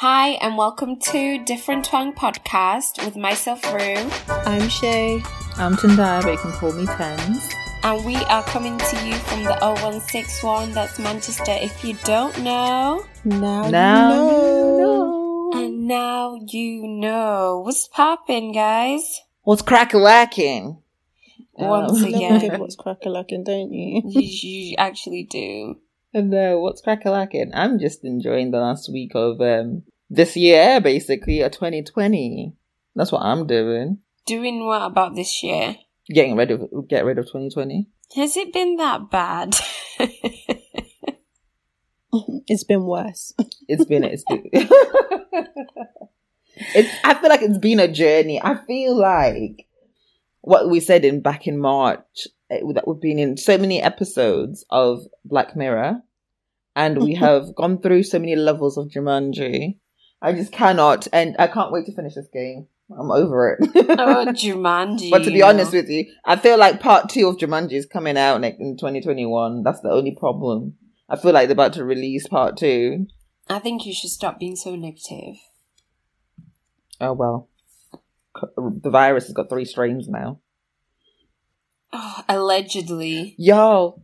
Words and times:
Hi, 0.00 0.30
and 0.40 0.56
welcome 0.56 0.98
to 0.98 1.44
Different 1.44 1.84
Tongue 1.84 2.14
Podcast 2.14 3.04
with 3.04 3.16
myself, 3.16 3.62
Rue. 3.72 4.08
I'm 4.46 4.68
Shay. 4.70 5.22
I'm 5.56 5.74
Tendai, 5.76 6.22
but 6.22 6.32
you 6.32 6.38
can 6.38 6.52
call 6.52 6.72
me 6.72 6.86
Tens. 6.86 7.46
And 7.82 8.04
we 8.06 8.16
are 8.16 8.42
coming 8.44 8.78
to 8.78 9.06
you 9.06 9.14
from 9.14 9.44
the 9.44 9.56
0161, 9.60 10.72
that's 10.72 10.98
Manchester. 10.98 11.52
If 11.52 11.84
you 11.84 11.96
don't 12.04 12.38
know, 12.42 13.04
Now, 13.24 13.68
Now 13.68 14.10
you 14.10 14.16
know. 14.16 14.38
you 14.78 14.80
know. 14.80 15.50
and 15.66 15.86
now 15.86 16.38
you 16.46 16.86
know. 16.88 17.60
What's 17.64 17.86
poppin', 17.88 18.52
guys? 18.52 19.20
What's 19.42 19.60
crack 19.62 19.92
a 19.92 19.98
lacking? 19.98 20.78
Once 21.54 22.02
Um, 22.02 22.08
You 22.08 22.16
again. 22.16 22.58
what's 22.60 22.76
crack-a-lacking, 22.76 23.44
don't 23.44 23.70
you? 23.72 24.00
You, 24.06 24.22
you 24.22 24.76
actually 24.78 25.24
do. 25.24 25.76
No, 26.14 26.58
what's 26.60 26.80
crack 26.80 27.04
a 27.04 27.10
lacking? 27.10 27.50
I'm 27.54 27.78
just 27.78 28.02
enjoying 28.02 28.50
the 28.50 28.58
last 28.60 28.90
week 28.90 29.12
of 29.14 29.40
um 29.42 29.82
this 30.10 30.36
year, 30.36 30.80
basically, 30.80 31.40
of 31.40 31.52
2020. 31.52 32.52
That's 32.94 33.12
what 33.12 33.22
I'm 33.22 33.46
doing. 33.46 33.98
Doing 34.26 34.66
what 34.66 34.82
about 34.82 35.14
this 35.14 35.42
year? 35.42 35.76
Getting 36.12 36.36
rid 36.36 36.50
of 36.50 36.88
get 36.88 37.04
rid 37.04 37.18
of 37.18 37.26
2020. 37.26 37.88
Has 38.16 38.36
it 38.36 38.52
been 38.52 38.76
that 38.76 39.10
bad? 39.10 39.54
It's 42.46 42.64
been 42.64 42.84
worse. 42.84 43.32
It's 43.68 43.84
been 43.84 44.02
it's 44.02 44.24
been 44.28 44.42
it's 44.52 44.72
I 47.04 47.14
feel 47.14 47.30
like 47.30 47.42
it's 47.42 47.58
been 47.58 47.78
a 47.78 47.86
journey. 47.86 48.40
I 48.42 48.56
feel 48.66 48.96
like 48.96 49.68
what 50.40 50.68
we 50.68 50.80
said 50.80 51.04
in 51.04 51.20
back 51.20 51.46
in 51.46 51.58
March 51.58 52.26
eh, 52.50 52.62
that 52.74 52.88
we've 52.88 53.00
been 53.00 53.20
in 53.20 53.36
so 53.36 53.56
many 53.56 53.80
episodes 53.80 54.64
of 54.70 55.06
Black 55.24 55.54
Mirror 55.54 56.02
and 56.74 57.00
we 57.02 57.14
have 57.26 57.54
gone 57.54 57.80
through 57.80 58.02
so 58.02 58.18
many 58.18 58.34
levels 58.34 58.76
of 58.76 58.88
Jumanji. 58.88 59.78
I 60.22 60.32
just 60.32 60.52
cannot 60.52 61.08
and 61.12 61.36
I 61.38 61.46
can't 61.46 61.72
wait 61.72 61.86
to 61.86 61.92
finish 61.94 62.14
this 62.14 62.28
game. 62.32 62.66
I'm 62.90 63.10
over 63.10 63.50
it. 63.52 63.70
oh, 63.74 64.26
Jumanji. 64.32 65.10
But 65.10 65.24
to 65.24 65.30
be 65.30 65.42
honest 65.42 65.72
with 65.72 65.88
you, 65.88 66.12
I 66.24 66.36
feel 66.36 66.58
like 66.58 66.80
part 66.80 67.08
two 67.08 67.28
of 67.28 67.36
Jumanji 67.36 67.74
is 67.74 67.86
coming 67.86 68.18
out 68.18 68.40
like 68.40 68.56
in 68.58 68.76
2021. 68.76 69.62
That's 69.62 69.80
the 69.80 69.90
only 69.90 70.16
problem. 70.18 70.74
I 71.08 71.16
feel 71.16 71.32
like 71.32 71.48
they're 71.48 71.52
about 71.52 71.72
to 71.74 71.84
release 71.84 72.26
part 72.26 72.56
two. 72.56 73.06
I 73.48 73.58
think 73.58 73.86
you 73.86 73.94
should 73.94 74.10
stop 74.10 74.38
being 74.38 74.56
so 74.56 74.74
negative. 74.76 75.36
Oh 77.00 77.12
well, 77.12 77.48
the 78.56 78.90
virus 78.90 79.26
has 79.26 79.32
got 79.32 79.48
three 79.48 79.64
strains 79.64 80.08
now. 80.08 80.40
Oh, 81.92 82.22
allegedly. 82.28 83.34
Yo, 83.38 84.02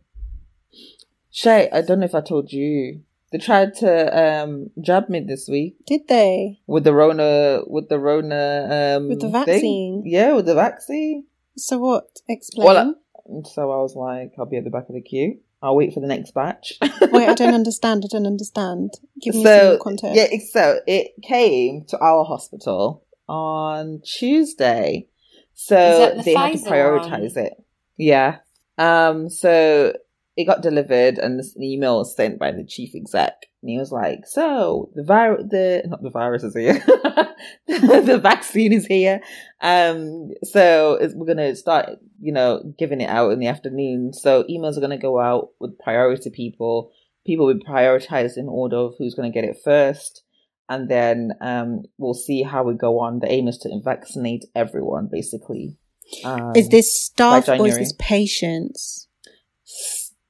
Shay, 1.31 1.69
I 1.71 1.81
don't 1.81 1.99
know 1.99 2.05
if 2.05 2.15
I 2.15 2.21
told 2.21 2.51
you. 2.51 3.01
They 3.31 3.39
tried 3.39 3.75
to 3.75 3.91
um 4.25 4.69
jab 4.81 5.09
me 5.09 5.19
this 5.19 5.47
week 5.49 5.75
Did 5.85 6.07
they? 6.07 6.59
with 6.67 6.83
the 6.85 6.93
Rona 6.93 7.61
with 7.67 7.89
the 7.89 7.99
Rona 7.99 8.95
um 8.97 9.09
With 9.09 9.19
the 9.21 9.29
thing. 9.31 9.45
vaccine? 9.45 10.03
Yeah, 10.05 10.33
with 10.33 10.45
the 10.45 10.55
vaccine. 10.55 11.25
So 11.57 11.77
what? 11.79 12.05
Explain. 12.29 12.65
Well, 12.65 12.77
uh, 12.77 13.43
So 13.49 13.71
I 13.71 13.77
was 13.77 13.95
like, 13.95 14.31
I'll 14.39 14.45
be 14.45 14.57
at 14.57 14.63
the 14.63 14.69
back 14.69 14.87
of 14.89 14.95
the 14.95 15.01
queue. 15.01 15.39
I'll 15.61 15.75
wait 15.75 15.91
for 15.93 15.99
the 16.01 16.07
next 16.07 16.31
batch. 16.35 16.73
Wait, 17.11 17.27
I 17.27 17.33
don't 17.33 17.53
understand. 17.61 18.03
I 18.05 18.07
don't 18.11 18.27
understand. 18.27 18.91
Give 19.19 19.33
me 19.33 19.43
so 19.43 19.71
some 19.71 19.79
context. 19.81 20.15
yeah, 20.15 20.39
so 20.51 20.79
it 20.85 21.13
came 21.23 21.83
to 21.89 21.97
our 21.99 22.23
hospital 22.23 23.03
on 23.27 24.01
Tuesday. 24.05 25.07
So 25.55 25.75
the 26.15 26.21
they 26.23 26.33
had 26.35 26.51
to 26.53 26.57
Pfizer 26.59 26.67
prioritize 26.67 27.35
it. 27.37 27.53
Yeah. 27.97 28.37
Um. 28.77 29.29
So 29.31 29.93
it 30.37 30.45
got 30.45 30.61
delivered, 30.61 31.17
and 31.17 31.39
this 31.39 31.57
email 31.57 31.97
was 31.97 32.15
sent 32.15 32.37
by 32.39 32.51
the 32.51 32.63
chief 32.63 32.95
exec, 32.95 33.33
and 33.61 33.69
he 33.71 33.77
was 33.77 33.91
like, 33.91 34.19
"So 34.27 34.91
the 34.95 35.03
virus, 35.03 35.45
the 35.49 35.83
not 35.87 36.03
the 36.03 36.11
virus 36.11 36.43
is 36.43 36.55
here, 36.55 36.73
the 37.67 38.19
vaccine 38.21 38.71
is 38.71 38.85
here. 38.85 39.19
Um. 39.61 40.29
So 40.43 40.93
it's, 41.01 41.13
we're 41.15 41.25
gonna 41.25 41.55
start, 41.55 41.89
you 42.21 42.31
know, 42.31 42.73
giving 42.77 43.01
it 43.01 43.09
out 43.09 43.31
in 43.31 43.39
the 43.39 43.47
afternoon. 43.47 44.13
So 44.13 44.43
emails 44.43 44.77
are 44.77 44.81
gonna 44.81 44.97
go 44.99 45.19
out 45.19 45.49
with 45.59 45.79
priority 45.79 46.29
people. 46.29 46.91
People 47.25 47.47
will 47.47 47.55
be 47.55 47.65
prioritized 47.65 48.37
in 48.37 48.47
order 48.47 48.77
of 48.77 48.93
who's 48.97 49.15
gonna 49.15 49.31
get 49.31 49.43
it 49.43 49.57
first 49.63 50.23
And 50.69 50.89
then 50.89 51.31
um, 51.41 51.83
we'll 51.97 52.13
see 52.13 52.43
how 52.43 52.63
we 52.63 52.75
go 52.75 52.99
on. 52.99 53.19
The 53.19 53.31
aim 53.31 53.47
is 53.47 53.57
to 53.59 53.79
vaccinate 53.83 54.45
everyone, 54.55 55.09
basically. 55.11 55.77
Um, 56.23 56.53
is 56.55 56.69
this 56.69 56.93
staff 56.93 57.49
or 57.49 57.67
is 57.67 57.77
this 57.77 57.93
patients? 57.99 59.07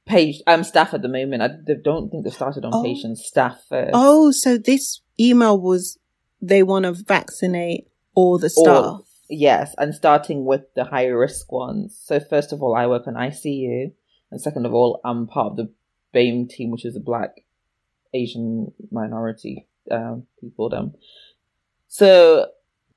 Page 0.07 0.41
um 0.47 0.63
staff 0.63 0.93
at 0.93 1.01
the 1.01 1.07
moment. 1.07 1.41
I 1.43 1.49
don't 1.83 2.09
think 2.09 2.23
they've 2.23 2.33
started 2.33 2.65
on 2.65 2.71
Oh. 2.73 2.83
patients. 2.83 3.25
Staff 3.25 3.61
first. 3.69 3.91
Oh, 3.93 4.31
so 4.31 4.57
this 4.57 5.01
email 5.19 5.59
was 5.59 5.97
they 6.41 6.63
want 6.63 6.85
to 6.85 6.93
vaccinate 6.93 7.87
all 8.15 8.37
the 8.39 8.49
staff. 8.49 8.67
All. 8.85 9.05
yes, 9.29 9.75
and 9.77 9.93
starting 9.93 10.45
with 10.45 10.61
the 10.75 10.85
high 10.85 11.07
risk 11.07 11.51
ones. 11.51 11.99
So 12.03 12.19
first 12.19 12.51
of 12.53 12.61
all, 12.63 12.75
I 12.75 12.87
work 12.87 13.07
on 13.07 13.13
ICU, 13.15 13.91
and 14.31 14.41
second 14.41 14.65
of 14.65 14.73
all, 14.73 14.99
I'm 15.03 15.27
part 15.27 15.51
of 15.51 15.57
the 15.57 15.71
BAME 16.13 16.49
team, 16.49 16.71
which 16.71 16.85
is 16.85 16.95
a 16.95 16.99
Black 16.99 17.43
Asian 18.13 18.71
minority 18.91 19.67
um, 19.91 20.23
people. 20.39 20.69
Them. 20.69 20.93
So 21.87 22.47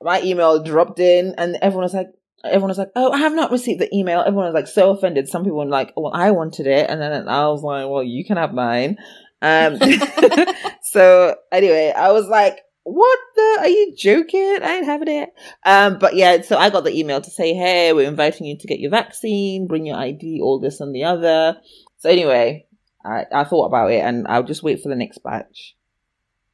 my 0.01 0.21
email 0.21 0.63
dropped 0.63 0.99
in, 0.99 1.35
and 1.37 1.57
everyone 1.61 1.83
was 1.83 1.93
like. 1.93 2.07
Everyone 2.43 2.69
was 2.69 2.77
like, 2.77 2.91
"Oh, 2.95 3.11
I 3.11 3.17
have 3.19 3.33
not 3.33 3.51
received 3.51 3.81
the 3.81 3.95
email." 3.95 4.21
Everyone 4.21 4.45
was 4.45 4.53
like 4.53 4.67
so 4.67 4.91
offended. 4.91 5.27
Some 5.27 5.43
people 5.43 5.59
were 5.59 5.65
like, 5.65 5.93
"Well, 5.95 6.11
I 6.13 6.31
wanted 6.31 6.67
it," 6.67 6.89
and 6.89 7.01
then 7.01 7.27
I 7.27 7.47
was 7.47 7.63
like, 7.63 7.89
"Well, 7.89 8.03
you 8.03 8.25
can 8.25 8.37
have 8.37 8.53
mine." 8.53 8.97
Um, 9.41 9.77
so 10.83 11.35
anyway, 11.51 11.93
I 11.95 12.11
was 12.11 12.27
like, 12.27 12.61
what 12.83 13.19
the? 13.35 13.57
Are 13.61 13.67
you 13.67 13.93
joking? 13.95 14.59
I 14.61 14.77
ain't 14.77 14.85
having 14.85 15.07
it. 15.07 15.29
Um, 15.65 15.99
but 15.99 16.15
yeah, 16.15 16.41
so 16.41 16.57
I 16.57 16.69
got 16.69 16.83
the 16.83 16.97
email 16.97 17.21
to 17.21 17.29
say, 17.29 17.53
hey, 17.53 17.93
we're 17.93 18.07
inviting 18.07 18.47
you 18.47 18.57
to 18.57 18.67
get 18.67 18.79
your 18.79 18.91
vaccine, 18.91 19.67
bring 19.67 19.85
your 19.85 19.97
ID, 19.97 20.39
all 20.41 20.59
this 20.59 20.79
and 20.79 20.93
the 20.93 21.03
other. 21.03 21.57
So 21.99 22.09
anyway, 22.09 22.65
I, 23.05 23.25
I 23.31 23.43
thought 23.43 23.65
about 23.65 23.91
it 23.91 24.03
and 24.03 24.27
I'll 24.27 24.43
just 24.43 24.63
wait 24.63 24.81
for 24.81 24.89
the 24.89 24.95
next 24.95 25.19
batch. 25.19 25.75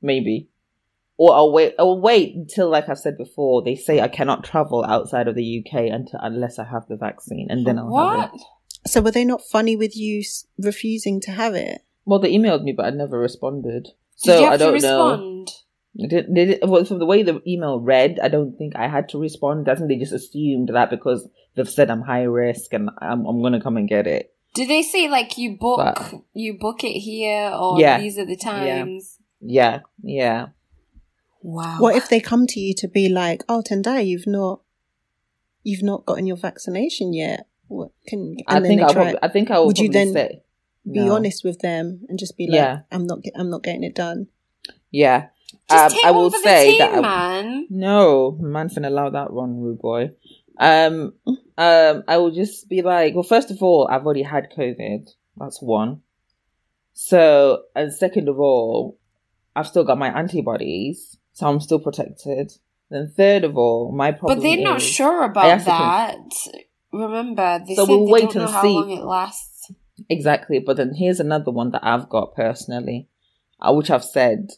Maybe. 0.01 0.49
Or 1.17 1.33
I'll 1.33 1.51
wait, 1.51 1.73
I'll 1.79 1.99
wait 1.99 2.35
until, 2.35 2.69
like 2.69 2.89
I've 2.89 2.99
said 2.99 3.17
before, 3.17 3.63
they 3.63 3.75
say 3.75 3.99
I 4.01 4.07
cannot 4.07 4.43
travel 4.43 4.85
outside 4.85 5.27
of 5.27 5.35
the 5.35 5.65
UK 5.65 5.85
until, 5.91 6.19
unless 6.21 6.59
I 6.59 6.63
have 6.65 6.87
the 6.87 6.95
vaccine 6.95 7.47
and 7.49 7.65
then 7.65 7.79
I'll 7.79 7.85
have 7.85 8.31
What? 8.31 8.31
it. 8.35 8.41
So 8.89 9.01
were 9.01 9.11
they 9.11 9.25
not 9.25 9.41
funny 9.41 9.75
with 9.75 9.97
you 9.97 10.19
s- 10.19 10.45
refusing 10.59 11.19
to 11.21 11.31
have 11.31 11.55
it? 11.55 11.81
Well, 12.05 12.19
they 12.19 12.31
emailed 12.31 12.63
me, 12.63 12.71
but 12.71 12.85
I 12.85 12.91
never 12.91 13.17
responded. 13.19 13.83
Did 13.83 13.91
So 14.15 14.37
you 14.39 14.43
have 14.45 14.53
I 14.53 14.57
don't 14.57 14.79
to 14.79 14.87
know. 14.87 15.09
respond? 15.09 15.49
They 15.99 16.07
did, 16.07 16.35
they 16.35 16.45
did, 16.45 16.59
well, 16.69 16.85
from 16.85 16.99
the 16.99 17.07
way 17.07 17.23
the 17.23 17.41
email 17.47 17.79
read, 17.79 18.19
I 18.21 18.27
don't 18.27 18.55
think 18.55 18.75
I 18.75 18.87
had 18.87 19.09
to 19.09 19.17
respond. 19.19 19.67
I 19.67 19.73
think 19.75 19.89
they 19.89 19.95
just 19.97 20.13
assumed 20.13 20.69
that 20.71 20.91
because 20.91 21.27
they've 21.55 21.67
said 21.67 21.89
I'm 21.89 22.01
high 22.03 22.23
risk 22.23 22.71
and 22.73 22.91
I'm, 23.01 23.25
I'm 23.25 23.41
going 23.41 23.53
to 23.53 23.59
come 23.59 23.77
and 23.77 23.89
get 23.89 24.05
it. 24.05 24.31
Did 24.53 24.69
they 24.69 24.83
say 24.83 25.09
like 25.09 25.37
you 25.39 25.57
book 25.57 25.79
But- 25.79 26.13
you 26.33 26.57
book 26.59 26.83
it 26.83 26.99
here 26.99 27.49
or 27.59 27.79
Yeah. 27.79 27.99
these 27.99 28.19
are 28.19 28.25
the 28.25 28.37
times? 28.37 29.17
Yeah, 29.41 29.79
yeah. 30.03 30.49
Wow. 31.41 31.77
What 31.79 31.95
if 31.95 32.09
they 32.09 32.19
come 32.19 32.47
to 32.47 32.59
you 32.59 32.73
to 32.75 32.87
be 32.87 33.09
like, 33.09 33.43
"Oh, 33.47 33.61
Tendai, 33.61 34.05
you've 34.05 34.27
not, 34.27 34.61
you've 35.63 35.83
not 35.83 36.05
gotten 36.05 36.25
your 36.27 36.37
vaccination 36.37 37.13
yet"? 37.13 37.47
What 37.67 37.91
can 38.07 38.37
and 38.37 38.43
I 38.47 38.53
then 38.59 38.63
think 38.63 38.79
they 38.81 38.85
I'll 38.85 38.93
probably, 38.93 39.15
I 39.21 39.27
think 39.27 39.51
I 39.51 39.59
will 39.59 39.67
Would 39.67 39.77
you 39.79 39.89
then 39.89 40.13
say, 40.13 40.41
be 40.89 40.99
no. 41.05 41.15
honest 41.15 41.43
with 41.43 41.59
them 41.59 42.05
and 42.09 42.17
just 42.17 42.37
be 42.37 42.47
like, 42.47 42.55
Yeah. 42.55 42.79
"I'm 42.91 43.05
not, 43.05 43.19
I'm 43.35 43.49
not 43.49 43.63
getting 43.63 43.83
it 43.83 43.93
done." 43.95 44.27
Yeah. 44.91 45.27
Just 45.69 45.83
Um, 45.83 45.91
take 45.91 46.05
I 46.05 46.11
will 46.11 46.31
say 46.31 46.71
the 46.73 46.77
that 46.79 46.93
I- 46.95 47.01
man. 47.01 47.67
No, 47.69 48.31
man 48.39 48.69
finna 48.69 48.87
allow 48.87 49.09
that 49.09 49.31
one, 49.33 49.59
rude 49.59 49.79
boy. 49.79 50.11
Um, 50.59 51.13
um, 51.57 52.03
I 52.07 52.17
will 52.17 52.31
just 52.31 52.67
be 52.69 52.81
like, 52.81 53.13
well, 53.13 53.23
first 53.23 53.51
of 53.51 53.61
all, 53.61 53.87
I've 53.89 54.05
already 54.05 54.23
had 54.23 54.49
COVID. 54.57 55.09
That's 55.37 55.61
one. 55.61 56.01
So, 56.93 57.63
and 57.75 57.93
second 57.93 58.27
of 58.29 58.39
all, 58.39 58.97
I've 59.55 59.67
still 59.67 59.83
got 59.83 59.97
my 59.97 60.07
antibodies, 60.17 61.17
so 61.37 61.47
I'm 61.47 61.59
still 61.59 61.77
protected. 61.77 62.51
Then 62.89 63.13
third 63.15 63.43
of 63.43 63.55
all, 63.55 63.91
my 63.91 64.11
problem 64.11 64.39
But 64.39 64.41
they're 64.43 64.63
not 64.63 64.81
sure 64.81 65.23
about 65.23 65.63
that. 65.65 66.17
Remember, 66.91 67.59
they 67.67 67.75
So 67.75 67.85
said 67.85 67.91
we'll 67.91 68.05
they 68.07 68.11
wait 68.11 68.21
don't 68.31 68.35
know 68.37 68.41
and 68.45 68.51
how 68.51 68.61
see. 68.63 68.73
long 68.73 68.89
it 68.89 69.03
lasts. 69.03 69.71
Exactly, 70.09 70.57
but 70.57 70.77
then 70.77 70.95
here's 70.95 71.19
another 71.19 71.51
one 71.51 71.69
that 71.71 71.85
I've 71.85 72.09
got 72.09 72.33
personally, 72.33 73.07
uh, 73.61 73.71
which 73.71 73.91
I've 73.91 74.03
said. 74.03 74.49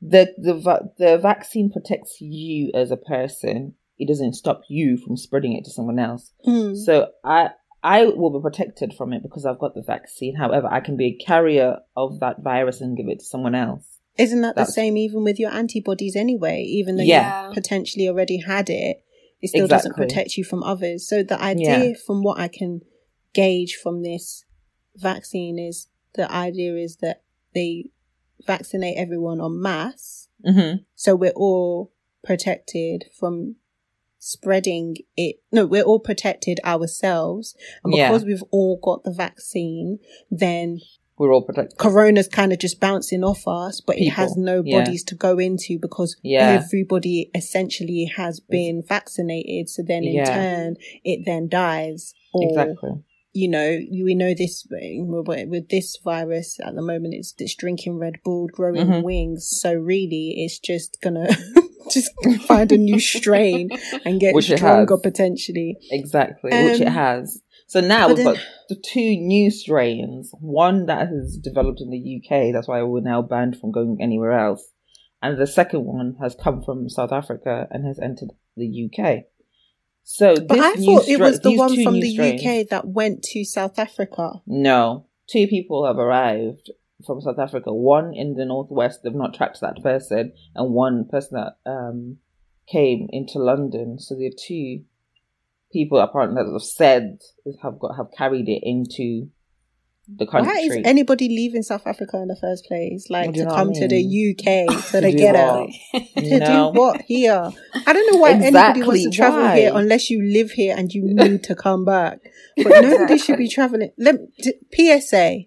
The 0.00 0.34
the 0.38 0.54
va- 0.54 0.88
the 0.96 1.18
vaccine 1.18 1.70
protects 1.70 2.18
you 2.18 2.70
as 2.74 2.90
a 2.90 2.96
person. 2.96 3.74
It 3.98 4.08
doesn't 4.08 4.34
stop 4.34 4.62
you 4.68 4.96
from 4.96 5.18
spreading 5.18 5.52
it 5.52 5.64
to 5.64 5.70
someone 5.70 5.98
else. 5.98 6.32
Mm. 6.46 6.76
So 6.78 7.08
I 7.22 7.50
I 7.82 8.06
will 8.06 8.30
be 8.30 8.42
protected 8.42 8.94
from 8.94 9.12
it 9.12 9.22
because 9.22 9.44
I've 9.44 9.58
got 9.58 9.74
the 9.74 9.82
vaccine. 9.82 10.34
However, 10.36 10.66
I 10.70 10.80
can 10.80 10.96
be 10.96 11.06
a 11.08 11.24
carrier 11.24 11.80
of 11.94 12.20
that 12.20 12.42
virus 12.42 12.80
and 12.80 12.96
give 12.96 13.08
it 13.08 13.18
to 13.18 13.24
someone 13.26 13.54
else. 13.54 13.93
Isn't 14.16 14.42
that 14.42 14.54
the 14.56 14.64
same 14.64 14.96
even 14.96 15.24
with 15.24 15.38
your 15.40 15.50
antibodies 15.50 16.14
anyway? 16.16 16.62
Even 16.62 16.96
though 16.96 17.02
Yeah. 17.02 17.48
you 17.48 17.54
potentially 17.54 18.08
already 18.08 18.38
had 18.38 18.70
it, 18.70 19.02
it 19.42 19.48
still 19.48 19.66
doesn't 19.66 19.96
protect 19.96 20.36
you 20.36 20.44
from 20.44 20.62
others. 20.62 21.06
So 21.08 21.22
the 21.22 21.40
idea, 21.40 21.94
from 22.06 22.22
what 22.22 22.38
I 22.38 22.48
can 22.48 22.82
gauge 23.32 23.74
from 23.82 24.02
this 24.02 24.44
vaccine, 24.96 25.58
is 25.58 25.88
the 26.14 26.30
idea 26.30 26.76
is 26.76 26.96
that 26.96 27.22
they 27.54 27.90
vaccinate 28.46 28.96
everyone 28.96 29.40
en 29.40 29.60
masse 29.60 30.28
Mm-hmm. 30.44 30.82
So 30.94 31.14
we're 31.16 31.30
all 31.30 31.90
protected 32.22 33.06
from 33.18 33.56
spreading 34.18 34.96
it. 35.16 35.36
No, 35.52 35.66
we're 35.66 35.82
all 35.82 36.00
protected 36.00 36.60
ourselves. 36.64 37.54
And 37.82 37.94
Yeah. 37.94 38.08
because 38.08 38.24
we've 38.24 38.44
all 38.50 38.76
got 38.76 39.04
the 39.04 39.10
vaccine, 39.12 39.98
then 40.30 40.80
We're 41.16 41.32
all 41.32 41.42
protected. 41.42 41.78
corona's 41.78 42.26
kind 42.28 42.52
of 42.52 42.58
just 42.58 42.80
bouncing 42.80 43.22
off 43.22 43.46
us, 43.46 43.80
but 43.80 43.96
it 43.98 44.10
has 44.10 44.32
People, 44.32 44.42
no 44.42 44.62
yeah. 44.64 44.80
bodies 44.80 45.04
to 45.04 45.14
go 45.14 45.38
into 45.38 45.78
because 45.80 46.16
Yeah. 46.22 46.60
everybody 46.64 47.30
essentially 47.34 48.10
has 48.16 48.40
been 48.40 48.82
vaccinated. 48.86 49.68
So 49.68 49.82
then 49.86 50.02
in 50.04 50.14
Yeah. 50.14 50.24
turn, 50.34 50.76
it 51.04 51.20
then 51.24 51.48
dies. 51.48 52.14
Or, 52.32 52.48
Exactly. 52.48 52.90
you 53.32 53.48
know, 53.48 53.78
we 53.92 54.14
know 54.16 54.34
this 54.34 54.66
with 54.68 55.68
this 55.68 55.98
virus 56.04 56.58
at 56.64 56.74
the 56.74 56.82
moment, 56.82 57.14
it's, 57.14 57.32
it's 57.38 57.54
drinking 57.54 57.98
Red 57.98 58.16
Bull, 58.24 58.48
growing 58.52 58.86
Mhm. 58.88 59.04
wings. 59.04 59.46
So 59.48 59.72
really, 59.72 60.34
it's 60.38 60.58
just 60.58 60.98
gonna 61.00 61.28
just 61.92 62.10
find 62.48 62.72
a 62.72 62.78
new 62.78 62.98
strain 62.98 63.68
and 64.04 64.18
get 64.18 64.34
Which 64.34 64.46
stronger 64.50 64.96
potentially. 64.98 65.76
Exactly, 65.92 66.50
which 66.64 66.80
it 66.80 66.88
Um, 66.88 66.94
has. 66.94 67.40
So 67.74 67.80
now 67.80 68.06
but 68.06 68.16
we've 68.18 68.24
got 68.24 68.38
the 68.68 68.76
two 68.76 69.16
new 69.16 69.50
strains. 69.50 70.32
One 70.38 70.86
that 70.86 71.08
has 71.08 71.36
developed 71.36 71.80
in 71.80 71.90
the 71.90 72.22
UK, 72.22 72.52
that's 72.52 72.68
why 72.68 72.80
we're 72.84 73.00
now 73.00 73.20
banned 73.20 73.58
from 73.58 73.72
going 73.72 73.98
anywhere 74.00 74.30
else. 74.30 74.70
And 75.20 75.40
the 75.40 75.46
second 75.48 75.84
one 75.84 76.14
has 76.20 76.36
come 76.36 76.62
from 76.62 76.88
South 76.88 77.10
Africa 77.10 77.66
and 77.72 77.84
has 77.84 77.98
entered 77.98 78.30
the 78.56 78.68
UK. 78.86 79.24
So 80.04 80.36
But 80.36 80.60
I 80.60 80.74
new 80.74 81.00
thought 81.00 81.08
it 81.08 81.18
was 81.18 81.40
the 81.40 81.56
one 81.56 81.82
from 81.82 81.98
the 81.98 82.12
strains- 82.12 82.44
UK 82.44 82.68
that 82.70 82.86
went 82.86 83.24
to 83.32 83.44
South 83.44 83.76
Africa. 83.76 84.34
No, 84.46 85.06
two 85.28 85.48
people 85.48 85.84
have 85.84 85.98
arrived 85.98 86.70
from 87.04 87.22
South 87.22 87.40
Africa. 87.40 87.74
One 87.74 88.14
in 88.14 88.34
the 88.34 88.44
northwest, 88.44 89.00
they've 89.02 89.12
not 89.12 89.34
tracked 89.34 89.60
that 89.62 89.82
person, 89.82 90.32
and 90.54 90.72
one 90.72 91.08
person 91.10 91.40
that 91.40 91.56
um 91.68 92.18
came 92.68 93.08
into 93.10 93.40
London. 93.40 93.98
So 93.98 94.14
there 94.14 94.28
are 94.28 94.38
two 94.38 94.84
people 95.74 95.98
apparently 95.98 96.42
that 96.42 96.50
have 96.50 96.62
said 96.62 97.18
have 97.62 97.78
got 97.78 97.96
have 97.96 98.06
carried 98.16 98.48
it 98.48 98.62
into 98.62 99.28
the 100.08 100.26
country. 100.26 100.52
Why 100.52 100.60
is 100.60 100.86
anybody 100.86 101.28
leaving 101.28 101.62
South 101.62 101.86
Africa 101.86 102.16
in 102.18 102.28
the 102.28 102.36
first 102.40 102.64
place? 102.66 103.10
Like 103.10 103.34
to 103.34 103.40
what 103.44 103.52
I 103.52 103.54
come 103.56 103.72
to 103.74 103.88
the? 103.88 104.00
UK 104.30 104.70
so 104.84 105.00
To 105.00 105.00
they 105.02 105.12
get 105.12 105.34
out. 105.36 105.68
To 105.94 106.38
no. 106.38 106.72
do 106.72 106.78
what 106.80 107.02
here? 107.02 107.50
I 107.86 107.92
don't 107.92 108.12
know 108.12 108.20
why 108.20 108.30
anybody 108.32 108.82
wants 108.82 109.02
to 109.04 109.10
travel 109.10 109.42
why? 109.42 109.56
here 109.56 109.72
unless 109.74 110.08
you 110.10 110.22
live 110.22 110.52
here 110.52 110.74
and 110.76 110.92
you 110.92 111.02
need 111.04 111.42
to 111.44 111.54
come 111.54 111.84
back. 111.84 112.20
But 112.56 112.72
nobody 112.80 113.18
should 113.18 113.36
be 113.38 113.48
traveling. 113.48 113.90
Let 113.98 114.16
d- 114.38 114.54
PSA. 115.00 115.40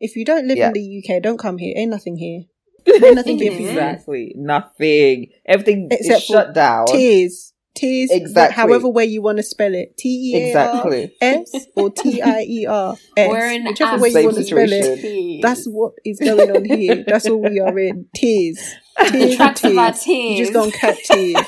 If 0.00 0.16
you 0.16 0.24
don't 0.24 0.46
live 0.48 0.58
Yeah. 0.58 0.66
in 0.68 0.72
the 0.72 1.02
UK, 1.04 1.22
don't 1.22 1.38
come 1.38 1.58
here. 1.58 1.74
Ain't 1.76 1.90
nothing 1.90 2.16
here. 2.16 2.42
Ain't 2.92 3.14
nothing 3.14 3.38
here 3.38 3.52
exactly 3.52 4.32
nothing. 4.36 5.28
Everything 5.46 5.88
Except 5.92 6.18
is 6.18 6.24
shut 6.24 6.52
down. 6.52 6.86
Tears. 6.88 7.51
Tears. 7.74 8.10
Exactly. 8.10 8.54
However 8.54 8.88
way 8.88 9.06
you 9.06 9.22
want 9.22 9.38
to 9.38 9.42
spell 9.42 9.74
it. 9.74 9.96
T 9.96 10.32
E 10.34 10.36
A 10.36 10.58
R 10.58 10.68
Exactly. 10.68 11.16
S 11.20 11.66
or 11.74 11.90
T 11.90 12.20
I 12.20 12.42
E 12.42 12.66
R 12.66 12.96
S. 13.16 13.28
We're 13.30 13.64
Whichever 13.64 14.02
way 14.02 14.10
you 14.10 14.24
want 14.24 14.36
to 14.36 14.44
spell 14.44 14.68
it. 14.70 15.42
That's 15.42 15.64
what 15.66 15.94
is 16.04 16.18
going 16.18 16.50
on 16.54 16.64
here. 16.64 17.04
That's 17.06 17.26
all 17.28 17.40
we 17.40 17.60
are 17.60 17.78
in. 17.78 18.06
Tears. 18.14 18.74
Tears. 19.08 19.36
Tracks 19.36 19.64
our 19.64 19.92
tears. 19.92 20.02
tears. 20.04 20.38
You 20.38 20.44
just 20.44 20.52
don't 20.52 20.74
catch 20.74 21.02
tears. 21.04 21.46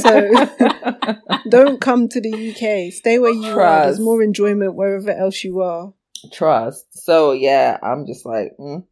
so 0.00 0.30
don't 1.48 1.80
come 1.80 2.08
to 2.08 2.20
the 2.20 2.50
UK. 2.50 2.92
Stay 2.92 3.18
where 3.18 3.32
you 3.32 3.58
are. 3.58 3.84
There's 3.86 3.98
more 4.00 4.22
enjoyment 4.22 4.74
wherever 4.76 5.10
else 5.10 5.42
you 5.42 5.60
are. 5.62 5.92
trust. 6.32 6.86
So 6.92 7.32
yeah, 7.32 7.78
I'm 7.82 8.06
just 8.06 8.24
like, 8.24 8.52
mm, 8.58 8.84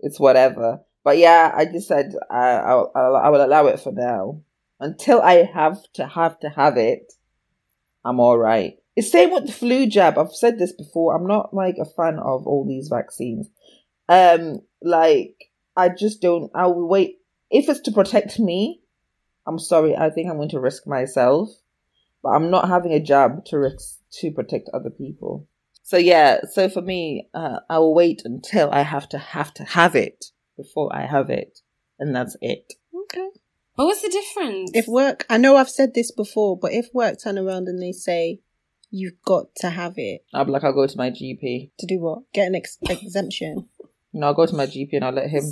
it's 0.00 0.18
whatever. 0.18 0.80
But 1.04 1.18
yeah, 1.18 1.52
I 1.54 1.64
just 1.64 1.86
said 1.86 2.12
I, 2.28 2.56
I 2.56 2.74
I 2.74 3.28
will 3.30 3.44
allow 3.44 3.66
it 3.68 3.80
for 3.80 3.92
now 3.92 4.42
until 4.80 5.20
I 5.20 5.44
have 5.44 5.78
to 5.94 6.06
have 6.06 6.38
to 6.40 6.48
have 6.50 6.76
it. 6.76 7.12
I'm 8.04 8.20
all 8.20 8.38
right. 8.38 8.74
It's 8.96 9.12
same 9.12 9.32
with 9.32 9.46
the 9.46 9.52
flu 9.52 9.86
jab. 9.86 10.18
I've 10.18 10.32
said 10.32 10.58
this 10.58 10.72
before. 10.72 11.14
I'm 11.14 11.26
not 11.26 11.54
like 11.54 11.76
a 11.80 11.84
fan 11.84 12.18
of 12.18 12.46
all 12.46 12.66
these 12.66 12.88
vaccines. 12.88 13.48
Um, 14.08 14.60
like 14.82 15.34
I 15.76 15.88
just 15.88 16.20
don't. 16.20 16.50
I 16.54 16.66
will 16.66 16.88
wait 16.88 17.18
if 17.50 17.68
it's 17.68 17.80
to 17.80 17.92
protect 17.92 18.38
me. 18.38 18.80
I'm 19.46 19.58
sorry. 19.58 19.96
I 19.96 20.10
think 20.10 20.28
I'm 20.28 20.36
going 20.36 20.48
to 20.50 20.60
risk 20.60 20.86
myself, 20.86 21.50
but 22.22 22.30
I'm 22.30 22.50
not 22.50 22.68
having 22.68 22.92
a 22.92 23.00
jab 23.00 23.44
to 23.46 23.58
risk 23.58 23.98
to 24.20 24.30
protect 24.30 24.70
other 24.74 24.90
people. 24.90 25.46
So 25.82 25.96
yeah, 25.96 26.40
so 26.50 26.68
for 26.68 26.82
me, 26.82 27.28
uh, 27.32 27.60
I 27.70 27.78
will 27.78 27.94
wait 27.94 28.22
until 28.24 28.70
I 28.70 28.82
have 28.82 29.08
to 29.10 29.18
have 29.18 29.54
to 29.54 29.64
have 29.64 29.94
it 29.94 30.26
before 30.56 30.94
I 30.94 31.06
have 31.06 31.30
it, 31.30 31.60
and 31.98 32.14
that's 32.14 32.36
it. 32.42 32.74
Okay. 32.94 33.28
But 33.78 33.86
what's 33.86 34.02
the 34.02 34.08
difference? 34.08 34.72
If 34.74 34.88
work, 34.88 35.24
I 35.30 35.38
know 35.38 35.56
I've 35.56 35.70
said 35.70 35.94
this 35.94 36.10
before, 36.10 36.58
but 36.58 36.72
if 36.72 36.88
work 36.92 37.22
turn 37.22 37.38
around 37.38 37.68
and 37.68 37.80
they 37.80 37.92
say 37.92 38.40
you've 38.90 39.22
got 39.24 39.54
to 39.56 39.70
have 39.70 39.94
it 39.98 40.22
I'll 40.34 40.44
be 40.44 40.50
like, 40.50 40.64
I'll 40.64 40.72
go 40.72 40.86
to 40.86 40.98
my 40.98 41.10
GP. 41.10 41.70
to 41.78 41.86
do 41.86 42.00
what? 42.00 42.22
Get 42.34 42.48
an 42.48 42.56
ex- 42.56 42.78
exemption. 42.90 43.68
no, 44.12 44.26
I'll 44.26 44.34
go 44.34 44.46
to 44.46 44.56
my 44.56 44.66
GP 44.66 44.88
and 44.94 45.04
I'll 45.04 45.12
let 45.12 45.30
him 45.30 45.44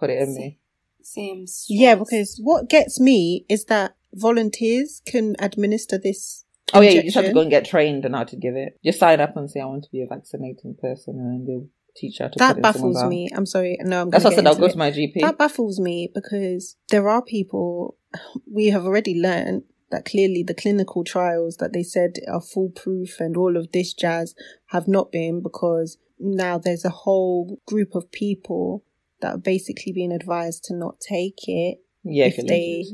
put 0.00 0.10
it 0.10 0.20
in 0.20 0.34
me. 0.34 0.58
Same. 1.02 1.46
yeah, 1.68 1.94
because 1.94 2.40
what 2.42 2.68
gets 2.68 2.98
me 2.98 3.46
is 3.48 3.66
that 3.66 3.94
volunteers 4.12 5.00
can 5.06 5.36
administer 5.38 5.98
this. 5.98 6.44
Oh 6.74 6.80
yeah, 6.80 6.90
you 6.90 7.02
just 7.04 7.14
have 7.14 7.26
to 7.26 7.32
go 7.32 7.40
and 7.42 7.50
get 7.50 7.64
trained 7.64 8.04
on 8.04 8.12
how 8.12 8.24
to 8.24 8.36
give 8.36 8.56
it. 8.56 8.76
Just 8.84 8.98
sign 8.98 9.20
up 9.20 9.36
and 9.36 9.48
say 9.48 9.60
I 9.60 9.66
want 9.66 9.84
to 9.84 9.90
be 9.90 10.02
a 10.02 10.06
vaccinating 10.06 10.76
person, 10.78 11.14
and 11.14 11.32
then 11.32 11.46
they'll 11.46 11.68
teach 11.98 12.20
you 12.20 12.28
to. 12.28 12.38
That 12.38 12.56
put 12.56 12.64
it 12.64 12.66
in 12.66 12.72
someone's 12.72 12.96
baffles 12.96 13.10
me. 13.10 13.28
I'm 13.34 13.46
sorry. 13.46 13.76
No, 13.80 14.02
I'm. 14.02 14.10
That's 14.10 14.24
what 14.24 14.32
I 14.32 14.36
said. 14.36 14.46
I'll 14.46 14.54
go 14.54 14.66
it. 14.66 14.72
to 14.72 14.78
my 14.78 14.90
GP. 14.90 15.20
That 15.20 15.38
baffles 15.38 15.78
me 15.80 16.10
because 16.14 16.76
there 16.90 17.08
are 17.08 17.22
people 17.22 17.96
we 18.50 18.66
have 18.68 18.84
already 18.84 19.20
learned 19.20 19.62
that 19.90 20.04
clearly 20.04 20.42
the 20.42 20.54
clinical 20.54 21.02
trials 21.04 21.56
that 21.56 21.72
they 21.72 21.82
said 21.82 22.12
are 22.30 22.40
foolproof 22.42 23.20
and 23.20 23.36
all 23.36 23.56
of 23.56 23.72
this 23.72 23.94
jazz 23.94 24.34
have 24.66 24.86
not 24.86 25.10
been 25.10 25.42
because 25.42 25.96
now 26.18 26.58
there's 26.58 26.84
a 26.84 26.90
whole 26.90 27.58
group 27.66 27.94
of 27.94 28.10
people 28.12 28.84
that 29.20 29.34
are 29.34 29.38
basically 29.38 29.92
being 29.92 30.12
advised 30.12 30.62
to 30.64 30.74
not 30.74 31.00
take 31.00 31.38
it, 31.46 31.78
yeah, 32.04 32.26
if 32.26 32.36
they 32.46 32.84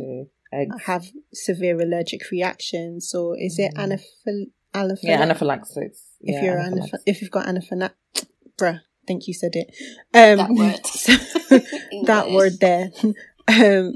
have 0.84 1.06
severe 1.32 1.80
allergic 1.80 2.30
reactions, 2.30 3.12
or 3.14 3.36
is 3.38 3.58
it 3.58 3.74
Mm. 3.74 3.98
anaphil- 3.98 4.50
anaphylactic? 4.72 4.98
yeah, 5.02 5.20
anaphylaxis. 5.22 6.02
if 6.20 6.34
yeah, 6.34 6.44
you're 6.44 6.58
anaphylaxis. 6.60 6.92
anaph- 6.92 7.02
if 7.06 7.20
you've 7.22 7.30
got 7.30 7.46
anaphylactic, 7.46 8.26
bruh, 8.56 8.80
think 9.06 9.26
you 9.28 9.34
said 9.34 9.52
it. 9.54 9.68
Um, 10.12 10.38
That 10.38 10.50
word. 10.50 10.86
so- 10.86 11.58
that 12.06 12.30
word 12.30 12.60
there. 12.60 12.90
um, 13.48 13.94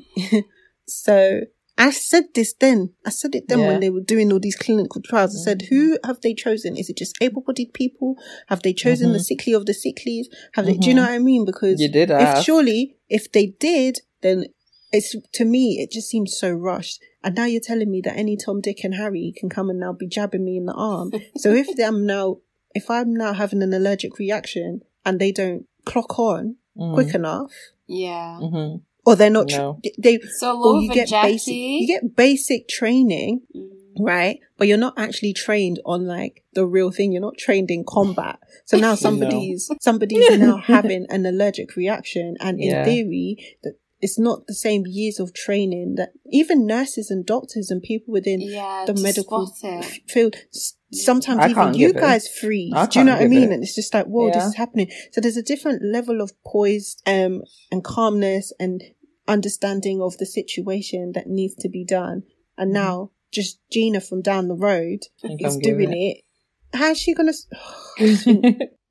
so 0.87 1.41
I 1.77 1.91
said 1.91 2.25
this 2.35 2.55
then. 2.55 2.95
I 3.07 3.11
said 3.11 3.35
it 3.35 3.45
then 3.49 3.61
Yeah. 3.61 3.69
when 3.69 3.81
they 3.81 3.91
were 3.91 4.01
doing 4.01 4.33
all 4.33 4.41
these 4.41 4.57
clinical 4.57 5.01
trials. 5.01 5.37
I 5.37 5.41
said, 5.45 5.61
Mhm. 5.61 5.69
who 5.69 5.99
have 6.05 6.21
they 6.23 6.35
chosen? 6.35 6.77
Is 6.77 6.91
it 6.91 6.97
just 6.97 7.17
able-bodied 7.21 7.73
people? 7.73 8.17
Have 8.49 8.63
they 8.63 8.73
chosen 8.73 9.13
the 9.13 9.19
Mhm. 9.21 9.25
sickly 9.25 9.53
of 9.53 9.67
the 9.67 9.73
sicklies? 9.75 10.27
Have 10.55 10.67
they? 10.67 10.75
Do 10.77 10.89
you 10.89 10.95
know 10.95 11.03
what 11.03 11.13
I 11.13 11.19
mean? 11.19 11.45
Because 11.45 11.81
you 11.81 11.89
did 11.89 12.11
if 12.11 12.43
surely 12.45 12.97
if 13.09 13.31
they 13.31 13.47
did, 13.47 14.01
then 14.23 14.47
it's 14.93 15.15
to 15.33 15.45
me 15.45 15.79
it 15.81 15.91
just 15.93 16.09
seems 16.09 16.37
so 16.37 16.51
rushed. 16.51 17.01
And 17.23 17.35
now 17.37 17.45
you're 17.45 17.61
telling 17.61 17.91
me 17.91 18.01
that 18.03 18.17
any 18.17 18.37
Tom, 18.37 18.61
Dick, 18.61 18.83
and 18.85 18.95
Harry 18.95 19.33
can 19.37 19.49
come 19.49 19.71
and 19.71 19.79
now 19.79 19.93
be 19.93 20.07
jabbing 20.07 20.45
me 20.45 20.57
in 20.57 20.67
the 20.67 20.73
arm. 20.75 21.13
so 21.37 21.53
if 21.55 21.69
I'm 21.79 22.07
now 22.07 22.39
if 22.75 22.91
I'm 22.91 23.15
now 23.15 23.33
having 23.35 23.63
an 23.63 23.73
allergic 23.73 24.19
reaction 24.19 24.83
and 25.05 25.19
they 25.21 25.33
don't 25.33 25.67
clock 25.85 26.19
on 26.19 26.57
Mm. 26.77 26.95
quick 26.95 27.13
enough, 27.15 27.53
Yeah. 27.89 28.39
Mhm. 28.41 28.83
or 29.05 29.17
they're 29.17 29.31
not, 29.31 29.49
tr- 29.49 29.57
No. 29.59 29.81
they 29.99 30.19
So 30.39 30.63
or 30.63 30.81
you 30.83 30.91
get 30.93 31.09
Jackie. 31.09 31.33
basic 31.33 31.55
you 31.55 31.87
get 31.87 32.15
basic 32.15 32.69
training 32.69 33.41
Mm. 33.57 33.71
right 33.99 34.39
but 34.57 34.69
you're 34.69 34.77
not 34.87 34.95
actually 34.97 35.33
trained 35.33 35.81
on 35.85 36.07
like 36.07 36.45
the 36.53 36.65
real 36.67 36.93
thing 36.93 37.11
you're 37.11 37.21
not 37.21 37.37
trained 37.37 37.69
in 37.71 37.83
combat 37.85 38.39
so 38.65 38.77
now 38.79 38.95
somebody's 39.07 39.69
somebody's 39.81 40.39
now 40.39 40.59
having 40.59 41.05
an 41.11 41.27
allergic 41.27 41.75
reaction 41.75 42.37
and 42.39 42.61
in 42.61 42.69
Yeah. 42.71 42.85
theory 42.85 43.37
that 43.65 43.75
it's 44.01 44.17
not 44.19 44.47
the 44.47 44.55
same 44.55 44.85
years 44.87 45.19
of 45.19 45.33
training 45.35 45.97
that 45.97 46.11
even 46.31 46.65
nurses 46.67 47.11
and 47.11 47.27
doctors 47.27 47.71
and 47.73 47.83
people 47.83 48.13
within 48.13 48.41
Yeah. 48.41 48.85
the 48.87 48.95
medical 48.95 49.47
spot 49.49 49.73
it. 49.73 49.85
f- 49.85 49.99
field 50.07 50.37
s- 50.55 50.75
sometimes 50.93 51.41
I 51.41 51.51
even 51.51 51.75
you 51.75 51.89
give 51.89 51.97
it. 51.97 52.01
guys 52.01 52.29
freeze. 52.29 52.73
Do 52.91 52.99
you 52.99 53.05
know 53.05 53.13
what 53.15 53.23
i 53.23 53.27
mean? 53.27 53.51
it. 53.51 53.55
and 53.55 53.63
it's 53.63 53.75
just 53.75 53.93
like 53.95 54.07
whoa 54.07 54.31
this 54.31 54.45
is 54.45 54.55
happening. 54.57 54.91
So 55.13 55.21
there's 55.21 55.37
a 55.37 55.43
different 55.43 55.83
level 55.85 56.21
of 56.21 56.33
poise 56.47 56.97
um 57.07 57.43
and 57.71 57.85
calmness 57.85 58.53
and 58.59 58.83
understanding 59.27 60.01
of 60.01 60.17
the 60.19 60.27
situation 60.27 61.13
that 61.15 61.27
needs 61.27 61.55
to 61.57 61.69
be 61.69 61.85
done. 61.85 62.23
And 62.57 62.73
now 62.73 63.11
just 63.33 63.61
gina 63.71 64.01
from 64.01 64.23
down 64.23 64.49
the 64.49 64.55
road 64.57 65.01
is 65.23 65.57
doing 65.59 65.93
it. 65.93 66.23
how's 66.73 66.99
she 66.99 67.15
gonna 67.15 67.33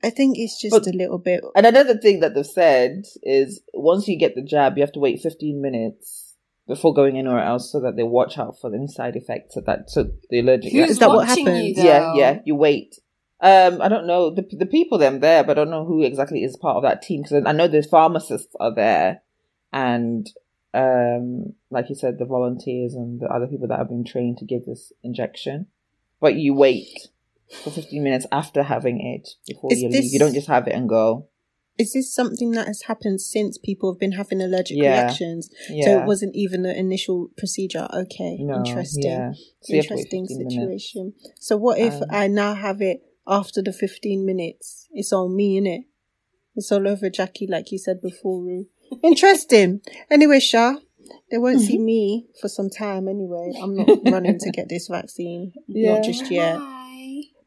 I 0.03 0.11
think 0.11 0.37
it's 0.37 0.61
just 0.61 0.71
But- 0.73 0.87
a 0.87 0.95
little 0.95 1.17
bit 1.17 1.41
And 1.55 1.65
another 1.65 1.97
thing 1.97 2.19
that 2.19 2.35
they've 2.35 2.45
said 2.45 3.03
is 3.23 3.61
once 3.73 4.07
you 4.07 4.17
get 4.17 4.35
the 4.35 4.43
jab, 4.43 4.77
you 4.77 4.83
have 4.83 4.91
to 4.93 4.99
wait 4.99 5.21
15 5.21 5.59
minutes 5.59 6.26
before 6.67 6.93
going 6.93 7.17
anywhere 7.17 7.43
else 7.43 7.71
so 7.71 7.79
that 7.79 7.95
they 7.95 8.03
watch 8.03 8.37
out 8.37 8.59
for 8.59 8.73
any 8.73 8.87
side 8.87 9.15
effects 9.15 9.55
of 9.55 9.65
that. 9.65 9.89
So 9.89 10.09
the 10.29 10.39
allergic. 10.39 10.71
Who's 10.73 10.91
Is 10.91 10.99
that 10.99 11.09
what 11.09 11.27
watching 11.27 11.45
happened? 11.45 11.67
you, 11.77 11.83
yeah, 11.83 12.13
yeah, 12.15 12.39
you 12.45 12.55
wait. 12.55 12.99
Um, 13.39 13.81
I 13.81 13.87
don't 13.87 14.07
know 14.07 14.31
the 14.33 14.43
the 14.51 14.65
people 14.65 14.97
them 14.97 15.19
there, 15.19 15.43
but 15.43 15.51
I 15.57 15.61
don't 15.61 15.69
know 15.69 15.85
who 15.85 16.03
exactly 16.03 16.43
is 16.43 16.57
part 16.57 16.77
of 16.77 16.83
that 16.83 17.01
team 17.03 17.21
because 17.21 17.43
I 17.45 17.51
know 17.51 17.67
the 17.67 17.83
pharmacists 17.83 18.55
are 18.59 18.73
there, 18.73 19.21
and 19.71 20.27
um, 20.73 21.53
like 21.69 21.89
you 21.89 21.95
said, 21.95 22.17
the 22.17 22.25
volunteers 22.25 22.93
and 22.95 23.19
the 23.19 23.27
other 23.27 23.47
people 23.47 23.67
that 23.67 23.77
have 23.77 23.89
been 23.89 24.03
trained 24.05 24.37
to 24.39 24.45
give 24.45 24.65
this 24.65 24.91
injection. 25.03 25.67
But 26.19 26.35
you 26.35 26.55
wait 26.55 27.09
for 27.63 27.69
15 27.69 28.03
minutes 28.03 28.25
after 28.31 28.63
having 28.63 28.99
it 28.99 29.29
before 29.47 29.71
Is 29.71 29.81
you 29.81 29.89
this- 29.89 30.01
leave. 30.01 30.13
You 30.13 30.19
don't 30.19 30.33
just 30.33 30.47
have 30.47 30.67
it 30.67 30.73
and 30.73 30.89
go. 30.89 31.27
Is 31.77 31.93
this 31.93 32.11
something 32.13 32.51
that 32.51 32.67
has 32.67 32.83
happened 32.83 33.21
since 33.21 33.57
people 33.57 33.91
have 33.93 33.99
been 33.99 34.13
having 34.13 34.41
allergic 34.41 34.77
Yeah. 34.77 34.93
reactions? 35.03 35.49
Yeah. 35.69 35.85
So 35.85 35.99
it 36.01 36.05
wasn't 36.07 36.35
even 36.35 36.65
an 36.65 36.75
initial 36.75 37.29
procedure. 37.37 37.87
Okay, 37.93 38.37
no, 38.39 38.55
interesting. 38.57 39.03
Yeah. 39.03 39.33
So 39.61 39.73
you 39.73 39.77
have 39.77 39.87
to 39.87 39.93
wait 39.95 39.99
Interesting 40.13 40.27
15 40.27 40.37
minutes. 40.37 40.55
situation. 40.55 41.13
So 41.39 41.55
what 41.57 41.77
if 41.79 41.93
Um, 42.01 42.07
I 42.09 42.27
now 42.27 42.55
have 42.55 42.81
it 42.81 43.03
after 43.27 43.61
the 43.61 43.71
15 43.73 44.25
minutes? 44.25 44.87
It's 44.91 45.13
on 45.13 45.35
me, 45.35 45.59
innit? 45.61 45.85
It's 46.55 46.71
all 46.71 46.87
over 46.87 47.09
Jackie, 47.11 47.45
like 47.47 47.71
you 47.71 47.77
said 47.77 48.01
before, 48.01 48.41
Rue. 48.41 48.65
Interesting. 49.03 49.81
Anyway, 50.09 50.39
Shay, 50.39 50.73
they 51.29 51.37
won't 51.37 51.61
see 51.61 51.77
me 51.77 52.25
for 52.41 52.47
some 52.47 52.69
time 52.71 53.07
anyway. 53.07 53.51
I'm 53.61 53.75
not 53.75 53.87
running 54.11 54.39
to 54.39 54.49
get 54.51 54.67
this 54.69 54.87
vaccine. 54.87 55.53
Yeah. 55.67 55.93
Not 55.95 56.03
just 56.03 56.31
yet. 56.31 56.59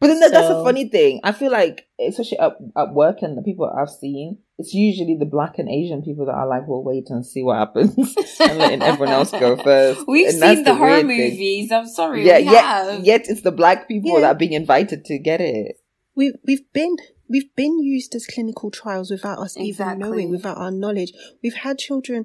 Hi. 0.02 0.06
But 0.06 0.06
then 0.08 0.20
that, 0.20 0.32
that's 0.32 0.48
a 0.48 0.64
funny 0.64 0.88
thing. 0.88 1.20
I 1.24 1.32
feel 1.32 1.52
like, 1.52 1.86
especially 2.00 2.38
at, 2.38 2.52
at 2.76 2.94
work 2.94 3.18
and 3.22 3.36
the 3.36 3.42
people 3.42 3.66
I've 3.70 3.90
seen, 3.90 4.38
it's 4.56 4.72
usually 4.72 5.16
the 5.18 5.26
black 5.26 5.58
and 5.58 5.68
Asian 5.68 6.02
people 6.02 6.24
that 6.26 6.32
are 6.34 6.46
like, 6.48 6.66
we'll 6.66 6.82
wait 6.82 7.04
and 7.10 7.24
see 7.24 7.42
what 7.42 7.58
happens 7.58 7.94
and 8.40 8.58
letting 8.58 8.82
everyone 8.82 9.12
else 9.14 9.30
go 9.30 9.56
first. 9.62 10.06
We've 10.08 10.28
And 10.28 10.38
seen 10.38 10.64
the, 10.64 10.74
horror 10.74 10.90
weird 11.04 11.06
thing. 11.06 11.30
movies. 11.30 11.72
I'm 11.72 11.86
sorry. 11.86 12.26
Yeah, 12.26 12.38
we 12.38 12.44
yet, 12.44 12.64
have. 12.64 13.04
yet 13.04 13.26
it's 13.28 13.42
the 13.42 13.52
black 13.52 13.88
people 13.88 14.14
Yeah. 14.14 14.20
that 14.20 14.36
are 14.36 14.38
being 14.38 14.54
invited 14.54 15.04
to 15.04 15.18
get 15.18 15.40
it. 15.42 15.76
We've 16.16 16.34
we've 16.46 16.70
been 16.72 16.96
we've 17.28 17.54
been 17.54 17.78
used 17.82 18.14
as 18.14 18.26
clinical 18.26 18.70
trials 18.70 19.10
without 19.10 19.38
us 19.38 19.56
even 19.56 19.98
knowing, 19.98 20.30
without 20.30 20.56
our 20.58 20.70
knowledge. 20.70 21.12
We've 21.42 21.54
had 21.54 21.78
children 21.78 22.24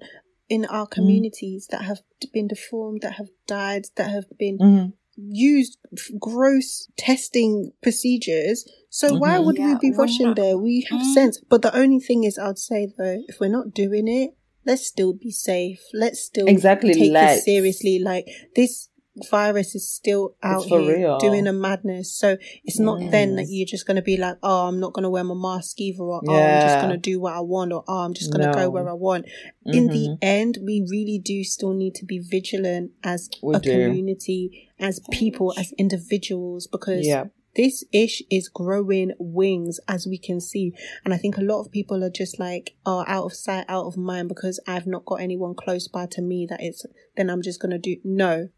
in 0.50 0.62
Mm. 0.64 0.68
our 0.74 0.88
communities 0.88 1.68
that 1.72 1.82
have 1.84 2.00
been 2.34 2.48
deformed, 2.48 3.02
that 3.02 3.14
have 3.14 3.30
died, 3.48 3.86
that 3.96 4.10
have 4.12 4.26
been 4.38 4.58
Mm-hmm. 4.60 4.90
Used 5.18 5.78
gross 6.20 6.88
testing 6.98 7.72
procedures. 7.82 8.66
So 8.90 9.16
why 9.18 9.38
Mhm. 9.38 9.46
would 9.46 9.58
Yeah, 9.58 9.74
we 9.82 9.90
be 9.90 9.96
rushing 9.96 10.28
not- 10.28 10.36
there? 10.36 10.58
We 10.58 10.86
have 10.90 11.02
Mm. 11.02 11.14
sense. 11.14 11.42
But 11.50 11.62
the 11.62 11.76
only 11.76 12.00
thing 12.00 12.24
is, 12.24 12.38
I'd 12.38 12.58
say 12.60 12.92
though, 12.98 13.24
if 13.28 13.40
we're 13.40 13.50
not 13.50 13.74
doing 13.74 14.08
it, 14.08 14.32
let's 14.66 14.86
still 14.88 15.14
be 15.14 15.32
safe. 15.32 15.82
Let's 15.94 16.20
still 16.22 16.48
Exactly, 16.48 16.94
take 16.94 17.12
let's. 17.12 17.36
this 17.38 17.46
seriously. 17.46 18.00
Like 18.00 18.28
this 18.56 18.90
virus 19.30 19.76
is 19.76 19.88
still 19.90 20.36
out 20.44 20.64
for 20.68 20.80
here 20.82 20.98
real. 20.98 21.18
doing 21.20 21.48
a 21.48 21.54
madness. 21.54 22.14
So 22.16 22.38
it's 22.64 22.80
not 22.80 23.00
then 23.12 23.36
that 23.38 23.48
you're 23.50 23.66
just 23.66 23.86
going 23.88 23.96
to 23.96 24.02
be 24.02 24.18
like, 24.18 24.38
oh, 24.44 24.68
I'm 24.68 24.80
not 24.80 24.94
going 24.94 25.04
to 25.04 25.10
wear 25.10 25.24
my 25.24 25.34
mask 25.36 25.80
either, 25.80 26.04
or 26.04 26.22
oh, 26.28 26.56
I'm 26.56 26.62
just 26.62 26.80
going 26.82 26.90
to 26.92 26.98
do 26.98 27.20
what 27.20 27.34
I 27.34 27.40
want, 27.42 27.72
or 27.72 27.84
oh, 27.88 28.00
I'm 28.00 28.14
just 28.14 28.32
going 28.32 28.42
to 28.42 28.48
No. 28.48 28.54
go 28.64 28.70
where 28.70 28.90
I 28.90 28.94
want. 28.94 29.26
In 29.66 29.88
the 29.88 30.10
Mhm. 30.10 30.18
end, 30.22 30.58
we 30.62 30.86
really 30.90 31.18
do 31.20 31.44
still 31.44 31.74
need 31.74 31.96
to 31.96 32.06
be 32.06 32.20
vigilant 32.20 32.92
as 33.04 33.30
We 33.42 33.56
a 33.56 33.60
do. 33.60 33.72
community, 33.72 34.70
as 34.80 35.00
people, 35.12 35.54
as 35.58 35.72
individuals, 35.78 36.68
because 36.68 37.06
Yeah. 37.08 37.26
this 37.56 37.86
ish 37.94 38.22
is 38.30 38.50
growing 38.50 39.14
wings 39.18 39.80
as 39.88 40.06
we 40.06 40.18
can 40.18 40.42
see. 40.42 40.74
And 41.06 41.14
I 41.14 41.18
think 41.18 41.38
a 41.38 41.42
lot 41.42 41.62
of 41.62 41.72
people 41.72 42.04
are 42.04 42.10
just 42.10 42.38
like, 42.38 42.76
oh, 42.86 43.06
out 43.08 43.26
of 43.26 43.34
sight, 43.34 43.64
out 43.70 43.86
of 43.86 43.96
mind, 43.96 44.28
because 44.28 44.60
I've 44.68 44.86
not 44.88 45.06
got 45.06 45.22
anyone 45.22 45.56
close 45.56 45.88
by 45.88 46.06
to 46.08 46.22
me 46.22 46.46
that 46.48 46.62
it's, 46.62 46.86
then 47.16 47.30
I'm 47.30 47.42
just 47.42 47.62
going 47.62 47.72
to 47.72 47.78
do. 47.80 47.96
No. 48.04 48.50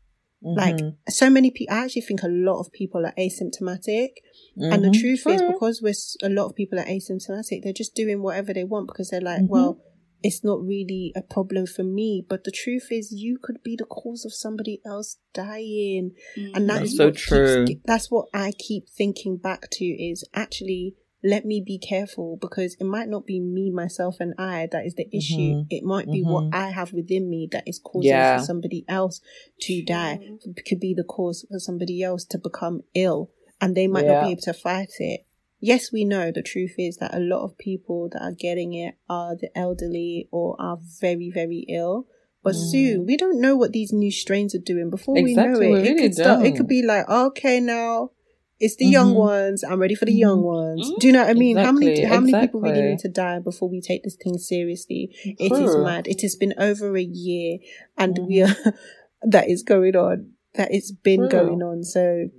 Like, 0.55 0.75
Mhm. 0.77 0.95
so 1.09 1.29
many 1.29 1.51
people, 1.51 1.75
I 1.75 1.83
actually 1.85 2.01
think 2.03 2.23
a 2.23 2.27
lot 2.27 2.59
of 2.59 2.71
people 2.71 3.05
are 3.05 3.13
asymptomatic. 3.17 4.09
And 4.55 4.83
the 4.83 4.89
Mhm. 4.89 4.99
truth 4.99 5.27
is, 5.27 5.41
because 5.41 5.81
we're 5.81 5.93
a 6.23 6.29
lot 6.29 6.45
of 6.47 6.55
people 6.55 6.79
are 6.79 6.85
asymptomatic, 6.85 7.63
they're 7.63 7.73
just 7.73 7.95
doing 7.95 8.21
whatever 8.21 8.53
they 8.53 8.63
want 8.63 8.87
because 8.87 9.09
they're 9.09 9.21
like, 9.21 9.41
Mhm. 9.41 9.49
well, 9.49 9.79
it's 10.23 10.43
not 10.43 10.59
really 10.65 11.13
a 11.15 11.21
problem 11.21 11.67
for 11.67 11.83
me. 11.83 12.25
But 12.27 12.43
the 12.43 12.51
truth 12.51 12.87
is, 12.91 13.11
you 13.11 13.37
could 13.41 13.61
be 13.63 13.75
the 13.75 13.85
cause 13.85 14.25
of 14.25 14.33
somebody 14.33 14.81
else 14.85 15.17
dying, 15.33 16.13
and 16.55 16.67
that 16.69 16.79
That's 16.79 16.91
is 16.91 16.97
so 16.97 17.05
what 17.05 17.13
keeps- 17.15 17.27
true. 17.27 17.65
that's 17.85 18.09
what 18.09 18.27
I 18.33 18.51
keep 18.57 18.89
thinking 18.89 19.37
back 19.37 19.69
to 19.73 19.85
is 19.85 20.23
actually 20.33 20.95
let 21.23 21.45
me 21.45 21.61
be 21.65 21.77
careful 21.79 22.37
because 22.39 22.75
it 22.79 22.83
might 22.85 23.09
not 23.09 23.25
be 23.25 23.39
me, 23.39 23.71
myself, 23.71 24.17
and 24.19 24.33
I 24.37 24.67
that 24.71 24.85
is 24.85 24.95
the 24.95 25.07
issue. 25.15 25.53
Mhm. 25.55 25.65
It 25.69 25.83
might 25.83 26.11
be 26.11 26.23
Mhm. 26.23 26.29
what 26.29 26.45
I 26.53 26.69
have 26.71 26.93
within 26.93 27.29
me 27.29 27.47
that 27.51 27.67
is 27.67 27.79
causing 27.79 28.11
Yeah. 28.11 28.37
for 28.39 28.43
somebody 28.45 28.85
else 28.87 29.21
to 29.61 29.83
die. 29.83 30.19
It 30.45 30.65
could 30.65 30.79
be 30.79 30.93
the 30.93 31.03
cause 31.03 31.45
for 31.49 31.59
somebody 31.59 32.03
else 32.03 32.23
to 32.25 32.37
become 32.37 32.83
ill, 32.93 33.31
and 33.59 33.75
they 33.75 33.87
might 33.87 34.05
not 34.05 34.21
be 34.21 34.31
able 34.31 34.41
to 34.41 34.53
fight 34.53 34.91
it. 34.99 35.25
Yes, 35.59 35.91
we 35.91 36.05
know 36.05 36.31
the 36.31 36.43
truth 36.43 36.75
is 36.77 36.97
that 36.97 37.15
a 37.15 37.19
lot 37.19 37.43
of 37.43 37.57
people 37.57 38.09
that 38.09 38.21
are 38.21 38.31
getting 38.31 38.73
it 38.73 38.93
are 39.09 39.35
the 39.35 39.49
elderly 39.57 40.27
or 40.31 40.55
are 40.59 40.77
very, 41.01 41.31
very 41.31 41.65
ill. 41.67 42.05
But 42.43 42.53
Mm. 42.53 42.69
soon, 42.71 43.05
we 43.07 43.17
don't 43.17 43.41
know 43.41 43.57
what 43.57 43.71
these 43.73 43.91
new 43.91 44.11
strains 44.11 44.53
are 44.53 44.59
doing. 44.59 44.91
Before 44.91 45.15
we 45.15 45.33
know 45.33 45.59
it, 45.59 45.81
we 45.81 45.89
it 45.89 45.97
could 45.97 46.13
start. 46.13 46.41
It 46.41 46.49
don't. 46.49 46.57
could 46.57 46.67
be 46.67 46.83
like, 46.83 47.09
okay, 47.09 47.59
now 47.59 48.11
it's 48.59 48.75
the 48.77 48.85
young 48.85 49.13
Mhm. 49.13 49.15
ones. 49.15 49.63
I'm 49.63 49.79
ready 49.79 49.95
for 49.95 50.05
the 50.05 50.13
young 50.13 50.39
Mhm. 50.39 50.43
ones. 50.43 50.91
Do 50.99 51.07
you 51.07 51.13
know 51.13 51.19
what 51.21 51.29
I 51.29 51.33
mean? 51.33 51.57
How 51.57 51.71
many? 51.71 51.91
Exactly, 51.91 52.05
How 52.15 52.19
many 52.21 52.33
people 52.47 52.61
really 52.61 52.81
need 52.81 52.99
to 52.99 53.09
die 53.09 53.39
before 53.39 53.69
we 53.69 53.81
take 53.81 54.03
this 54.03 54.15
thing 54.15 54.37
seriously? 54.37 55.11
It 55.23 55.51
is 55.51 55.71
True. 55.75 55.83
mad. 55.83 56.07
It 56.07 56.21
has 56.21 56.35
been 56.35 56.53
over 56.57 56.95
a 56.97 57.03
year, 57.03 57.59
and 57.97 58.15
Mm-hmm. 58.15 58.27
we 58.27 58.41
are 58.41 58.55
that 59.21 59.49
is 59.49 59.63
going 59.63 59.95
on. 59.95 60.31
That 60.55 60.73
it's 60.73 60.91
been 60.91 61.21
True. 61.29 61.39
going 61.39 61.61
on. 61.61 61.83
So, 61.83 62.29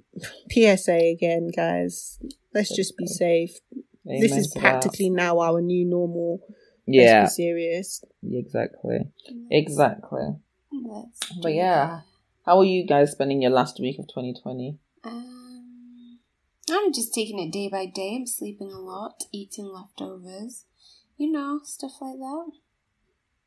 PSA 0.50 1.10
again, 1.12 1.48
guys. 1.54 2.18
Let's 2.54 2.74
just 2.74 2.96
be 2.96 3.06
safe. 3.06 3.60
this 4.04 4.32
is 4.36 4.48
to 4.48 4.54
that. 4.54 4.60
practically 4.60 5.10
now 5.10 5.38
our 5.38 5.60
new 5.60 5.84
normal. 5.84 6.40
Yeah, 6.86 7.20
Let's 7.24 7.36
be 7.36 7.42
serious. 7.42 8.04
exactly. 8.32 9.00
Exactly. 9.50 10.26
Let's 10.72 11.20
But 11.42 11.52
yeah, 11.54 12.00
how 12.46 12.58
are 12.58 12.64
you 12.64 12.86
guys 12.86 13.12
spending 13.12 13.42
your 13.42 13.50
last 13.50 13.78
week 13.78 13.98
of 13.98 14.08
2020? 14.08 14.78
Um, 15.04 15.47
I'm 16.76 16.92
just 16.92 17.14
taking 17.14 17.38
it 17.38 17.52
day 17.52 17.68
by 17.68 17.86
day. 17.86 18.16
I'm 18.16 18.26
sleeping 18.26 18.70
a 18.72 18.78
lot, 18.78 19.24
eating 19.32 19.66
leftovers, 19.66 20.64
you 21.16 21.30
know, 21.30 21.60
stuff 21.64 22.00
like 22.00 22.18
that. 22.18 22.50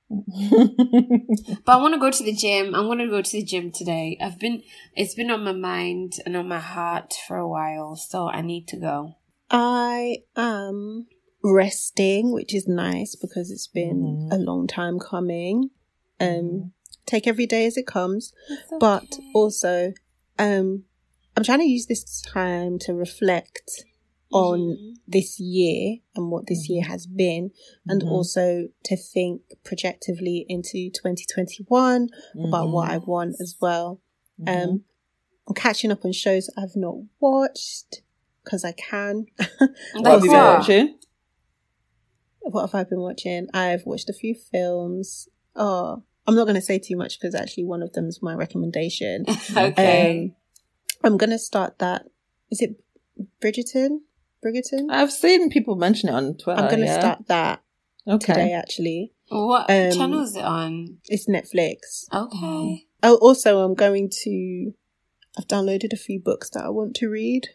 But 1.65 1.73
I 1.73 1.81
want 1.81 1.93
to 1.93 1.99
go 1.99 2.11
to 2.11 2.23
the 2.23 2.33
gym. 2.33 2.75
I'm 2.75 2.85
going 2.85 2.99
to 2.99 3.07
go 3.07 3.21
to 3.21 3.31
the 3.31 3.43
gym 3.43 3.71
today. 3.71 4.17
I've 4.21 4.39
been, 4.39 4.63
it's 4.95 5.13
been 5.15 5.31
on 5.31 5.43
my 5.43 5.53
mind 5.53 6.13
and 6.25 6.35
on 6.35 6.47
my 6.47 6.59
heart 6.59 7.13
for 7.27 7.37
a 7.37 7.47
while, 7.47 7.95
so 7.95 8.27
I 8.27 8.41
need 8.41 8.67
to 8.69 8.77
go. 8.77 9.15
I 9.49 10.23
am 10.35 11.07
resting, 11.43 12.31
which 12.31 12.53
is 12.53 12.67
nice 12.67 13.15
because 13.15 13.51
it's 13.51 13.67
been 13.67 14.29
Mhm. 14.29 14.33
a 14.33 14.37
long 14.37 14.67
time 14.67 14.99
coming. 14.99 15.71
Um, 16.19 16.27
Mhm. 16.27 16.71
take 17.05 17.25
every 17.27 17.47
day 17.47 17.65
as 17.65 17.77
it 17.77 17.87
comes, 17.87 18.33
It's 18.49 18.73
but 18.79 19.19
also, 19.33 19.93
um, 20.37 20.85
I'm 21.35 21.43
trying 21.43 21.59
to 21.59 21.65
use 21.69 21.85
this 21.87 22.21
time 22.21 22.77
to 22.79 22.93
reflect 22.93 23.85
on 24.33 24.59
Mhm. 24.59 24.95
this 25.07 25.39
year 25.39 25.97
and 26.15 26.31
what 26.31 26.47
this 26.47 26.69
year 26.69 26.83
has 26.83 27.05
been, 27.05 27.51
and 27.87 28.01
Mhm. 28.01 28.09
also 28.11 28.69
to 28.83 28.95
think 28.95 29.41
projectively 29.63 30.45
into 30.47 30.89
2021 30.89 32.09
about 32.35 32.69
what 32.69 32.89
I 32.89 32.97
want 32.97 33.35
as 33.41 33.55
well. 33.61 33.99
Mhm. 34.39 34.63
Um, 34.69 34.85
I'm 35.47 35.55
catching 35.55 35.91
up 35.91 36.05
on 36.05 36.11
shows 36.13 36.49
I've 36.57 36.75
not 36.75 36.95
watched 37.19 38.01
because 38.43 38.63
I 38.63 38.71
can. 38.73 39.25
what 39.95 40.11
have 40.11 40.23
you 40.23 40.29
been 40.31 40.39
watching? 40.39 40.97
what 42.43 42.61
have 42.61 42.75
I 42.75 42.83
been 42.83 42.99
watching? 42.99 43.47
I've 43.53 43.85
watched 43.85 44.09
a 44.09 44.13
few 44.13 44.33
films. 44.35 45.29
Oh, 45.55 46.03
I'm 46.27 46.35
not 46.35 46.45
going 46.45 46.55
to 46.55 46.61
say 46.61 46.79
too 46.79 46.97
much 46.97 47.19
because 47.19 47.35
actually 47.35 47.63
one 47.65 47.81
of 47.83 47.93
them 47.93 48.07
is 48.07 48.21
my 48.21 48.33
recommendation. 48.33 49.25
okay. 49.55 50.25
Um, 50.25 50.35
I'm 51.03 51.17
going 51.17 51.29
to 51.31 51.39
start 51.39 51.79
that. 51.79 52.05
Is 52.49 52.61
it 52.61 52.81
Bridgerton? 53.41 53.99
Bridgerton? 54.43 54.87
I've 54.89 55.11
seen 55.11 55.49
people 55.49 55.75
mention 55.75 56.09
it 56.09 56.13
on 56.15 56.35
Twitter. 56.37 56.59
I'm 56.59 56.67
going 56.69 56.81
to 56.81 56.85
yeah. 56.87 56.99
start 56.99 57.27
that 57.27 57.61
Okay. 58.07 58.33
today. 58.33 58.53
Actually, 58.53 59.13
what 59.29 59.69
um, 59.69 59.91
channel 59.91 60.21
is 60.23 60.35
it 60.35 60.43
on? 60.43 60.97
it's 61.07 61.27
Netflix. 61.27 62.05
Okay. 62.13 62.85
Oh, 63.03 63.15
also, 63.21 63.59
I'm 63.59 63.75
going 63.75 64.09
to. 64.23 64.73
I've 65.37 65.47
downloaded 65.47 65.93
a 65.93 65.97
few 65.97 66.19
books 66.19 66.49
that 66.51 66.65
I 66.65 66.69
want 66.69 66.95
to 66.97 67.07
read. 67.09 67.47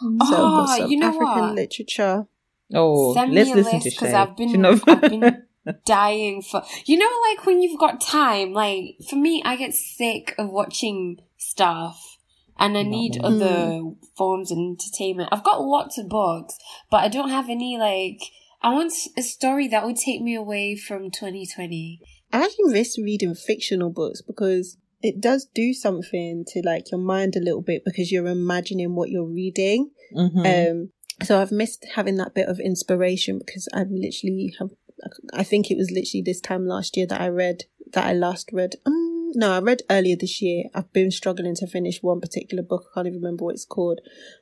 So 0.00 0.06
I've 0.06 0.18
got 0.18 0.68
Oh, 0.70 0.76
some 0.78 0.90
you 0.90 0.98
know 0.98 1.08
African 1.08 1.42
what? 1.46 1.54
literature. 1.54 2.26
Oh, 2.72 3.12
Send 3.14 3.32
let's 3.34 3.48
me 3.48 3.52
a 3.52 3.56
listen 3.56 3.72
list 3.74 3.84
to 3.84 3.90
because 3.90 4.10
Shay. 4.10 4.16
I've 4.16 4.36
been 4.36 4.48
you 4.50 4.58
know? 4.58 4.80
I've 4.86 5.00
been 5.02 5.42
dying 5.84 6.40
for 6.42 6.62
you 6.86 6.96
know 6.96 7.10
like 7.28 7.44
when 7.44 7.60
you've 7.60 7.78
got 7.78 8.00
time 8.00 8.52
like 8.52 8.96
for 9.08 9.16
me 9.16 9.42
I 9.44 9.56
get 9.56 9.74
sick 9.74 10.34
of 10.38 10.48
watching 10.48 11.18
stuff 11.36 12.16
and 12.60 12.76
I 12.76 12.82
need 12.82 13.14
me. 13.14 13.20
other 13.22 13.82
forms 14.16 14.50
of 14.52 14.58
entertainment. 14.58 15.30
I've 15.32 15.44
got 15.44 15.62
lots 15.62 15.98
of 15.98 16.08
books, 16.08 16.56
but 16.90 16.98
I 16.98 17.08
don't 17.08 17.30
have 17.30 17.48
any 17.48 17.78
like 17.78 18.20
I 18.62 18.74
want 18.74 18.92
a 19.16 19.22
story 19.22 19.68
that 19.68 19.84
would 19.86 19.96
take 19.96 20.20
me 20.20 20.34
away 20.34 20.76
from 20.76 21.10
2020. 21.10 22.00
I 22.32 22.44
actually 22.44 22.72
miss 22.72 22.98
reading 22.98 23.34
fictional 23.34 23.90
books 23.90 24.20
because 24.22 24.76
it 25.02 25.20
does 25.20 25.46
do 25.54 25.72
something 25.72 26.44
to 26.48 26.60
like 26.64 26.90
your 26.90 27.00
mind 27.00 27.34
a 27.34 27.40
little 27.40 27.62
bit 27.62 27.82
because 27.84 28.12
you're 28.12 28.26
imagining 28.26 28.94
what 28.94 29.08
you're 29.10 29.24
reading. 29.24 29.90
Mhm. 30.14 30.70
Um, 30.70 30.90
so 31.22 31.40
I've 31.40 31.50
missed 31.52 31.86
having 31.94 32.16
that 32.16 32.34
bit 32.34 32.48
of 32.48 32.60
inspiration 32.60 33.38
because 33.38 33.66
I've 33.72 33.90
literally 33.90 34.52
have. 34.58 34.70
I 35.32 35.42
think 35.44 35.70
it 35.70 35.78
was 35.78 35.90
literally 35.90 36.22
this 36.22 36.40
time 36.40 36.66
last 36.66 36.96
year 36.96 37.06
that 37.06 37.20
I 37.20 37.28
read 37.28 37.64
that 37.94 38.06
I 38.06 38.12
last 38.12 38.50
read. 38.52 38.76
Um, 39.34 39.38
no, 39.38 39.52
I 39.52 39.60
read 39.60 39.82
earlier 39.90 40.16
this 40.16 40.40
year. 40.42 40.64
I've 40.74 40.92
been 40.92 41.10
struggling 41.10 41.54
to 41.56 41.66
finish 41.66 42.02
one 42.02 42.20
particular 42.20 42.62
book. 42.62 42.86
I 42.90 42.94
can't 42.94 43.06
even 43.08 43.20
remember 43.20 43.44
what 43.44 43.54
it's 43.54 43.64
called, 43.64 44.00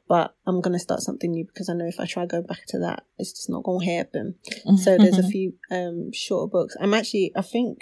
but 0.09 0.35
I'm 0.47 0.61
gonna 0.61 0.79
start 0.79 1.01
something 1.01 1.31
new 1.31 1.45
because 1.45 1.69
I 1.69 1.75
know 1.75 1.87
if 1.87 2.01
I 2.01 2.07
try 2.07 2.27
go 2.27 2.43
back 2.43 2.67
to 2.69 2.79
that, 2.81 3.05
it's 3.19 3.33
just 3.33 3.51
not 3.51 3.65
gonna 3.65 3.85
happen. 3.85 4.37
So 4.83 4.97
there's 4.97 5.19
a 5.19 5.29
few 5.29 5.55
um 5.71 6.11
shorter 6.13 6.51
books. 6.51 6.77
I'm 6.81 6.95
actually, 6.95 7.33
I 7.37 7.43
think. 7.43 7.79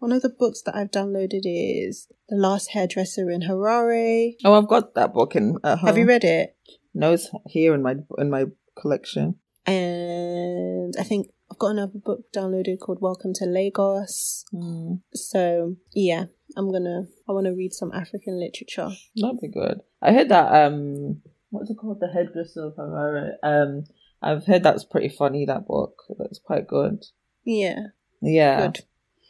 One 0.00 0.12
of 0.12 0.20
the 0.20 0.28
books 0.28 0.60
that 0.66 0.76
I've 0.76 0.90
downloaded 0.90 1.42
is 1.44 2.08
The 2.28 2.36
Last 2.36 2.72
Hairdresser 2.72 3.30
in 3.30 3.40
Harare. 3.40 4.32
Oh, 4.44 4.52
I've 4.52 4.68
got 4.68 4.94
that 4.96 5.14
book 5.14 5.34
in. 5.34 5.56
At 5.64 5.78
home. 5.78 5.86
Have 5.86 5.96
you 5.96 6.06
read 6.06 6.24
it? 6.24 6.54
No, 6.92 7.12
it's 7.12 7.30
here 7.46 7.72
in 7.72 7.82
my 7.82 7.94
in 8.18 8.28
my 8.28 8.46
collection. 8.78 9.36
And 9.66 10.94
I 10.98 11.04
think 11.04 11.28
I've 11.50 11.58
got 11.58 11.68
another 11.72 11.98
book 11.98 12.32
downloaded 12.34 12.80
called 12.80 12.98
Welcome 13.00 13.32
to 13.34 13.44
Lagos. 13.44 14.44
Mm, 14.52 15.00
So 15.12 15.76
yeah, 15.94 16.24
I'm 16.56 16.72
gonna 16.72 17.04
I 17.28 17.32
want 17.32 17.46
to 17.46 17.52
read 17.52 17.72
some 17.72 17.92
African 17.92 18.40
literature. 18.40 18.90
that'd 19.16 19.40
be 19.40 19.48
good. 19.48 19.80
I 20.02 20.12
heard 20.12 20.28
that. 20.30 20.52
Um, 20.66 21.22
what's 21.50 21.70
it 21.70 21.76
called? 21.76 22.00
The 22.00 22.08
Hairdresser 22.08 22.66
of 22.66 22.74
Harare. 22.76 23.32
Um, 23.42 23.84
I've 24.22 24.46
heard 24.46 24.62
that's 24.62 24.84
pretty 24.84 25.10
funny. 25.10 25.44
That 25.46 25.66
book. 25.66 26.02
That's 26.18 26.38
quite 26.38 26.66
good. 26.66 27.04
Yeah, 27.44 27.78
Yeah. 28.22 28.66
good. 28.66 28.80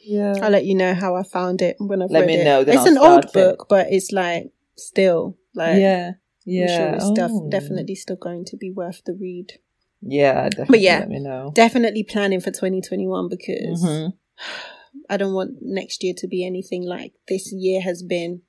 Yeah. 0.06 0.34
I'll 0.42 0.50
let 0.50 0.66
you 0.66 0.74
know 0.74 0.94
how 0.94 1.16
I 1.16 1.22
found 1.24 1.62
it 1.62 1.76
when 1.78 2.00
I've 2.02 2.10
Let 2.10 2.20
read 2.20 2.26
me 2.26 2.34
it. 2.40 2.44
know, 2.44 2.60
it's 2.60 2.76
I'll 2.76 2.86
an 2.86 2.98
old 2.98 3.24
it. 3.24 3.32
book, 3.32 3.66
but 3.68 3.88
it's 3.90 4.12
like 4.12 4.52
still 4.76 5.36
like 5.54 5.80
yeah. 5.80 6.12
Yeah. 6.46 6.66
sure 6.76 6.94
it's 6.94 7.10
def- 7.12 7.30
Oh. 7.32 7.48
definitely 7.50 7.94
still 7.96 8.16
going 8.16 8.44
to 8.46 8.56
be 8.56 8.70
worth 8.70 9.02
the 9.04 9.14
read. 9.14 9.54
Yeah. 10.06 10.48
Definitely. 10.48 10.80
yeah. 10.80 10.98
Let 11.00 11.08
me 11.08 11.20
know. 11.20 11.52
Definitely 11.54 12.02
planning 12.04 12.40
for 12.40 12.50
2021 12.50 13.28
because 13.28 13.82
Mhm. 13.82 14.12
I 15.10 15.16
don't 15.16 15.34
want 15.34 15.62
next 15.62 16.02
year 16.04 16.14
to 16.18 16.26
be 16.26 16.44
anything 16.44 16.82
like 16.84 17.12
this 17.28 17.52
year 17.52 17.80
has 17.80 18.02
been 18.02 18.42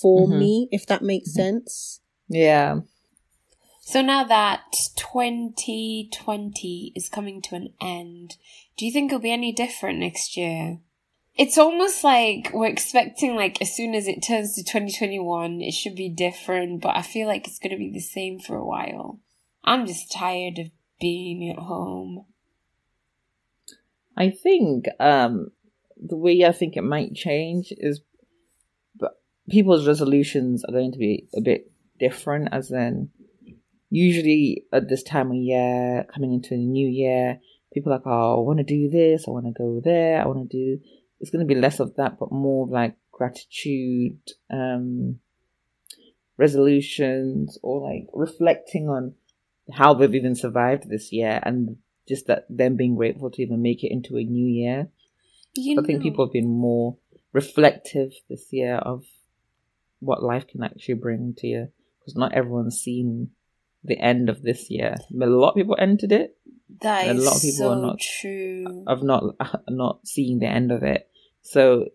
for 0.00 0.26
Mhm. 0.28 0.38
me, 0.38 0.68
if 0.72 0.86
that 0.86 1.02
makes 1.02 1.32
sense. 1.32 2.00
Yeah. 2.28 2.80
So 3.80 4.02
now 4.02 4.24
that 4.24 4.64
2020 4.96 6.92
is 6.94 7.08
coming 7.08 7.40
to 7.42 7.54
an 7.54 7.72
end, 7.80 8.36
do 8.76 8.84
you 8.84 8.92
think 8.92 9.10
it'll 9.10 9.20
be 9.20 9.32
any 9.32 9.52
different 9.52 9.98
next 9.98 10.36
year? 10.36 10.78
It's 11.36 11.56
almost 11.56 12.02
like 12.04 12.50
we're 12.52 12.66
expecting 12.66 13.34
like 13.36 13.62
as 13.62 13.72
soon 13.74 13.94
as 13.94 14.08
it 14.08 14.22
turns 14.22 14.54
to 14.56 14.64
2021, 14.64 15.62
it 15.62 15.72
should 15.72 15.94
be 15.94 16.08
different, 16.08 16.80
but 16.82 16.96
I 16.96 17.02
feel 17.02 17.28
like 17.28 17.46
it's 17.46 17.58
going 17.60 17.70
to 17.70 17.76
be 17.78 17.90
the 17.90 18.00
same 18.00 18.40
for 18.40 18.56
a 18.56 18.64
while. 18.66 19.20
I'm 19.64 19.86
just 19.86 20.10
tired 20.10 20.58
of 20.58 20.70
being 21.00 21.50
at 21.50 21.58
home. 21.58 22.24
I 24.16 24.30
think 24.30 24.86
um, 24.98 25.52
the 25.96 26.16
way 26.16 26.44
I 26.44 26.52
think 26.52 26.76
it 26.76 26.82
might 26.82 27.14
change 27.14 27.72
is, 27.76 28.00
people's 29.48 29.86
resolutions 29.86 30.64
are 30.64 30.72
going 30.72 30.92
to 30.92 30.98
be 30.98 31.28
a 31.36 31.40
bit 31.40 31.70
different. 31.98 32.48
As 32.52 32.70
in, 32.70 33.10
usually 33.90 34.64
at 34.72 34.88
this 34.88 35.02
time 35.02 35.30
of 35.30 35.36
year, 35.36 36.04
coming 36.12 36.32
into 36.32 36.50
the 36.50 36.56
new 36.56 36.88
year, 36.88 37.38
people 37.72 37.92
are 37.92 37.96
like, 37.96 38.06
"Oh, 38.06 38.38
I 38.38 38.40
want 38.40 38.58
to 38.58 38.64
do 38.64 38.88
this. 38.88 39.26
I 39.26 39.30
want 39.30 39.46
to 39.46 39.52
go 39.52 39.80
there. 39.82 40.20
I 40.20 40.26
want 40.26 40.50
to 40.50 40.56
do." 40.56 40.82
It's 41.20 41.30
going 41.30 41.46
to 41.46 41.54
be 41.54 41.60
less 41.60 41.80
of 41.80 41.96
that, 41.96 42.18
but 42.18 42.30
more 42.30 42.66
like 42.66 42.96
gratitude, 43.10 44.18
um, 44.50 45.18
resolutions, 46.36 47.58
or 47.62 47.80
like 47.88 48.06
reflecting 48.12 48.88
on 48.88 49.14
how 49.72 49.94
they've 49.94 50.14
even 50.14 50.34
survived 50.34 50.88
this 50.88 51.12
year 51.12 51.40
and 51.42 51.76
just 52.08 52.26
that 52.26 52.46
them 52.48 52.76
being 52.76 52.96
grateful 52.96 53.30
to 53.30 53.42
even 53.42 53.60
make 53.62 53.84
it 53.84 53.92
into 53.92 54.16
a 54.16 54.24
new 54.24 54.46
year. 54.46 54.88
You 55.54 55.80
I 55.80 55.84
think 55.84 55.98
know- 55.98 56.02
people 56.04 56.26
have 56.26 56.32
been 56.32 56.48
more 56.48 56.96
reflective 57.32 58.12
this 58.28 58.46
year 58.52 58.76
of 58.76 59.04
what 60.00 60.22
life 60.22 60.46
can 60.46 60.62
actually 60.62 60.94
bring 60.94 61.34
to 61.38 61.46
you 61.46 61.68
because 62.00 62.16
not 62.16 62.32
everyone's 62.32 62.78
seen 62.80 63.30
the 63.84 63.98
end 63.98 64.28
of 64.28 64.42
this 64.42 64.70
year. 64.70 64.96
A 65.20 65.26
lot 65.26 65.50
of 65.50 65.54
people 65.56 65.76
entered 65.78 66.12
it. 66.12 66.36
That 66.80 67.08
a 67.08 67.14
lot 67.14 67.36
of 67.36 67.42
people 67.42 67.56
so 67.58 67.70
are 67.72 67.80
not- 67.82 67.98
true. 68.00 68.84
Not 68.86 69.24
not 69.68 70.06
seen 70.06 70.38
the 70.38 70.46
end 70.46 70.70
of 70.72 70.82
it. 70.82 71.08
So 71.42 71.86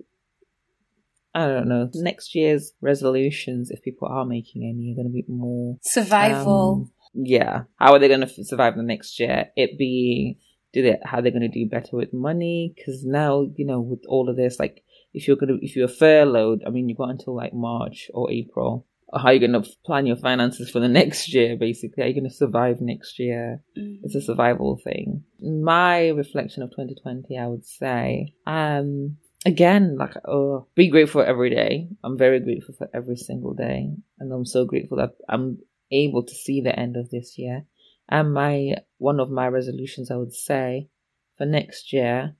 I 1.35 1.47
don't 1.47 1.67
know. 1.67 1.89
Next 1.95 2.35
year's 2.35 2.73
resolutions, 2.81 3.71
if 3.71 3.81
people 3.81 4.07
are 4.07 4.25
making 4.25 4.63
any, 4.63 4.91
are 4.91 4.95
going 4.95 5.07
to 5.07 5.13
be 5.13 5.25
more 5.27 5.77
Survival. 5.81 6.87
um, 6.87 6.91
yeah. 7.13 7.63
How 7.77 7.93
are 7.93 7.99
they 7.99 8.07
going 8.07 8.21
to 8.21 8.45
survive 8.45 8.75
the 8.75 8.83
next 8.83 9.19
year? 9.19 9.51
It 9.55 9.77
be 9.77 10.39
do 10.73 10.81
they, 10.81 10.97
how 11.03 11.21
they're 11.21 11.31
going 11.31 11.43
to 11.43 11.47
do 11.47 11.69
better 11.69 11.95
with 11.95 12.13
money? 12.13 12.73
Because 12.75 13.05
now, 13.05 13.47
you 13.55 13.65
know, 13.65 13.79
with 13.79 14.01
all 14.07 14.27
of 14.27 14.35
this, 14.35 14.59
like, 14.59 14.83
if 15.13 15.27
you're 15.27 15.37
going 15.37 15.59
to, 15.59 15.65
if 15.65 15.75
you're 15.75 15.87
furloughed, 15.87 16.63
I 16.65 16.71
mean, 16.71 16.89
you've 16.89 16.97
got 16.97 17.09
until 17.09 17.35
like 17.35 17.53
March 17.53 18.09
or 18.13 18.31
April. 18.31 18.87
How 19.15 19.25
are 19.25 19.33
you 19.33 19.39
going 19.39 19.61
to 19.61 19.69
plan 19.85 20.07
your 20.07 20.15
finances 20.15 20.71
for 20.71 20.79
the 20.79 20.87
next 20.87 21.31
year, 21.31 21.55
basically? 21.55 22.03
Are 22.03 22.07
you 22.07 22.15
going 22.15 22.29
to 22.29 22.35
survive 22.35 22.81
next 22.81 23.19
year? 23.19 23.61
Mm. 23.77 23.99
It's 24.01 24.15
a 24.15 24.21
survival 24.21 24.81
thing. 24.83 25.23
My 25.39 26.07
reflection 26.07 26.63
of 26.63 26.71
2020, 26.71 27.37
I 27.37 27.45
would 27.45 27.63
say, 27.63 28.33
um, 28.47 29.17
again, 29.45 29.97
like, 29.99 30.15
oh, 30.27 30.65
be 30.73 30.87
grateful 30.87 31.21
every 31.21 31.51
day. 31.51 31.89
I'm 32.03 32.17
very 32.17 32.39
grateful 32.39 32.73
for 32.75 32.89
every 32.91 33.17
single 33.17 33.53
day. 33.53 33.91
And 34.17 34.33
I'm 34.33 34.47
so 34.47 34.65
grateful 34.65 34.97
that 34.97 35.11
I'm 35.29 35.59
able 35.91 36.23
to 36.23 36.33
see 36.33 36.61
the 36.61 36.77
end 36.77 36.97
of 36.97 37.09
this 37.09 37.37
year. 37.37 37.65
And 38.09 38.33
my, 38.33 38.75
one 38.97 39.19
of 39.19 39.29
my 39.29 39.47
resolutions, 39.47 40.11
I 40.11 40.15
would 40.15 40.33
say, 40.33 40.89
for 41.37 41.45
next 41.45 41.93
year 41.93 42.35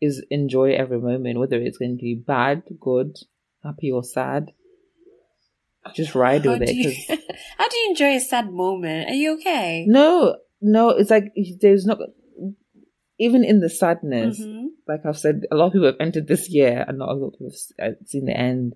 is 0.00 0.24
enjoy 0.30 0.72
every 0.72 0.98
moment, 1.00 1.38
whether 1.38 1.56
it's 1.60 1.78
going 1.78 1.98
to 1.98 2.02
be 2.02 2.14
bad, 2.14 2.62
good, 2.80 3.18
happy, 3.62 3.90
or 3.90 4.02
sad. 4.02 4.52
Just 5.94 6.14
ride 6.14 6.44
How 6.44 6.52
with 6.52 6.62
it. 6.62 6.74
you, 6.74 6.94
how 7.58 7.68
do 7.68 7.76
you 7.76 7.90
enjoy 7.90 8.14
a 8.16 8.20
sad 8.20 8.52
moment? 8.52 9.10
Are 9.10 9.14
you 9.14 9.34
okay? 9.34 9.84
No, 9.88 10.36
no, 10.60 10.90
it's 10.90 11.10
like 11.10 11.32
there's 11.60 11.86
not 11.86 11.98
even 13.18 13.44
in 13.44 13.60
the 13.60 13.68
sadness. 13.68 14.40
Mhm. 14.40 14.68
Like 14.86 15.04
I've 15.06 15.18
said, 15.18 15.42
a 15.50 15.56
lot 15.56 15.66
of 15.68 15.72
people 15.72 15.86
have 15.86 16.00
entered 16.00 16.26
this 16.26 16.48
year, 16.48 16.84
and 16.86 16.98
not 16.98 17.10
a 17.10 17.12
lot 17.12 17.28
of 17.28 17.32
people 17.34 17.52
have 17.78 17.96
seen 18.06 18.26
the 18.26 18.36
end. 18.36 18.74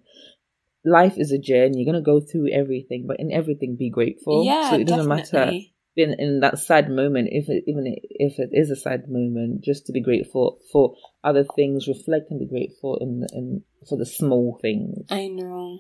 Life 0.85 1.15
is 1.17 1.33
a 1.33 1.39
journey. 1.39 1.79
You're 1.79 1.93
gonna 1.93 2.03
go 2.05 2.21
through 2.21 2.51
everything, 2.51 3.07
but 3.07 3.19
in 3.19 3.33
everything, 3.33 3.77
be 3.77 3.91
grateful. 3.91 4.45
Yeah, 4.45 4.71
so 4.71 4.77
it 4.77 4.87
doesn't 4.87 5.09
matter 5.09 5.31
definitely. 5.33 5.75
in 5.97 6.15
in 6.19 6.41
that 6.41 6.59
sad 6.59 6.91
moment, 6.91 7.29
if 7.33 7.49
it, 7.49 7.65
even 7.67 7.85
if 7.87 8.39
it 8.39 8.51
is 8.53 8.71
a 8.71 8.77
sad 8.77 9.09
moment, 9.09 9.65
just 9.65 9.87
to 9.87 9.93
be 9.93 10.01
grateful 10.01 10.61
for 10.71 10.95
other 11.23 11.45
things. 11.57 11.89
Reflect 11.89 12.31
and 12.31 12.39
be 12.39 12.47
grateful 12.47 12.97
in 12.99 13.27
in 13.33 13.63
for 13.89 13.97
the 13.97 14.05
small 14.07 14.59
things. 14.61 15.07
I 15.11 15.29
know. 15.29 15.79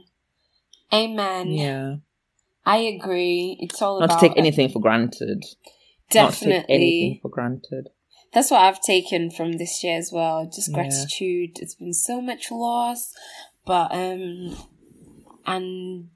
Amen. 0.92 1.50
Yeah, 1.50 1.96
I 2.64 2.78
agree. 2.78 3.58
It's 3.60 3.82
all 3.82 4.00
not 4.00 4.06
about 4.06 4.20
to 4.20 4.28
take 4.28 4.38
anything 4.38 4.70
for 4.70 4.80
granted. 4.80 5.44
Not 6.14 6.32
to 6.34 6.38
take 6.40 6.64
anything 6.68 6.68
Definitely. 6.68 7.18
for 7.22 7.28
granted. 7.28 7.88
That's 8.32 8.50
what 8.50 8.62
I've 8.62 8.80
taken 8.80 9.30
from 9.30 9.52
this 9.58 9.82
year 9.84 9.96
as 9.96 10.10
well. 10.12 10.44
Just 10.46 10.70
Yeah. 10.70 10.74
gratitude. 10.74 11.58
It's 11.60 11.74
been 11.74 11.92
so 11.92 12.20
much 12.20 12.50
loss, 12.50 13.12
but 13.64 13.92
um, 13.94 14.56
and 15.46 16.08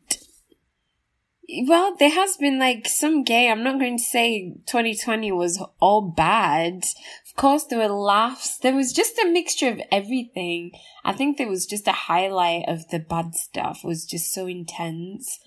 well, 1.66 1.96
there 1.98 2.10
has 2.10 2.36
been 2.36 2.58
like 2.58 2.86
some 2.86 3.24
gay. 3.24 3.50
I'm 3.50 3.62
not 3.64 3.78
going 3.80 3.96
to 3.96 4.04
say 4.04 4.52
2020 4.66 5.32
was 5.32 5.62
all 5.80 6.02
bad. 6.10 6.82
Of 7.26 7.36
course, 7.36 7.64
there 7.64 7.78
were 7.78 7.88
laughs. 7.94 8.58
There 8.58 8.74
was 8.74 8.92
just 8.92 9.18
a 9.18 9.30
mixture 9.30 9.68
of 9.68 9.80
everything. 9.90 10.72
I 11.04 11.12
think 11.14 11.38
there 11.38 11.48
was 11.48 11.64
just 11.64 11.88
a 11.88 11.92
highlight 11.92 12.64
of 12.68 12.88
the 12.88 12.98
bad 12.98 13.34
stuff. 13.34 13.80
It 13.82 13.86
was 13.86 14.04
just 14.04 14.34
so 14.34 14.46
intense. 14.46 15.38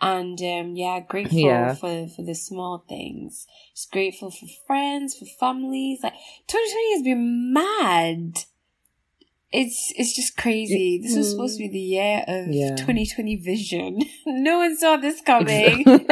And 0.00 0.38
um, 0.42 0.76
yeah, 0.76 1.00
grateful 1.00 1.38
Yeah. 1.38 1.74
for 1.74 2.06
for 2.08 2.22
the 2.22 2.34
small 2.34 2.84
things. 2.88 3.46
Just 3.74 3.90
grateful 3.90 4.30
for 4.30 4.46
friends, 4.66 5.16
for 5.16 5.24
families. 5.40 6.00
Like 6.02 6.12
2020 6.46 6.92
has 6.94 7.02
been 7.02 7.52
mad. 7.54 8.44
It's 9.50 9.92
it's 9.96 10.14
just 10.14 10.36
crazy. 10.36 11.00
This 11.02 11.16
was 11.16 11.30
supposed 11.30 11.56
to 11.56 11.62
be 11.64 11.68
mm. 11.68 11.72
the 11.72 11.78
year 11.78 12.24
of 12.28 12.48
Yeah. 12.48 12.76
2020 12.76 13.36
vision. 13.36 13.98
no 14.26 14.58
one 14.58 14.76
saw 14.76 14.96
this 14.96 15.20
coming. 15.22 15.84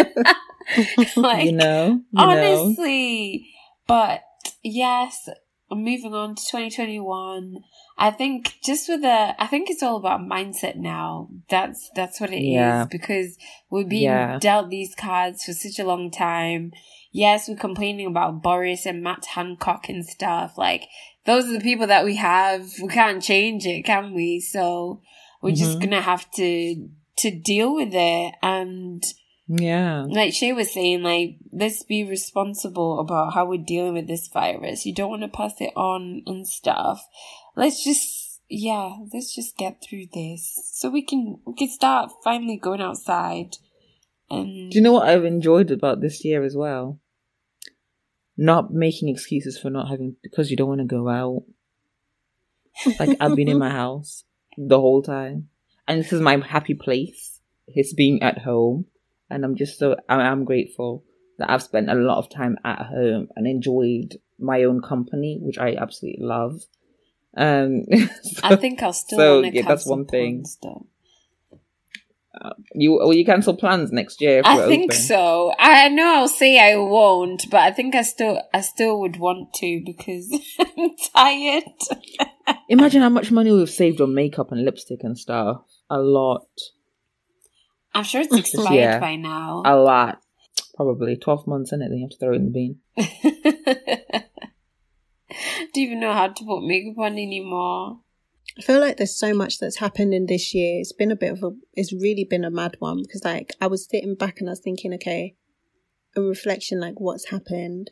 like 1.16 1.44
you 1.44 1.52
know, 1.52 1.86
you 1.86 2.02
know. 2.12 2.30
honestly. 2.30 3.46
But 3.86 4.22
yes, 4.62 5.28
moving 5.70 6.14
on 6.14 6.34
to 6.34 6.42
2021. 6.42 7.58
I 7.98 8.10
think 8.10 8.54
just 8.62 8.88
with 8.88 9.00
the, 9.02 9.34
I 9.42 9.46
think 9.46 9.70
it's 9.70 9.82
all 9.82 9.96
about 9.96 10.20
mindset 10.20 10.76
now. 10.76 11.28
That's, 11.48 11.90
that's 11.94 12.20
what 12.20 12.30
it 12.30 12.42
is 12.42 12.54
Yeah. 12.54 12.84
because 12.90 13.38
we're 13.70 13.84
being 13.86 14.02
Yeah. 14.04 14.38
dealt 14.38 14.68
these 14.68 14.94
cards 14.94 15.44
for 15.44 15.52
such 15.54 15.78
a 15.78 15.86
long 15.86 16.10
time. 16.10 16.72
Yes, 17.10 17.48
we're 17.48 17.56
complaining 17.56 18.06
about 18.06 18.42
Boris 18.42 18.84
and 18.84 19.02
Matt 19.02 19.24
Hancock 19.26 19.88
and 19.88 20.04
stuff. 20.04 20.58
Like, 20.58 20.88
those 21.24 21.46
are 21.46 21.52
the 21.54 21.60
people 21.60 21.86
that 21.86 22.04
we 22.04 22.16
have. 22.16 22.68
We 22.82 22.88
can't 22.88 23.22
change 23.22 23.64
it, 23.64 23.86
can 23.86 24.12
we? 24.12 24.40
So 24.40 25.00
we're 25.40 25.54
just 25.54 25.78
Mhm. 25.78 25.84
gonna 25.84 26.02
have 26.02 26.30
to, 26.32 26.88
to 27.18 27.30
deal 27.30 27.74
with 27.74 27.94
it 27.94 28.34
and, 28.42 29.02
Yeah. 29.48 30.04
like 30.06 30.34
Shay 30.34 30.52
was 30.52 30.70
saying, 30.70 31.02
like, 31.02 31.36
let's 31.50 31.82
be 31.82 32.04
responsible 32.04 33.00
about 33.00 33.32
how 33.32 33.46
we're 33.46 33.56
dealing 33.64 33.94
with 33.94 34.06
this 34.06 34.28
virus. 34.28 34.84
You 34.84 34.92
don't 34.92 35.08
want 35.10 35.22
to 35.22 35.28
pass 35.28 35.54
it 35.60 35.72
on 35.74 36.22
and 36.26 36.46
stuff. 36.46 37.02
Let's 37.56 37.82
just 37.82 38.40
yeah, 38.48 38.94
let's 39.12 39.34
just 39.34 39.56
get 39.56 39.82
through 39.82 40.06
this 40.14 40.70
so 40.72 40.88
we 40.88 41.02
can 41.02 41.40
we 41.44 41.54
can 41.54 41.68
start 41.68 42.12
finally 42.22 42.56
going 42.56 42.80
outside. 42.80 43.56
And 44.30 44.70
Do 44.70 44.78
you 44.78 44.82
know 44.82 44.92
what 44.92 45.08
I've 45.08 45.24
enjoyed 45.24 45.70
about 45.70 46.00
this 46.00 46.24
year 46.24 46.44
as 46.44 46.56
well? 46.56 47.00
Not 48.36 48.72
making 48.72 49.08
excuses 49.08 49.58
for 49.58 49.70
not 49.70 49.88
having 49.88 50.16
because 50.22 50.50
you 50.50 50.56
don't 50.56 50.68
want 50.68 50.80
to 50.80 50.84
go 50.86 51.08
out. 51.08 51.44
Like 53.00 53.16
I've 53.20 53.34
been 53.34 53.48
in 53.48 53.58
my 53.58 53.70
house 53.82 54.24
the 54.56 54.80
whole 54.80 55.02
time, 55.02 55.48
and 55.88 55.98
this 55.98 56.12
is 56.12 56.20
my 56.20 56.36
happy 56.46 56.74
place. 56.74 57.40
It's 57.66 57.94
being 57.94 58.22
at 58.22 58.38
home, 58.38 58.86
and 59.30 59.44
I'm 59.44 59.56
just 59.56 59.78
so 59.78 59.96
I- 60.08 60.16
I'm 60.16 60.44
grateful 60.44 61.04
that 61.38 61.50
I've 61.50 61.62
spent 61.62 61.90
a 61.90 61.94
lot 61.94 62.18
of 62.18 62.30
time 62.30 62.58
at 62.64 62.86
home 62.86 63.28
and 63.36 63.46
enjoyed 63.46 64.18
my 64.38 64.62
own 64.64 64.80
company, 64.82 65.38
which 65.40 65.58
I 65.58 65.74
absolutely 65.74 66.24
love. 66.24 66.62
Um, 67.36 67.84
I 68.42 68.56
think 68.56 68.82
I'll 68.82 68.92
still 68.92 69.18
so, 69.18 69.42
yeah, 69.42 69.62
that's 69.62 69.84
cancel 69.84 69.96
one 69.96 70.06
thing. 70.06 70.44
you 72.74 72.92
will 72.92 73.14
you 73.14 73.24
cancel 73.24 73.54
plans 73.56 73.92
next 73.92 74.20
year? 74.20 74.42
I 74.44 74.66
think 74.66 74.92
open? 74.92 75.02
so. 75.02 75.52
I 75.58 75.88
know 75.88 76.14
I'll 76.16 76.28
say 76.28 76.58
I 76.58 76.76
won't, 76.76 77.50
but 77.50 77.60
I 77.60 77.72
think 77.72 77.94
I 77.94 78.02
still 78.02 78.40
I 78.54 78.60
still 78.62 79.00
would 79.00 79.16
want 79.16 79.52
to 79.54 79.82
because 79.84 80.30
I'm 80.60 80.90
tired. 81.14 81.64
Imagine 82.68 83.02
how 83.02 83.08
much 83.08 83.30
money 83.30 83.52
we've 83.52 83.68
saved 83.70 84.00
on 84.00 84.14
makeup 84.14 84.52
and 84.52 84.64
lipstick 84.64 85.00
and 85.02 85.18
stuff. 85.18 85.62
A 85.90 85.98
lot. 85.98 86.46
I'm 87.94 88.04
sure 88.04 88.20
it's 88.20 88.36
expired 88.36 88.74
Yeah. 88.74 88.98
by 88.98 89.16
now. 89.16 89.62
A 89.64 89.76
lot. 89.76 90.20
Probably 90.76 91.16
12 91.16 91.46
months 91.46 91.72
in 91.72 91.80
it, 91.80 91.88
then 91.88 91.98
you 91.98 92.04
have 92.04 92.10
to 92.10 92.18
throw 92.18 92.32
it 92.34 92.36
in 92.36 92.52
the 92.52 92.76
bin. 92.96 94.22
Don't 95.74 95.76
even 95.76 96.00
know 96.00 96.12
how 96.12 96.28
to 96.28 96.44
put 96.44 96.62
makeup 96.66 96.98
on 96.98 97.12
anymore. 97.12 98.00
I 98.58 98.62
feel 98.62 98.80
like 98.80 98.96
there's 98.96 99.18
so 99.18 99.34
much 99.34 99.58
that's 99.58 99.76
happened 99.78 100.14
in 100.14 100.26
this 100.26 100.54
year. 100.54 100.80
It's 100.80 100.92
been 100.92 101.10
a 101.10 101.16
bit 101.16 101.32
of 101.32 101.42
a, 101.42 101.50
it's 101.74 101.92
really 101.92 102.24
been 102.24 102.44
a 102.44 102.50
mad 102.50 102.76
one 102.78 103.02
because 103.02 103.22
like 103.24 103.52
I 103.60 103.66
was 103.66 103.86
sitting 103.86 104.14
back 104.14 104.40
and 104.40 104.48
I 104.48 104.52
was 104.52 104.60
thinking, 104.60 104.94
okay, 104.94 105.34
a 106.16 106.22
reflection, 106.22 106.80
like 106.80 106.98
what's 106.98 107.28
happened, 107.30 107.90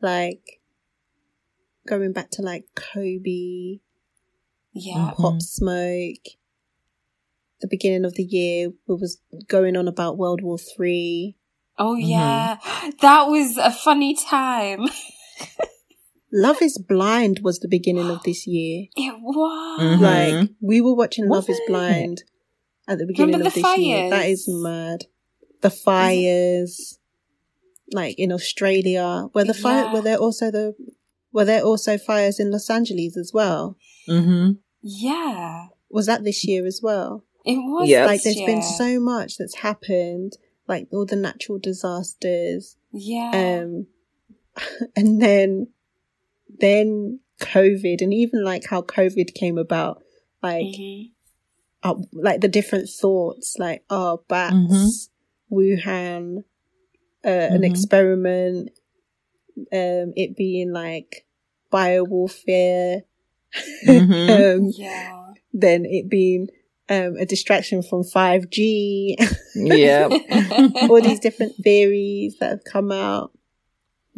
like 0.00 0.60
going 1.86 2.12
back 2.12 2.30
to 2.32 2.42
like 2.42 2.64
Kobe, 2.74 3.78
Yeah. 4.72 5.12
Pop 5.16 5.40
Smoke. 5.40 6.26
The 7.60 7.68
beginning 7.68 8.04
of 8.04 8.14
the 8.14 8.24
year, 8.24 8.70
we 8.88 8.94
was 8.96 9.20
going 9.46 9.76
on 9.76 9.86
about 9.86 10.18
World 10.18 10.42
War 10.42 10.58
Three. 10.58 11.36
Oh 11.78 11.94
Mm-hmm. 11.94 12.08
yeah, 12.08 12.56
that 13.00 13.28
was 13.28 13.56
a 13.56 13.70
funny 13.70 14.16
time. 14.16 14.80
Love 16.32 16.62
is 16.62 16.78
Blind 16.78 17.40
was 17.42 17.58
the 17.58 17.68
beginning 17.68 18.08
of 18.10 18.22
this 18.24 18.46
year. 18.46 18.86
It 18.96 19.14
was. 19.20 19.80
Mhm. 19.80 20.00
Like 20.00 20.50
we 20.60 20.80
were 20.80 20.94
watching 20.94 21.28
Love 21.28 21.48
Was 21.48 21.56
is 21.56 21.60
it? 21.60 21.68
Blind 21.68 22.24
at 22.88 22.98
the 22.98 23.06
beginning 23.06 23.34
Remember 23.34 23.48
of 23.48 23.54
the 23.54 23.60
this 23.62 23.78
year. 23.78 24.10
That 24.10 24.20
fires? 24.22 24.38
is 24.40 24.48
mad. 24.48 25.04
The 25.60 25.70
fires, 25.70 26.98
like 27.92 28.18
in 28.18 28.32
Australia, 28.32 29.28
were 29.34 29.44
the 29.44 29.54
fire 29.54 29.84
Yeah. 29.84 29.92
were 29.92 30.00
there 30.00 30.16
also 30.18 30.50
the 30.50 30.74
were 31.32 31.44
there 31.44 31.62
also 31.62 31.96
fires 31.98 32.38
in 32.40 32.50
Los 32.50 32.68
Angeles 32.70 33.16
as 33.16 33.32
well? 33.32 33.76
Mm-hmm. 34.08 34.52
Yeah, 34.82 35.66
Was 35.90 36.06
that 36.06 36.24
this 36.24 36.44
year 36.44 36.66
as 36.66 36.80
well? 36.82 37.24
it 37.44 37.56
was. 37.56 37.88
Yeah. 37.88 38.06
Like 38.06 38.22
this 38.22 38.34
there's 38.36 38.46
been 38.46 38.62
so 38.62 38.98
much 39.00 39.36
that's 39.36 39.56
happened, 39.56 40.36
like 40.68 40.88
all 40.92 41.04
the 41.06 41.16
natural 41.16 41.58
disasters, 41.58 42.76
Yeah. 42.92 43.30
um, 43.64 43.86
and 44.96 45.20
then 45.22 45.68
then 46.62 47.20
COVID, 47.42 48.00
and 48.00 48.14
even 48.14 48.44
like 48.44 48.64
how 48.70 48.82
COVID 48.82 49.34
came 49.34 49.58
about, 49.58 50.02
like. 50.42 50.64
Mhm. 50.64 51.10
uh, 51.84 51.94
like 52.12 52.40
the 52.40 52.48
different 52.48 52.88
thoughts, 52.88 53.56
like 53.58 53.84
oh 53.90 54.22
bats, 54.28 55.10
Wuhan, 55.50 56.44
uh, 57.24 57.28
an 57.28 57.62
Mhm. 57.62 57.64
experiment, 57.64 58.70
um, 59.72 60.12
it 60.16 60.36
being 60.36 60.72
like 60.72 61.26
bio 61.70 62.04
warfare, 62.04 63.02
Mhm. 63.86 64.30
um, 64.58 64.70
Yeah. 64.76 65.34
then 65.52 65.84
it 65.86 66.08
being 66.08 66.48
um, 66.88 67.16
a 67.16 67.26
distraction 67.26 67.82
from 67.82 68.04
five 68.04 68.50
G, 68.50 69.16
Yeah. 69.54 70.08
all 70.88 71.00
these 71.00 71.20
different 71.20 71.56
theories 71.64 72.36
that 72.40 72.50
have 72.50 72.64
come 72.64 72.92
out, 72.92 73.32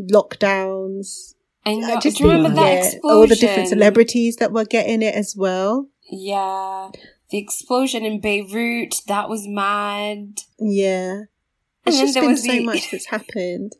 lockdowns. 0.00 1.33
I 1.66 1.74
know. 1.76 1.94
I 1.94 2.00
just 2.00 2.18
Do 2.18 2.24
you 2.24 2.30
remember 2.30 2.54
that 2.56 2.66
yeah, 2.72 2.78
explosion? 2.86 3.00
all 3.16 3.26
the 3.26 3.36
different 3.36 3.68
celebrities 3.68 4.36
that 4.36 4.52
were 4.52 4.64
getting 4.64 5.02
it 5.02 5.14
as 5.14 5.34
well. 5.36 5.88
Yeah. 6.10 6.90
The 7.30 7.38
explosion 7.38 8.04
in 8.04 8.20
Beirut, 8.20 8.96
that 9.08 9.28
was 9.28 9.46
mad. 9.46 10.40
Yeah. 10.58 11.22
Then 11.84 11.94
just 11.94 12.14
there 12.14 12.22
been 12.22 12.32
was 12.32 12.44
so 12.44 12.52
the- 12.52 12.64
much 12.64 12.90
that's 12.92 13.06
happened. 13.06 13.72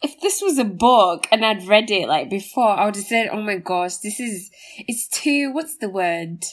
If 0.00 0.20
this 0.20 0.40
was 0.40 0.58
a 0.58 0.64
book 0.64 1.26
and 1.32 1.44
I'd 1.44 1.66
read 1.66 1.90
it 1.90 2.06
like 2.08 2.30
before, 2.30 2.68
I 2.70 2.84
would 2.84 2.94
have 2.94 3.04
said, 3.04 3.30
oh 3.32 3.42
my 3.42 3.56
gosh, 3.56 3.96
this 3.96 4.20
is, 4.20 4.48
it's 4.86 5.08
too, 5.08 5.52
what's 5.52 5.76
the 5.76 5.90
word? 5.90 6.44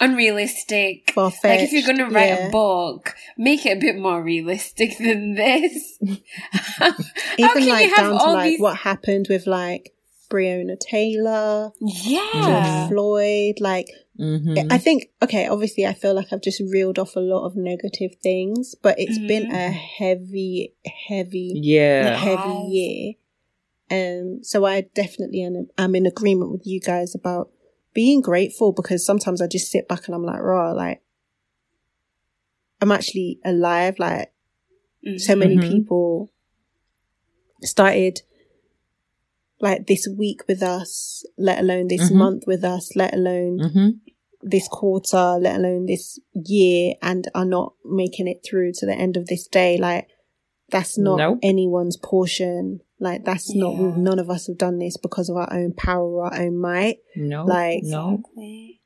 Unrealistic. 0.00 1.12
Far-fetched. 1.14 1.44
Like 1.44 1.60
if 1.60 1.72
you're 1.72 1.82
going 1.86 1.98
to 1.98 2.14
write 2.14 2.28
yeah. 2.28 2.48
a 2.48 2.50
book, 2.50 3.14
make 3.36 3.66
it 3.66 3.76
a 3.76 3.80
bit 3.80 3.98
more 3.98 4.22
realistic 4.22 4.96
than 4.98 5.34
this. 5.34 5.98
How 6.52 6.92
even 7.38 7.52
can 7.52 7.62
you 7.62 7.72
like 7.72 7.88
have 7.90 7.96
down 7.96 8.18
to 8.18 8.32
like 8.32 8.50
these- 8.50 8.60
what 8.60 8.76
happened 8.78 9.26
with 9.28 9.46
like 9.46 9.92
Breonna 10.30 10.78
Taylor, 10.78 11.72
Yeah. 11.80 12.28
George 12.32 12.88
Floyd. 12.90 13.54
Like, 13.60 13.88
Mm-hmm. 14.18 14.70
I 14.70 14.76
think, 14.76 15.08
okay, 15.22 15.46
obviously, 15.46 15.86
I 15.86 15.94
feel 15.94 16.12
like 16.12 16.26
I've 16.30 16.42
just 16.42 16.60
reeled 16.60 16.98
off 16.98 17.16
a 17.16 17.20
lot 17.20 17.46
of 17.46 17.56
negative 17.56 18.16
things, 18.22 18.74
but 18.82 18.96
it's 18.98 19.18
been 19.18 19.50
Mhm. 19.50 19.54
a 19.54 19.70
heavy, 19.70 20.74
heavy, 21.08 21.52
yeah. 21.56 22.16
heavy 22.18 22.66
Yes. 22.68 23.16
year. 23.90 24.20
Um, 24.22 24.44
so 24.44 24.66
I 24.66 24.82
definitely 24.82 25.42
am, 25.42 25.68
am 25.78 25.94
in 25.94 26.04
agreement 26.04 26.50
with 26.52 26.66
you 26.66 26.80
guys 26.80 27.14
about 27.14 27.48
being 27.92 28.20
grateful 28.20 28.72
because 28.72 29.04
sometimes 29.04 29.40
I 29.40 29.46
just 29.46 29.70
sit 29.70 29.88
back 29.88 30.06
and 30.06 30.14
I'm 30.14 30.24
like, 30.24 30.40
raw, 30.40 30.72
like, 30.72 31.02
I'm 32.80 32.92
actually 32.92 33.40
alive. 33.44 33.98
Like, 33.98 34.32
so 35.18 35.34
many 35.36 35.56
Mhm. 35.58 35.68
people 35.68 36.30
started 37.62 38.22
like 39.60 39.86
this 39.86 40.08
week 40.08 40.42
with 40.48 40.62
us, 40.62 41.24
let 41.36 41.58
alone 41.58 41.88
this 41.88 42.10
Mhm. 42.10 42.16
month 42.16 42.46
with 42.46 42.64
us, 42.64 42.96
let 42.96 43.12
alone 43.12 43.58
Mm-hmm. 43.58 43.88
this 44.42 44.68
quarter, 44.68 45.36
let 45.38 45.56
alone 45.56 45.84
this 45.86 46.18
year, 46.32 46.94
and 47.02 47.28
are 47.34 47.44
not 47.44 47.74
making 47.84 48.26
it 48.26 48.42
through 48.42 48.72
to 48.72 48.86
the 48.86 48.94
end 48.94 49.16
of 49.18 49.26
this 49.26 49.46
day. 49.46 49.76
Like, 49.76 50.08
that's 50.70 50.96
not 50.96 51.18
Nope. 51.18 51.38
anyone's 51.42 51.98
portion. 51.98 52.80
Like, 53.02 53.24
that's 53.24 53.54
not, 53.54 53.96
none 53.96 54.18
of 54.18 54.28
us 54.28 54.46
have 54.46 54.58
done 54.58 54.78
this 54.78 54.96
because 54.98 55.30
of 55.30 55.36
our 55.36 55.50
own 55.52 55.72
power 55.72 56.04
or 56.06 56.26
our 56.26 56.38
own 56.40 56.58
might. 56.58 56.98
No. 57.16 57.44
Like- 57.46 57.82
no. 57.82 58.16
Exactly. 58.20 58.80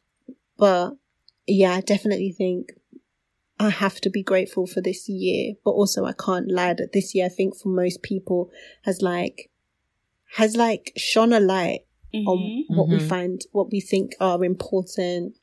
But 0.57 0.93
yeah, 1.49 1.73
I 1.73 1.81
definitely 1.81 2.31
think 2.33 2.73
I 3.59 3.71
have 3.71 4.01
to 4.03 4.11
be 4.11 4.23
grateful 4.23 4.67
for 4.69 4.81
this 4.81 5.09
year. 5.09 5.55
But 5.65 5.73
also, 5.73 6.05
I 6.05 6.13
can't 6.13 6.49
lie 6.51 6.75
that 6.75 6.93
this 6.93 7.15
year, 7.15 7.27
I 7.27 7.29
think 7.29 7.57
for 7.57 7.69
most 7.71 8.03
people, 8.03 8.51
has 8.83 9.03
like, 9.03 9.51
has 10.37 10.57
like 10.57 10.93
shone 10.97 11.33
a 11.33 11.41
light 11.41 11.81
on 12.15 12.39
Mhm. 12.39 12.77
what 12.77 12.89
we 12.89 12.97
Mhm. 12.99 13.09
find, 13.09 13.41
what 13.51 13.73
we 13.73 13.81
think 13.81 14.15
are 14.21 14.45
important, 14.45 15.37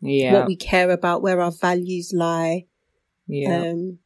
Yeah. 0.00 0.32
what 0.34 0.46
we 0.48 0.56
care 0.56 0.90
about, 0.90 1.22
where 1.22 1.40
our 1.40 1.52
values 1.52 2.12
lie. 2.12 2.66
yeah. 3.28 3.60
Um, 3.70 4.00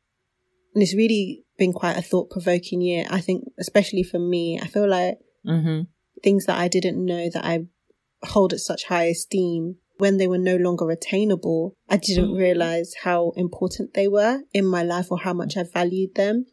and 0.75 0.83
it's 0.83 0.95
really 0.95 1.44
been 1.57 1.73
quite 1.73 1.97
a 1.97 2.03
thought 2.03 2.31
provoking 2.31 2.81
year. 2.81 3.07
I 3.11 3.21
think, 3.21 3.45
especially 3.59 4.03
for 4.03 4.19
me, 4.19 4.59
I 4.61 4.67
feel 4.67 4.89
like 4.89 5.19
mm-hmm. 5.47 5.83
things 6.23 6.47
that 6.47 6.59
I 6.59 6.69
didn't 6.69 7.05
know 7.05 7.29
that 7.31 7.45
I 7.45 7.67
hold 8.23 8.53
at 8.53 8.61
such 8.61 8.85
high 8.85 9.05
esteem 9.05 9.77
when 9.99 10.17
they 10.17 10.27
were 10.27 10.39
no 10.39 10.57
longer 10.57 10.91
attainable, 10.91 11.77
I 11.89 11.99
didn't 11.99 12.31
Mhm. 12.31 12.39
realize 12.39 12.95
how 13.03 13.31
important 13.37 13.95
they 13.95 14.09
were 14.09 14.43
in 14.53 14.67
my 14.67 14.83
life 14.83 15.13
or 15.13 15.19
how 15.19 15.33
much 15.33 15.57
I 15.57 15.63
valued 15.63 16.15
them. 16.17 16.47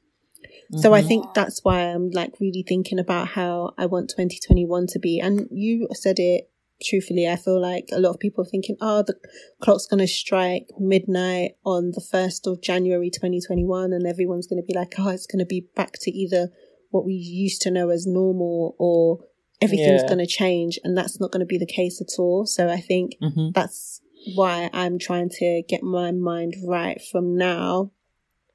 So 0.75 0.93
I 0.93 1.01
Mhm. 1.01 1.07
think 1.07 1.25
that's 1.33 1.63
why 1.63 1.81
I'm 1.81 2.11
like 2.11 2.39
really 2.39 2.63
thinking 2.63 2.99
about 2.99 3.29
how 3.29 3.73
I 3.77 3.87
want 3.87 4.09
2021 4.09 4.87
to 4.87 4.99
be. 4.99 5.19
And 5.19 5.47
you 5.51 5.87
said 5.93 6.19
it 6.19 6.50
truthfully. 6.83 7.27
I 7.27 7.35
feel 7.35 7.59
like 7.61 7.89
a 7.91 7.99
lot 7.99 8.11
of 8.11 8.19
people 8.19 8.43
are 8.43 8.47
thinking, 8.49 8.77
oh, 8.81 9.03
the 9.03 9.15
clock's 9.61 9.87
going 9.87 9.99
to 9.99 10.07
strike 10.07 10.67
midnight 10.79 11.51
on 11.65 11.91
the 11.91 12.01
1st 12.01 12.47
of 12.51 12.61
January 12.61 13.09
2021. 13.09 13.93
And 13.93 14.05
everyone's 14.07 14.47
going 14.47 14.61
to 14.61 14.65
be 14.65 14.73
like, 14.77 14.93
oh, 14.97 15.09
it's 15.09 15.27
going 15.27 15.39
to 15.39 15.45
be 15.45 15.67
back 15.75 15.93
to 16.01 16.11
either 16.11 16.49
what 16.89 17.05
we 17.05 17.13
used 17.13 17.61
to 17.61 17.71
know 17.71 17.89
as 17.89 18.05
normal 18.05 18.75
or 18.79 19.19
everything's 19.61 20.01
Yeah. 20.03 20.07
going 20.09 20.19
to 20.19 20.27
change. 20.27 20.79
And 20.83 20.97
that's 20.97 21.19
not 21.19 21.31
going 21.31 21.39
to 21.41 21.45
be 21.45 21.57
the 21.57 21.65
case 21.65 22.01
at 22.01 22.19
all. 22.19 22.45
So 22.45 22.67
I 22.69 22.81
think 22.81 23.15
Mhm. 23.21 23.53
that's 23.53 24.01
why 24.35 24.69
I'm 24.73 24.99
trying 24.99 25.29
to 25.29 25.63
get 25.67 25.83
my 25.83 26.11
mind 26.11 26.55
right 26.65 27.01
from 27.11 27.35
now 27.37 27.91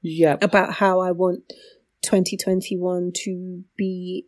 Yep. 0.01 0.43
about 0.43 0.73
how 0.73 0.99
I 0.99 1.11
want 1.11 1.51
2021 2.03 3.11
to 3.23 3.63
be 3.75 4.27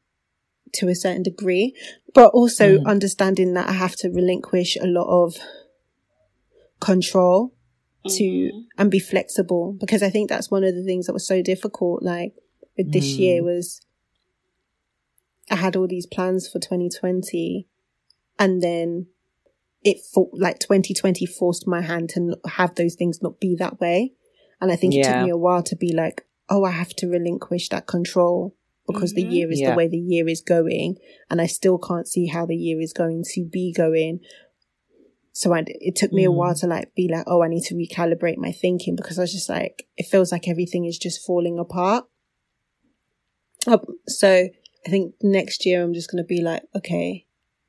to 0.73 0.87
a 0.87 0.95
certain 0.95 1.23
degree, 1.23 1.73
but 2.13 2.29
also 2.33 2.77
Mm. 2.79 2.85
understanding 2.85 3.53
that 3.53 3.69
I 3.69 3.73
have 3.73 3.95
to 3.97 4.09
relinquish 4.09 4.75
a 4.77 4.87
lot 4.87 5.07
of 5.07 5.37
control 6.79 7.53
to 8.07 8.23
Mhm. 8.23 8.65
and 8.77 8.89
be 8.89 8.99
flexible 8.99 9.73
because 9.79 10.01
I 10.01 10.09
think 10.09 10.29
that's 10.29 10.49
one 10.49 10.63
of 10.63 10.73
the 10.75 10.83
things 10.83 11.05
that 11.07 11.13
was 11.13 11.27
so 11.27 11.41
difficult. 11.41 12.01
Like 12.03 12.33
with 12.77 12.91
this 12.91 13.15
Mm. 13.15 13.19
year 13.19 13.43
was 13.43 13.81
I 15.51 15.55
had 15.55 15.75
all 15.75 15.87
these 15.87 16.05
plans 16.05 16.47
for 16.47 16.59
2020 16.59 17.67
and 18.37 18.61
then 18.61 19.07
it 19.83 19.97
for, 20.13 20.29
like 20.33 20.59
2020 20.59 21.25
forced 21.25 21.65
my 21.67 21.81
hand 21.81 22.09
to 22.09 22.19
not 22.19 22.39
have 22.45 22.75
those 22.75 22.95
things 22.95 23.21
not 23.21 23.39
be 23.39 23.55
that 23.55 23.79
way. 23.79 24.13
And 24.61 24.71
I 24.71 24.75
think 24.75 24.93
it 24.93 24.97
Yeah. 24.99 25.13
took 25.13 25.23
me 25.25 25.29
a 25.31 25.37
while 25.37 25.63
to 25.63 25.75
be 25.75 25.91
like, 25.93 26.25
oh, 26.49 26.63
I 26.65 26.71
have 26.71 26.93
to 26.97 27.07
relinquish 27.07 27.69
that 27.69 27.87
control 27.87 28.55
because 28.91 29.11
Mhm. 29.13 29.15
the 29.15 29.23
year 29.35 29.51
is 29.51 29.59
Yeah. 29.59 29.71
the 29.71 29.77
way 29.77 29.87
the 29.87 29.97
year 29.97 30.27
is 30.27 30.41
going. 30.41 30.97
And 31.29 31.39
I 31.41 31.45
still 31.47 31.77
can't 31.77 32.07
see 32.07 32.25
how 32.27 32.45
the 32.45 32.55
year 32.55 32.79
is 32.81 32.93
going 32.93 33.23
to 33.33 33.45
be 33.45 33.71
going. 33.71 34.19
So 35.31 35.53
I, 35.53 35.63
it 35.67 35.95
took 35.95 36.11
me 36.11 36.25
a 36.25 36.29
Mm. 36.29 36.35
while 36.35 36.55
to 36.55 36.67
like 36.67 36.93
be 36.95 37.07
like, 37.07 37.23
oh, 37.27 37.41
I 37.43 37.47
need 37.47 37.63
to 37.65 37.75
recalibrate 37.75 38.37
my 38.37 38.51
thinking 38.51 38.95
because 38.95 39.17
I 39.17 39.21
was 39.21 39.31
just 39.33 39.49
like, 39.49 39.87
it 39.97 40.07
feels 40.07 40.31
like 40.31 40.47
everything 40.47 40.85
is 40.85 40.97
just 40.97 41.21
falling 41.25 41.59
apart. 41.59 42.05
So 44.07 44.27
I 44.85 44.89
think 44.89 45.15
next 45.21 45.65
year 45.65 45.83
I'm 45.83 45.93
just 45.93 46.09
going 46.11 46.23
to 46.23 46.27
be 46.27 46.41
like, 46.41 46.63
okay, 46.75 47.25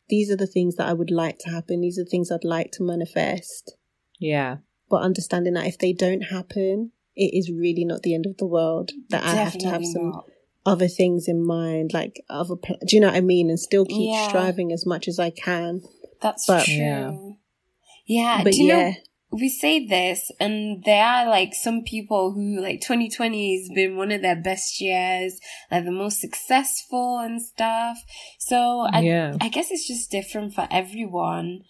these 0.08 0.30
are 0.30 0.36
the 0.36 0.46
things 0.46 0.76
that 0.76 0.86
I 0.88 0.92
would 0.92 1.10
like 1.10 1.38
to 1.40 1.50
happen. 1.50 1.80
These 1.80 1.98
are 1.98 2.04
the 2.04 2.10
things 2.10 2.30
I'd 2.30 2.44
like 2.44 2.70
to 2.72 2.82
manifest. 2.82 3.76
Yeah. 4.18 4.58
But 4.88 5.02
understanding 5.02 5.54
that 5.54 5.66
if 5.66 5.78
they 5.78 5.92
don't 5.92 6.22
happen, 6.22 6.92
it 7.14 7.36
is 7.36 7.50
really 7.50 7.84
not 7.84 8.02
the 8.02 8.14
end 8.14 8.26
of 8.26 8.36
the 8.38 8.46
world. 8.46 8.92
That 9.10 9.22
I 9.24 9.34
have 9.34 9.58
to 9.58 9.68
have 9.68 9.84
some 9.84 10.10
not. 10.10 10.24
Other 10.66 10.88
things 10.88 11.26
in 11.28 11.44
mind, 11.44 11.92
like 11.94 12.22
other. 12.28 12.56
Pl- 12.56 12.78
Do 12.86 12.96
you 12.96 13.00
know 13.00 13.08
what 13.08 13.16
I 13.16 13.20
mean? 13.22 13.48
And 13.50 13.58
still 13.58 13.84
keep 13.86 14.10
Yeah. 14.12 14.28
striving 14.28 14.72
as 14.72 14.84
much 14.86 15.08
as 15.08 15.18
I 15.18 15.30
can. 15.30 15.82
That's 16.20 16.46
But- 16.46 16.64
true. 16.66 16.74
Yeah. 16.74 17.12
Yeah. 18.06 18.42
But 18.44 18.52
do 18.54 18.62
you 18.62 18.68
yeah, 18.68 18.88
know 18.90 18.94
we 19.32 19.48
say 19.48 19.86
this 19.86 20.32
and 20.40 20.82
there 20.82 21.04
are 21.04 21.28
like 21.28 21.54
some 21.54 21.84
people 21.84 22.32
who 22.32 22.60
like 22.60 22.80
2020 22.80 23.60
has 23.60 23.68
been 23.72 23.96
one 23.96 24.10
of 24.10 24.22
their 24.22 24.34
best 24.34 24.80
years 24.80 25.38
like 25.70 25.84
the 25.84 25.92
most 25.92 26.20
successful 26.20 27.18
and 27.18 27.40
stuff 27.40 27.96
so 28.40 28.80
I, 28.92 29.00
Yeah. 29.02 29.36
I 29.40 29.48
guess 29.48 29.70
it's 29.70 29.86
just 29.86 30.10
different 30.10 30.52
for 30.54 30.66
everyone 30.68 31.60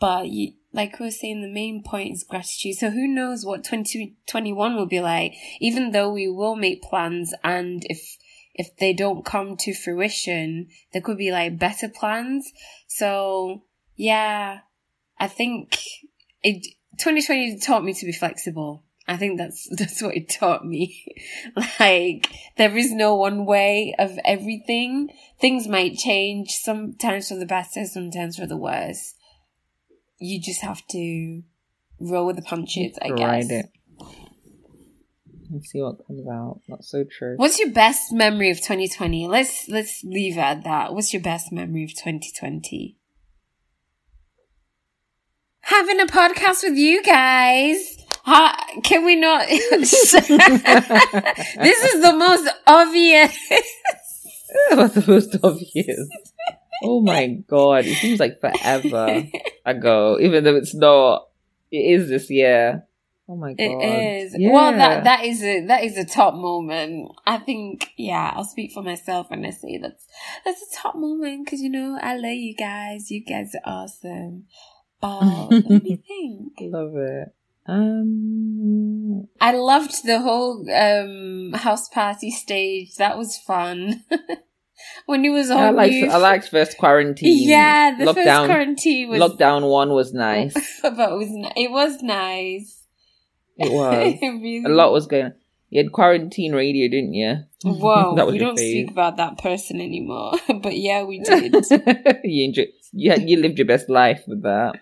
but 0.00 0.28
you, 0.30 0.52
like 0.72 0.98
we 0.98 1.04
were 1.08 1.10
saying 1.10 1.42
the 1.42 1.52
main 1.52 1.82
point 1.82 2.10
is 2.14 2.24
gratitude 2.24 2.76
so 2.76 2.88
who 2.88 3.06
knows 3.06 3.44
what 3.44 3.64
2021 3.64 4.74
will 4.74 4.86
be 4.86 5.00
like 5.00 5.34
even 5.60 5.90
though 5.90 6.10
we 6.10 6.26
will 6.26 6.56
make 6.56 6.80
plans 6.82 7.34
and 7.44 7.82
if 7.90 8.16
if 8.60 8.76
they 8.76 8.92
don't 8.92 9.24
come 9.24 9.56
to 9.56 9.74
fruition 9.74 10.66
there 10.92 11.02
could 11.02 11.18
be 11.18 11.30
like 11.32 11.58
better 11.58 11.88
plans 11.88 12.52
so 12.86 13.62
yeah 13.96 14.60
i 15.18 15.26
think 15.26 15.78
it 16.42 16.66
2020 17.00 17.58
taught 17.58 17.82
me 17.82 17.94
to 17.94 18.06
be 18.06 18.12
flexible. 18.12 18.84
I 19.08 19.16
think 19.16 19.38
that's 19.38 19.66
that's 19.76 20.02
what 20.02 20.16
it 20.16 20.28
taught 20.28 20.64
me. 20.64 21.04
like 21.80 22.30
there 22.56 22.76
is 22.76 22.92
no 22.92 23.16
one 23.16 23.46
way 23.46 23.94
of 23.98 24.18
everything. 24.24 25.10
Things 25.40 25.66
might 25.66 25.96
change 25.96 26.50
sometimes 26.50 27.28
for 27.28 27.36
the 27.36 27.46
better, 27.46 27.84
sometimes 27.86 28.36
for 28.36 28.46
the 28.46 28.56
worse. 28.56 29.14
You 30.18 30.40
just 30.40 30.60
have 30.60 30.86
to 30.88 31.42
roll 31.98 32.26
with 32.26 32.36
the 32.36 32.42
punches, 32.42 32.98
I 33.00 33.10
guess. 33.10 33.50
It. 33.50 33.66
And 35.50 35.64
see 35.64 35.82
what 35.82 36.06
comes 36.06 36.26
out. 36.28 36.60
That's 36.68 36.88
so 36.88 37.04
true. 37.04 37.34
What's 37.36 37.58
your 37.58 37.72
best 37.72 38.12
memory 38.12 38.50
of 38.50 38.58
2020? 38.58 39.26
Let's 39.26 39.68
let's 39.68 40.04
leave 40.04 40.36
it 40.36 40.40
at 40.40 40.64
that. 40.64 40.94
What's 40.94 41.12
your 41.12 41.22
best 41.22 41.50
memory 41.50 41.82
of 41.84 41.90
2020? 41.90 42.96
Having 45.62 46.00
a 46.00 46.06
podcast 46.06 46.62
with 46.62 46.76
you 46.76 47.02
guys. 47.02 47.96
How, 48.22 48.54
can 48.84 49.04
we 49.04 49.16
not? 49.16 49.48
this 49.48 50.12
is 50.12 50.12
the 52.02 52.14
most 52.16 52.48
obvious. 52.66 53.36
That's 54.70 54.94
the 54.94 55.04
most 55.06 55.36
obvious. 55.42 56.08
Oh 56.82 57.00
my 57.00 57.26
god, 57.48 57.86
it 57.86 57.96
seems 57.96 58.20
like 58.20 58.40
forever 58.40 59.24
ago, 59.66 60.18
even 60.20 60.44
though 60.44 60.56
it's 60.56 60.74
not. 60.74 61.28
It 61.70 62.00
is 62.00 62.08
this 62.08 62.30
year. 62.30 62.84
Oh 63.30 63.36
my 63.36 63.52
god. 63.52 63.62
It 63.62 64.24
is. 64.24 64.34
Yeah. 64.36 64.50
Well, 64.50 64.72
that 64.72 65.04
that 65.04 65.24
is 65.24 65.40
a 65.44 65.64
that 65.66 65.84
is 65.84 65.96
a 65.96 66.04
top 66.04 66.34
moment. 66.34 67.12
I 67.24 67.38
think. 67.38 67.90
Yeah, 67.96 68.32
I'll 68.34 68.44
speak 68.44 68.72
for 68.72 68.82
myself 68.82 69.30
when 69.30 69.44
I 69.44 69.50
say 69.50 69.78
that's 69.78 70.04
that's 70.44 70.60
a 70.60 70.76
top 70.76 70.96
moment 70.96 71.44
because 71.44 71.60
you 71.60 71.70
know 71.70 71.96
I 72.02 72.16
love 72.16 72.32
you 72.32 72.56
guys. 72.56 73.08
You 73.08 73.24
guys 73.24 73.52
are 73.54 73.84
awesome. 73.84 74.46
But 75.00 75.50
let 75.50 75.84
me 75.84 76.02
think. 76.08 76.72
Love 76.72 76.96
it. 76.96 77.28
Um. 77.68 79.28
I 79.40 79.52
loved 79.52 80.04
the 80.04 80.18
whole 80.18 80.66
um 80.74 81.52
house 81.52 81.88
party 81.88 82.32
stage. 82.32 82.96
That 82.96 83.16
was 83.16 83.38
fun. 83.38 84.02
when 85.06 85.24
it 85.24 85.30
was 85.30 85.50
all 85.50 85.58
I 85.60 85.70
liked. 85.70 86.10
I 86.10 86.16
liked 86.16 86.48
first 86.48 86.78
quarantine. 86.78 87.48
Yeah, 87.48 87.96
the 87.96 88.12
first 88.12 88.46
quarantine 88.46 89.08
was. 89.08 89.20
Lockdown 89.20 89.70
one 89.70 89.90
was 89.90 90.12
nice. 90.12 90.54
but 90.82 91.12
it 91.12 91.16
was 91.16 91.52
it 91.56 91.70
was 91.70 92.02
nice. 92.02 92.79
It 93.60 93.72
was. 93.72 94.14
Really 94.22 94.64
A 94.64 94.68
lot 94.68 94.92
was 94.92 95.06
going. 95.06 95.26
on. 95.26 95.34
You 95.68 95.82
had 95.84 95.92
quarantine 95.92 96.52
radio, 96.52 96.88
didn't 96.88 97.14
you? 97.14 97.44
Whoa, 97.62 98.14
we 98.30 98.38
don't 98.38 98.58
fave. 98.58 98.70
speak 98.84 98.90
about 98.90 99.18
that 99.18 99.38
person 99.38 99.80
anymore. 99.80 100.32
but 100.62 100.76
yeah, 100.76 101.04
we 101.04 101.20
did. 101.20 101.54
you 102.24 102.44
enjoyed, 102.44 102.68
You 102.92 103.10
had, 103.12 103.28
you 103.28 103.36
lived 103.36 103.58
your 103.58 103.66
best 103.68 103.88
life 103.88 104.22
with 104.26 104.42
that. 104.42 104.80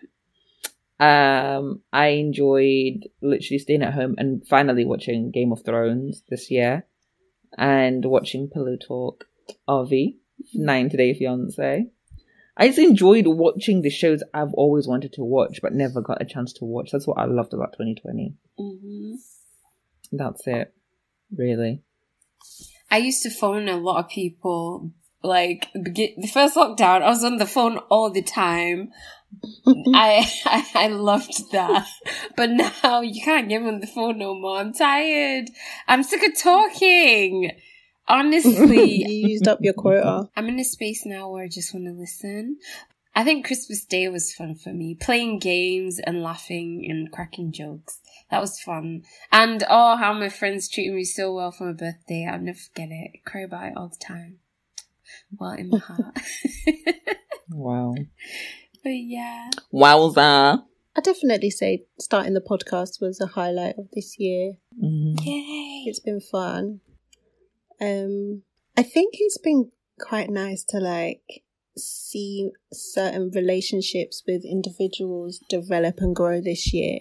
Um, 1.01 1.83
I 1.93 2.09
enjoyed 2.09 3.09
literally 3.21 3.59
staying 3.59 3.83
at 3.83 3.95
home 3.95 4.15
and 4.19 4.47
finally 4.47 4.85
watching 4.85 5.31
Game 5.31 5.53
of 5.53 5.63
Thrones 5.65 6.23
this 6.29 6.51
year, 6.51 6.87
and 7.57 8.05
watching 8.05 8.49
Pillow 8.49 8.77
Talk, 8.77 9.27
RV, 9.69 10.17
90 10.55 10.97
Day 10.97 11.15
Fiance. 11.15 11.87
I 12.59 12.67
just 12.67 12.81
enjoyed 12.81 13.27
watching 13.29 13.83
the 13.83 13.91
shows 13.91 14.23
I've 14.35 14.53
always 14.55 14.89
wanted 14.89 15.13
to 15.15 15.23
watch 15.23 15.61
but 15.63 15.73
never 15.73 16.01
got 16.01 16.21
a 16.21 16.25
chance 16.25 16.53
to 16.55 16.65
watch. 16.65 16.91
That's 16.91 17.07
what 17.07 17.19
I 17.19 17.25
loved 17.25 17.55
about 17.55 17.73
2020. 17.73 18.35
hmm 18.59 19.15
That's 20.11 20.47
it, 20.47 20.75
really. 21.35 21.83
I 22.91 22.99
used 22.99 23.23
to 23.23 23.31
phone 23.31 23.69
a 23.69 23.77
lot 23.77 24.05
of 24.05 24.11
people. 24.11 24.91
Like 25.23 25.69
the 25.75 26.31
first 26.33 26.57
lockdown, 26.57 27.03
I 27.03 27.09
was 27.11 27.25
on 27.25 27.39
the 27.39 27.47
phone 27.47 27.79
all 27.91 28.11
the 28.11 28.23
time. 28.23 28.91
I, 29.95 30.31
I 30.47 30.67
I 30.75 30.87
loved 30.89 31.51
that, 31.53 31.87
but 32.37 32.51
now 32.51 33.01
you 33.03 33.21
can't 33.23 33.49
give 33.49 33.63
me 33.63 33.69
on 33.69 33.81
the 33.81 33.87
phone 33.87 34.19
no 34.19 34.35
more. 34.35 34.59
I'm 34.59 34.73
tired. 34.73 35.51
I'm 35.89 36.03
sick 36.03 36.23
of 36.27 36.41
talking. 36.41 37.51
Honestly, 38.09 38.93
you 39.07 39.29
used 39.29 39.47
up 39.49 39.59
your 39.61 39.75
quota. 39.75 40.29
I'm 40.37 40.49
in 40.49 40.59
a 40.59 40.65
space 40.65 41.05
now 41.05 41.31
where 41.31 41.45
I 41.45 41.49
just 41.49 41.75
want 41.75 41.87
to 41.87 41.93
listen. 41.93 42.59
I 43.15 43.25
think 43.25 43.47
Christmas 43.47 43.85
Day 43.85 44.09
was 44.09 44.33
fun 44.33 44.55
for 44.55 44.73
me. 44.73 44.95
Playing 44.95 45.41
games 45.41 45.99
and 45.99 46.23
laughing 46.23 46.87
and 46.89 47.11
cracking 47.11 47.53
jokes. 47.53 48.01
That 48.31 48.41
was 48.41 48.61
fun. 48.61 49.03
And 49.33 49.65
oh, 49.69 49.97
how 49.97 50.13
my 50.13 50.29
friends 50.29 50.69
treated 50.69 50.95
me 50.95 51.05
so 51.05 51.35
well 51.35 51.51
for 51.51 51.65
my 51.67 51.73
birthday. 51.73 52.29
I'll 52.31 52.39
never 52.41 52.59
forget 52.59 52.89
it. 52.91 53.11
I 53.15 53.29
cry 53.29 53.41
about 53.43 53.67
it 53.67 53.73
all 53.77 53.89
the 53.89 53.97
time. 54.05 54.39
Well, 55.39 55.53
in 55.53 55.71
my 55.71 55.79
heart. 55.79 56.19
Wow. 57.51 57.95
but 58.85 58.91
yeah. 58.91 59.49
Wowza. 59.73 60.63
I 60.95 61.01
definitely 61.01 61.49
say 61.51 61.85
starting 61.99 62.35
the 62.35 62.43
podcast 62.43 63.01
was 63.01 63.21
a 63.23 63.27
highlight 63.27 63.79
of 63.79 63.89
this 63.95 64.19
year. 64.19 64.55
Mhm. 64.83 65.19
Yay. 65.25 65.85
It's 65.87 65.99
been 66.01 66.21
fun. 66.21 66.81
Um, 67.81 68.43
I 68.77 68.83
think 68.83 69.15
it's 69.19 69.39
been 69.39 69.71
quite 70.01 70.31
nice 70.31 70.65
to 70.65 70.79
like 70.79 71.43
see 71.77 72.51
certain 72.73 73.31
relationships 73.35 74.23
with 74.27 74.45
individuals 74.45 75.41
develop 75.49 75.99
and 75.99 76.15
grow 76.15 76.41
this 76.41 76.73
year, 76.73 76.99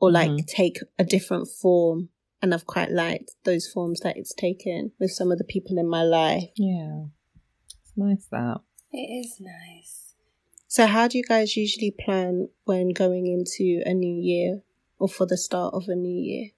or 0.00 0.10
like 0.10 0.30
Mhm. 0.30 0.46
take 0.46 0.78
a 0.98 1.04
different 1.04 1.48
form. 1.48 2.10
And 2.42 2.52
I've 2.52 2.66
quite 2.66 2.90
liked 2.90 3.30
those 3.44 3.66
forms 3.66 4.00
that 4.00 4.18
it's 4.18 4.34
taken 4.34 4.92
with 4.98 5.12
some 5.12 5.32
of 5.32 5.38
the 5.38 5.44
people 5.44 5.78
in 5.78 5.88
my 5.88 6.02
life. 6.02 6.50
Yeah. 6.56 7.06
It's 7.68 7.96
nice 7.96 8.26
that. 8.30 8.60
It 8.92 9.26
is 9.26 9.40
nice. 9.40 10.14
So, 10.68 10.86
how 10.86 11.08
do 11.08 11.16
you 11.16 11.24
guys 11.24 11.56
usually 11.56 11.90
plan 11.90 12.48
when 12.64 12.90
going 12.90 13.26
into 13.26 13.82
a 13.86 13.94
new 13.94 14.14
year 14.14 14.62
or 14.98 15.08
for 15.08 15.24
the 15.24 15.38
start 15.38 15.72
of 15.72 15.88
a 15.88 15.94
new 15.94 16.20
year? 16.20 16.50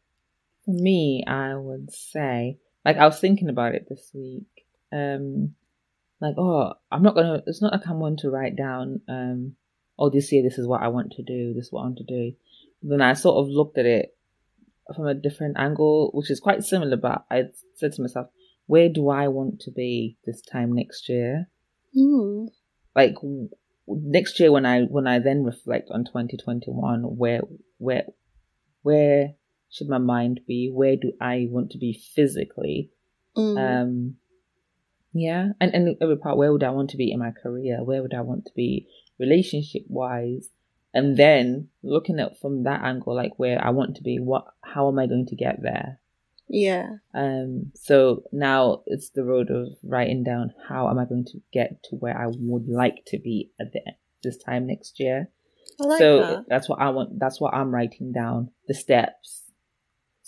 For 0.64 0.72
me, 0.72 1.22
I 1.26 1.54
would 1.54 1.92
say, 1.92 2.58
like, 2.86 2.96
I 2.98 3.04
was 3.04 3.18
thinking 3.18 3.48
about 3.48 3.74
it 3.74 3.86
this 3.88 4.10
week. 4.14 4.46
Um, 4.92 5.54
like, 6.20 6.36
oh, 6.38 6.74
I'm 6.90 7.02
not 7.02 7.16
gonna. 7.16 7.42
It's 7.46 7.60
not 7.60 7.72
like 7.72 7.86
I'm 7.88 7.98
one 7.98 8.16
to 8.18 8.30
write 8.30 8.56
down. 8.56 9.00
Um, 9.08 9.56
oh, 9.98 10.08
this 10.08 10.30
year, 10.32 10.42
this 10.42 10.56
is 10.56 10.66
what 10.66 10.82
I 10.82 10.88
want 10.88 11.12
to 11.12 11.22
do. 11.22 11.52
This 11.52 11.66
is 11.66 11.72
what 11.72 11.80
I 11.80 11.84
want 11.84 11.98
to 11.98 12.04
do. 12.04 12.32
Then 12.82 13.02
I 13.02 13.14
sort 13.14 13.38
of 13.38 13.50
looked 13.50 13.76
at 13.76 13.86
it 13.86 14.16
from 14.94 15.08
a 15.08 15.14
different 15.14 15.56
angle, 15.58 16.10
which 16.14 16.30
is 16.30 16.38
quite 16.38 16.62
similar. 16.62 16.96
But 16.96 17.24
I 17.28 17.46
said 17.74 17.92
to 17.94 18.02
myself, 18.02 18.28
where 18.66 18.88
do 18.88 19.08
I 19.08 19.28
want 19.28 19.60
to 19.62 19.72
be 19.72 20.16
this 20.24 20.40
time 20.40 20.72
next 20.72 21.08
year? 21.08 21.48
Mm. 21.96 22.48
Like 22.94 23.16
next 23.88 24.38
year 24.38 24.52
when 24.52 24.64
I 24.64 24.82
when 24.82 25.08
I 25.08 25.18
then 25.18 25.42
reflect 25.42 25.90
on 25.90 26.04
2021, 26.04 27.02
where 27.02 27.40
where 27.78 28.04
where 28.82 29.34
should 29.70 29.88
my 29.88 29.98
mind 29.98 30.40
be? 30.46 30.70
Where 30.72 30.96
do 30.96 31.12
I 31.20 31.48
want 31.50 31.70
to 31.72 31.78
be 31.78 31.92
physically? 31.92 32.90
Mm. 33.36 33.82
Um, 33.82 34.16
yeah, 35.12 35.50
and 35.60 35.74
and 35.74 35.96
every 36.00 36.16
part. 36.16 36.36
Where 36.36 36.52
would 36.52 36.64
I 36.64 36.70
want 36.70 36.90
to 36.90 36.96
be 36.96 37.10
in 37.12 37.18
my 37.18 37.30
career? 37.30 37.82
Where 37.82 38.02
would 38.02 38.14
I 38.14 38.20
want 38.20 38.46
to 38.46 38.52
be 38.54 38.86
relationship 39.18 39.84
wise? 39.88 40.48
And 40.94 41.16
then 41.16 41.68
looking 41.82 42.18
at 42.20 42.40
from 42.40 42.62
that 42.62 42.82
angle, 42.82 43.14
like 43.14 43.38
where 43.38 43.62
I 43.62 43.68
want 43.70 43.96
to 43.96 44.02
be, 44.02 44.18
what, 44.18 44.46
how 44.62 44.88
am 44.88 44.98
I 44.98 45.06
going 45.06 45.26
to 45.26 45.36
get 45.36 45.60
there? 45.60 45.98
yeah. 46.48 46.88
Um, 47.14 47.72
so 47.74 48.22
now 48.32 48.82
it's 48.86 49.10
the 49.10 49.24
road 49.24 49.50
of 49.50 49.68
writing 49.82 50.22
down 50.22 50.54
how 50.68 50.88
am 50.88 50.98
I 50.98 51.04
going 51.04 51.24
to 51.26 51.40
get 51.52 51.82
to 51.84 51.96
where 51.96 52.16
I 52.16 52.26
would 52.28 52.68
like 52.68 53.04
to 53.06 53.18
be 53.18 53.50
at 53.60 53.72
the 53.72 53.80
this 54.22 54.36
time 54.36 54.66
next 54.66 55.00
year. 55.00 55.28
I 55.80 55.84
like 55.84 55.98
so 55.98 56.18
that. 56.20 56.44
that's 56.48 56.68
what 56.68 56.80
I 56.80 56.90
want. 56.90 57.18
That's 57.18 57.40
what 57.40 57.54
I'm 57.54 57.74
writing 57.74 58.12
down 58.12 58.50
the 58.68 58.74
steps, 58.74 59.42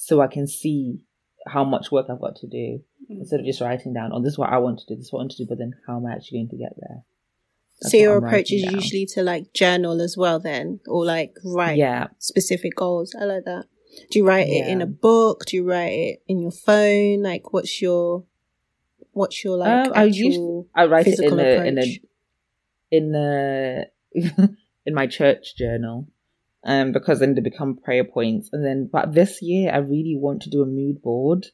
so 0.00 0.20
I 0.20 0.28
can 0.28 0.46
see 0.46 1.00
how 1.46 1.64
much 1.64 1.90
work 1.90 2.06
I've 2.08 2.20
got 2.20 2.36
to 2.36 2.46
do 2.46 2.80
Mm. 3.10 3.20
instead 3.20 3.40
of 3.40 3.46
just 3.46 3.60
writing 3.62 3.94
down. 3.94 4.10
Oh, 4.12 4.20
this 4.22 4.32
is 4.34 4.38
what 4.38 4.50
I 4.50 4.58
want 4.58 4.80
to 4.80 4.86
do. 4.86 4.94
This 4.96 5.06
is 5.06 5.12
what 5.12 5.20
I 5.20 5.22
want 5.22 5.32
to 5.32 5.38
do. 5.44 5.48
But 5.48 5.56
then, 5.58 5.72
how 5.86 5.96
am 5.96 6.04
I 6.06 6.12
actually 6.12 6.38
going 6.40 6.50
to 6.50 6.56
get 6.58 6.74
there? 6.78 6.98
That's 7.80 7.92
So 7.92 7.96
your 7.96 8.18
approach 8.18 8.52
is 8.52 8.62
down. 8.64 8.74
usually 8.74 9.06
to 9.14 9.22
like 9.22 9.52
journal 9.54 10.02
as 10.02 10.14
well, 10.14 10.38
then, 10.38 10.80
or 10.86 11.06
like 11.06 11.32
write 11.42 11.78
yeah, 11.78 12.08
specific 12.18 12.76
goals. 12.76 13.14
I 13.18 13.24
like 13.24 13.44
that. 13.46 13.64
Do 14.10 14.18
you 14.18 14.26
write 14.26 14.48
it 14.48 14.66
in 14.68 14.82
a 14.82 14.86
book? 14.86 15.46
Do 15.46 15.56
you 15.56 15.64
write 15.64 15.92
it 15.92 16.22
in 16.28 16.40
your 16.42 16.50
phone? 16.50 17.22
Like, 17.22 17.52
what's 17.54 17.80
your 17.80 18.24
what's 19.12 19.42
your 19.42 19.56
like 19.56 19.86
Um, 19.88 19.92
I 19.94 20.04
usually 20.04 20.64
I 20.74 20.84
write 20.84 21.06
it 21.06 21.18
in 21.20 21.38
a 21.40 21.64
in 21.70 21.78
a 21.78 22.00
in 22.90 23.14
a 23.14 23.84
in 24.86 24.94
my 24.94 25.06
church 25.06 25.56
journal, 25.56 26.08
um, 26.68 26.92
because 26.92 27.18
then 27.18 27.34
they 27.34 27.40
become 27.40 27.78
prayer 27.78 28.04
points. 28.04 28.50
And 28.52 28.64
then, 28.64 28.88
but 28.92 29.14
this 29.14 29.40
year 29.42 29.72
I 29.72 29.78
really 29.78 30.16
want 30.16 30.42
to 30.42 30.50
do 30.50 30.62
a 30.62 30.66
mood 30.66 31.02
board 31.02 31.46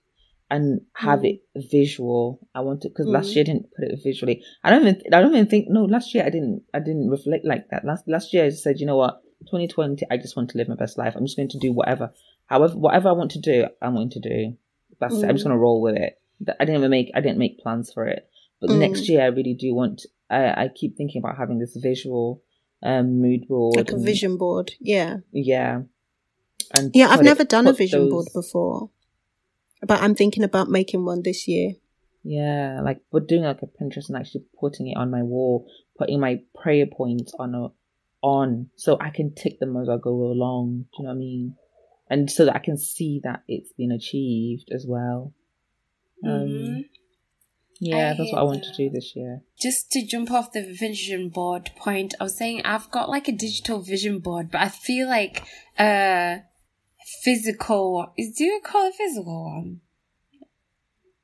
and 0.50 0.83
have 0.94 1.20
Mm. 1.20 1.31
it 1.31 1.68
visual. 1.70 2.40
I 2.55 2.61
want 2.61 2.83
to 2.83 2.88
because 2.90 3.07
last 3.07 3.31
Mm. 3.31 3.35
year 3.37 3.42
I 3.42 3.48
didn't 3.50 3.66
put 3.77 3.88
it 3.88 4.00
visually. 4.05 4.42
I 4.62 4.70
don't 4.70 4.83
even 4.87 5.00
I 5.12 5.20
don't 5.22 5.33
even 5.35 5.46
think 5.46 5.68
no 5.70 5.85
last 5.85 6.14
year 6.14 6.24
I 6.24 6.31
didn't 6.31 6.62
I 6.74 6.81
didn't 6.81 7.09
reflect 7.09 7.44
like 7.46 7.68
that. 7.70 7.85
Last 7.85 8.07
last 8.09 8.35
year 8.35 8.44
I 8.44 8.50
just 8.50 8.62
said 8.62 8.81
you 8.81 8.87
know 8.87 8.96
what 8.96 9.22
2020 9.46 10.05
I 10.11 10.16
just 10.16 10.37
want 10.37 10.50
to 10.50 10.59
live 10.59 10.68
my 10.68 10.74
best 10.74 10.98
life. 10.98 11.14
I'm 11.16 11.24
just 11.24 11.37
going 11.37 11.48
to 11.50 11.59
do 11.59 11.72
whatever 11.72 12.12
however 12.46 12.77
whatever 12.77 13.09
I 13.09 13.12
want 13.12 13.31
to 13.33 13.40
do 13.40 13.66
I'm 13.81 13.94
going 13.94 14.11
to 14.11 14.20
do. 14.20 14.57
That's 15.00 15.14
it. 15.22 15.24
I'm 15.29 15.37
just 15.37 15.44
Mm. 15.44 15.48
going 15.48 15.57
to 15.59 15.62
roll 15.62 15.81
with 15.81 15.96
it. 15.96 16.18
I 16.61 16.64
didn't 16.64 16.81
even 16.81 16.90
make 16.90 17.11
I 17.14 17.20
didn't 17.20 17.38
make 17.38 17.59
plans 17.61 17.92
for 17.92 18.07
it. 18.07 18.29
But 18.61 18.70
Mm. 18.70 18.79
next 18.79 19.09
year 19.09 19.22
I 19.22 19.27
really 19.27 19.55
do 19.55 19.74
want. 19.74 20.05
I 20.31 20.64
I 20.64 20.68
keep 20.74 20.96
thinking 20.96 21.20
about 21.22 21.37
having 21.38 21.59
this 21.59 21.74
visual 21.77 22.42
um 22.85 23.20
mood 23.20 23.49
board 23.49 23.77
like 23.77 23.90
a 23.90 23.94
and- 23.94 24.05
vision 24.05 24.37
board? 24.37 24.73
Yeah, 24.81 25.18
yeah. 25.33 25.83
And 26.77 26.90
yeah. 26.94 27.09
I've 27.09 27.23
never 27.23 27.44
done 27.44 27.66
a 27.66 27.73
vision 27.73 28.01
those- 28.03 28.11
board 28.11 28.27
before, 28.35 28.90
but 29.87 30.01
I'm 30.03 30.14
thinking 30.14 30.44
about 30.44 30.68
making 30.70 31.05
one 31.05 31.23
this 31.23 31.47
year. 31.49 31.73
Yeah, 32.23 32.81
like 32.83 33.01
but 33.12 33.29
doing 33.29 33.42
like 33.42 33.61
a 33.62 33.66
Pinterest 33.66 34.09
and 34.09 34.16
actually 34.16 34.44
putting 34.59 34.88
it 34.88 34.97
on 34.97 35.11
my 35.11 35.23
wall, 35.23 35.66
putting 35.99 36.20
my 36.20 36.40
prayer 36.55 36.87
points 36.87 37.35
on 37.38 37.55
a 37.55 37.68
on 38.23 38.70
so 38.77 38.97
I 38.99 39.11
can 39.11 39.35
tick 39.35 39.61
them 39.61 39.77
as 39.77 39.88
I 39.90 39.99
go 39.99 40.11
along. 40.11 40.87
Do 40.97 41.03
you 41.03 41.05
know 41.05 41.11
what 41.11 41.16
I 41.16 41.18
mean? 41.18 41.57
And 42.09 42.31
so 42.31 42.47
that 42.47 42.57
I 42.57 42.61
can 42.61 42.79
see 42.79 43.20
that 43.25 43.42
it's 43.49 43.73
been 43.75 43.92
achieved 43.92 44.70
as 44.73 44.87
well. 44.87 45.35
Um, 46.25 46.31
Mhm. 46.49 46.85
Yeah, 47.80 48.12
I 48.12 48.16
that's 48.16 48.32
what 48.32 48.40
I 48.40 48.42
want 48.42 48.64
to 48.64 48.72
do 48.76 48.90
this 48.90 49.14
year. 49.16 49.42
Just 49.60 49.90
to 49.92 50.04
jump 50.04 50.30
off 50.30 50.52
the 50.52 50.62
vision 50.62 51.28
board 51.28 51.70
point, 51.76 52.14
I 52.20 52.24
was 52.24 52.37
saying 52.37 52.62
I've 52.64 52.90
got 52.90 53.08
like 53.08 53.28
a 53.28 53.32
digital 53.32 53.80
vision 53.80 54.20
board, 54.20 54.50
but 54.50 54.60
I 54.60 54.68
feel 54.68 55.08
like 55.08 55.44
uh 55.78 56.38
physical 57.22 58.12
do 58.16 58.44
you 58.44 58.60
call 58.64 58.88
it 58.88 58.94
physical 58.94 59.44
one? 59.44 59.80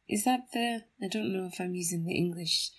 Is 0.09 0.25
that 0.25 0.41
the 0.53 0.83
I 1.03 1.09
don't 1.09 1.33
know 1.33 1.49
if 1.53 1.61
I'm 1.61 1.75
using 1.75 2.05
the 2.05 2.17
English 2.17 2.71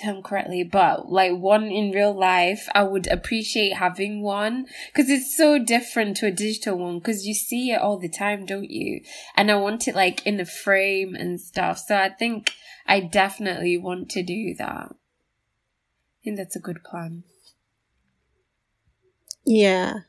term 0.00 0.22
correctly, 0.22 0.62
but 0.62 1.10
like 1.10 1.32
one 1.32 1.64
in 1.64 1.90
real 1.90 2.16
life, 2.18 2.68
I 2.74 2.82
would 2.84 3.06
appreciate 3.06 3.74
having 3.74 4.22
one 4.22 4.66
because 4.86 5.10
it's 5.10 5.36
so 5.36 5.58
different 5.58 6.16
to 6.18 6.26
a 6.26 6.30
digital 6.30 6.78
one 6.78 6.98
because 6.98 7.26
you 7.26 7.34
see 7.34 7.70
it 7.70 7.80
all 7.80 7.98
the 7.98 8.08
time, 8.08 8.46
don't 8.46 8.70
you? 8.70 9.00
And 9.36 9.50
I 9.50 9.56
want 9.56 9.88
it 9.88 9.94
like 9.94 10.24
in 10.26 10.40
a 10.40 10.46
frame 10.46 11.14
and 11.14 11.40
stuff. 11.40 11.78
So 11.78 11.96
I 11.96 12.08
think 12.10 12.52
I 12.86 13.00
definitely 13.00 13.76
want 13.76 14.08
to 14.10 14.22
do 14.22 14.54
that. 14.58 14.92
I 14.92 16.24
think 16.24 16.36
that's 16.36 16.56
a 16.56 16.60
good 16.60 16.82
plan. 16.84 17.24
Yeah, 19.44 20.00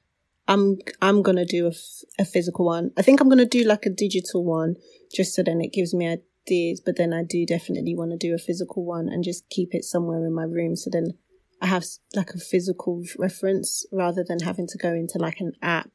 I'm 0.48 0.80
I'm 1.02 1.22
gonna 1.22 1.46
do 1.46 1.66
a, 1.68 1.70
f- 1.70 2.04
a 2.18 2.26
physical 2.26 2.66
one. 2.66 2.92
I 2.98 3.02
think 3.02 3.22
I'm 3.22 3.30
gonna 3.30 3.46
do 3.46 3.64
like 3.64 3.86
a 3.86 3.90
digital 3.90 4.44
one, 4.44 4.76
just 5.14 5.34
so 5.34 5.44
then 5.44 5.62
it 5.62 5.72
gives 5.72 5.94
me 5.94 6.08
ideas. 6.50 6.82
But 6.84 6.98
then 6.98 7.14
I 7.14 7.24
do 7.24 7.46
definitely 7.46 7.96
want 7.96 8.12
to 8.12 8.18
do 8.18 8.34
a 8.34 8.38
physical 8.38 8.84
one 8.86 9.08
and 9.10 9.24
just 9.24 9.50
keep 9.50 9.74
it 9.74 9.84
somewhere 9.84 10.26
in 10.26 10.34
my 10.34 10.44
room, 10.44 10.76
so 10.76 10.90
then 10.92 11.14
I 11.62 11.68
have 11.68 11.84
like 12.16 12.30
a 12.32 12.38
physical 12.40 13.04
reference 13.18 13.86
rather 13.92 14.24
than 14.24 14.40
having 14.40 14.68
to 14.68 14.78
go 14.78 14.94
into 14.94 15.18
like 15.18 15.40
an 15.42 15.54
app 15.62 15.92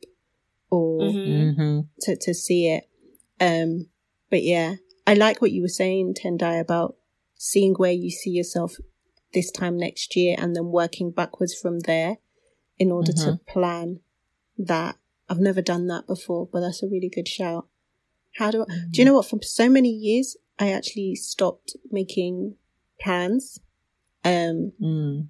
or 0.71 1.12
Mhm. 1.12 1.57
Mm-hmm. 1.57 1.81
to 2.03 2.17
to 2.17 2.35
see 2.35 2.69
it. 2.69 2.88
Um, 3.40 3.88
but 4.31 4.43
yeah, 4.43 4.77
I 5.07 5.14
like 5.14 5.40
what 5.40 5.53
you 5.53 5.62
were 5.62 5.69
saying, 5.69 6.14
Tendai, 6.14 6.61
about 6.61 6.97
seeing 7.37 7.75
where 7.75 7.93
you 7.93 8.11
see 8.11 8.31
yourself 8.31 8.77
this 9.33 9.51
time 9.51 9.77
next 9.77 10.14
year 10.17 10.37
and 10.38 10.55
then 10.55 10.67
working 10.71 11.11
backwards 11.11 11.55
from 11.55 11.81
there 11.81 12.19
in 12.79 12.90
order 12.93 13.12
to 13.12 13.40
plan 13.47 14.01
that. 14.59 14.97
I've 15.29 15.40
never 15.40 15.62
done 15.62 15.87
that 15.88 16.07
before, 16.07 16.47
but 16.53 16.61
that's 16.61 16.83
a 16.83 16.87
really 16.87 17.09
good 17.09 17.27
shout. 17.27 17.67
How 18.37 18.51
do 18.51 18.62
I, 18.62 18.67
do 18.90 19.01
you 19.01 19.05
know 19.07 19.14
what? 19.14 19.27
For 19.27 19.38
so 19.43 19.69
many 19.69 19.88
years, 19.88 20.37
I 20.59 20.71
actually 20.73 21.14
stopped 21.17 21.77
making 21.90 22.57
plans. 23.01 23.61
Um, 24.25 24.73
Mm. 24.81 25.29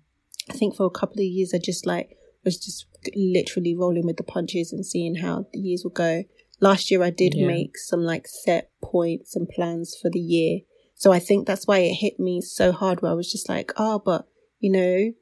I 0.51 0.53
think 0.53 0.77
for 0.77 0.85
a 0.85 0.91
couple 0.91 1.21
of 1.21 1.25
years, 1.27 1.55
I 1.55 1.59
just 1.59 1.87
like 1.87 2.17
was 2.45 2.59
just 2.59 2.87
literally 3.17 3.75
rolling 3.75 4.05
with 4.07 4.19
the 4.19 4.23
punches 4.23 4.73
and 4.73 4.85
seeing 4.85 5.17
how 5.17 5.47
the 5.53 5.59
years 5.61 5.83
would 5.85 5.95
go. 5.95 6.25
Last 6.61 6.91
year, 6.91 7.03
I 7.03 7.11
did 7.11 7.35
Yeah. 7.35 7.47
make 7.47 7.79
some 7.79 8.03
like 8.05 8.27
set 8.29 8.71
points 8.83 9.35
and 9.35 9.49
plans 9.49 9.97
for 9.97 10.11
the 10.11 10.21
year. 10.21 10.61
So 10.97 11.11
I 11.13 11.19
think 11.19 11.47
that's 11.47 11.67
why 11.67 11.79
it 11.79 11.95
hit 11.95 12.21
me 12.21 12.41
so 12.41 12.71
hard 12.73 13.01
where 13.01 13.11
I 13.11 13.15
was 13.15 13.33
just 13.33 13.49
like, 13.49 13.73
oh, 13.77 13.99
but 13.99 14.29
you 14.61 14.71
know, 14.71 15.13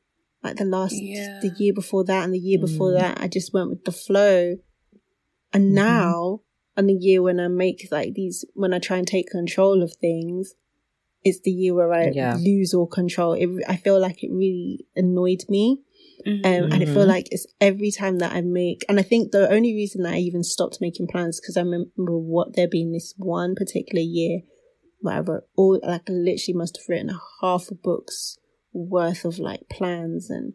like 0.42 0.56
the 0.56 0.64
last, 0.64 1.00
Yeah. 1.00 1.38
the 1.40 1.50
year 1.56 1.72
before 1.72 2.04
that 2.04 2.24
and 2.24 2.34
the 2.34 2.38
year 2.38 2.58
before 2.58 2.90
Mm. 2.90 2.98
that, 2.98 3.20
I 3.20 3.28
just 3.28 3.52
went 3.54 3.70
with 3.70 3.84
the 3.84 3.92
flow. 3.92 4.58
And 5.52 5.70
Mhm. 5.70 5.74
now, 5.74 6.40
and 6.76 6.88
the 6.88 6.94
year 6.94 7.22
when 7.22 7.38
I 7.40 7.48
make 7.48 7.88
like 7.90 8.14
these, 8.14 8.44
when 8.54 8.72
I 8.72 8.78
try 8.78 8.96
and 8.98 9.06
take 9.06 9.28
control 9.30 9.82
of 9.82 9.94
things, 9.94 10.54
it's 11.24 11.40
the 11.40 11.50
year 11.52 11.74
where 11.74 11.92
I 11.92 12.10
Yeah. 12.10 12.36
lose 12.38 12.74
all 12.74 12.86
control. 12.86 13.34
It, 13.34 13.48
I 13.68 13.76
feel 13.76 14.00
like 14.00 14.24
it 14.24 14.30
really 14.32 14.86
annoyed 14.96 15.44
me. 15.48 15.80
Mhm. 16.26 16.44
Um, 16.44 16.72
and 16.72 16.82
I 16.82 16.86
feel 16.86 17.04
Mhm. 17.04 17.08
like 17.08 17.28
it's 17.30 17.46
every 17.60 17.90
time 17.90 18.18
that 18.18 18.32
I 18.32 18.40
make, 18.40 18.84
and 18.88 18.98
I 18.98 19.02
think 19.02 19.30
the 19.30 19.48
only 19.50 19.74
reason 19.74 20.02
that 20.02 20.14
I 20.14 20.18
even 20.18 20.42
stopped 20.42 20.80
making 20.80 21.06
plans 21.08 21.40
because 21.40 21.56
I 21.56 21.60
remember 21.62 22.18
what 22.18 22.54
there 22.54 22.68
being 22.68 22.92
this 22.92 23.14
one 23.16 23.54
particular 23.54 24.02
year 24.02 24.42
where 25.00 25.14
I 25.16 25.20
wrote 25.20 25.44
all 25.56 25.80
like 25.82 26.08
I 26.08 26.12
literally 26.12 26.56
must 26.56 26.76
have 26.76 26.88
written 26.88 27.10
half 27.40 27.70
a 27.70 27.74
book's 27.74 28.38
worth 28.72 29.24
of 29.24 29.38
like 29.38 29.68
plans 29.68 30.30
and 30.30 30.54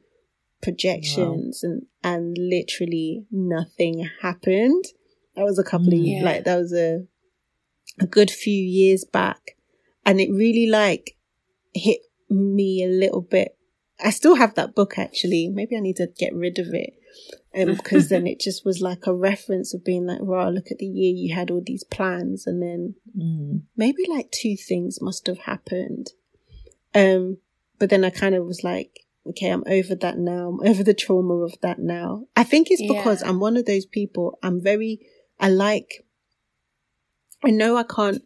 projections 0.62 1.64
and 1.64 1.86
and 2.04 2.38
literally 2.38 3.26
nothing 3.32 4.10
happened. 4.22 4.86
That 5.38 5.44
was 5.46 5.58
a 5.60 5.64
couple 5.64 5.88
of 5.88 5.94
years, 6.00 6.22
Yeah. 6.24 6.30
like 6.30 6.44
that 6.44 6.58
was 6.58 6.74
a 6.74 7.06
a 8.00 8.06
good 8.06 8.30
few 8.30 8.62
years 8.62 9.06
back, 9.06 9.56
and 10.06 10.20
it 10.20 10.30
really 10.32 10.68
like 10.68 11.16
hit 11.74 12.00
me 12.30 12.84
a 12.84 12.88
little 12.90 13.22
bit. 13.22 13.56
I 14.04 14.10
still 14.12 14.36
have 14.36 14.56
that 14.56 14.76
book 14.76 14.98
actually. 15.00 15.48
Maybe 15.48 15.78
I 15.78 15.80
need 15.80 15.96
to 15.98 16.08
get 16.18 16.34
rid 16.36 16.60
of 16.60 16.68
it. 16.74 16.94
Um, 17.56 17.76
because 17.78 18.10
then 18.10 18.28
it 18.28 18.40
just 18.40 18.66
was 18.66 18.82
like 18.82 19.08
a 19.08 19.14
reference 19.14 19.74
of 19.74 19.84
being 19.86 20.06
like, 20.06 20.22
wow, 20.22 20.50
look 20.50 20.70
at 20.72 20.78
the 20.80 20.86
year 20.86 21.14
you 21.16 21.34
had 21.34 21.50
all 21.50 21.62
these 21.66 21.84
plans 21.84 22.46
and 22.46 22.62
then 22.62 22.96
Mm. 23.18 23.62
maybe 23.76 24.04
like 24.08 24.30
two 24.32 24.56
things 24.58 25.02
must 25.02 25.26
have 25.28 25.40
happened. 25.40 26.12
Um, 26.94 27.38
but 27.80 27.90
then 27.90 28.04
I 28.04 28.10
kind 28.12 28.36
of 28.36 28.46
was 28.46 28.64
like, 28.64 29.00
okay, 29.28 29.50
I'm 29.50 29.64
over 29.68 29.96
that 29.96 30.18
now. 30.20 30.50
I'm 30.50 30.68
over 30.70 30.84
the 30.84 30.94
trauma 30.94 31.36
of 31.36 31.56
that 31.62 31.80
now. 31.80 32.26
I 32.36 32.44
think 32.44 32.68
it's 32.70 32.82
because 32.82 33.22
Yeah. 33.22 33.30
I'm 33.30 33.40
one 33.40 33.58
of 33.58 33.66
those 33.66 33.86
people. 33.86 34.38
I'm 34.44 34.62
very, 34.62 35.00
I 35.40 35.50
like, 35.50 36.06
I 37.44 37.52
know 37.52 37.78
I 37.78 37.84
can't, 37.84 38.24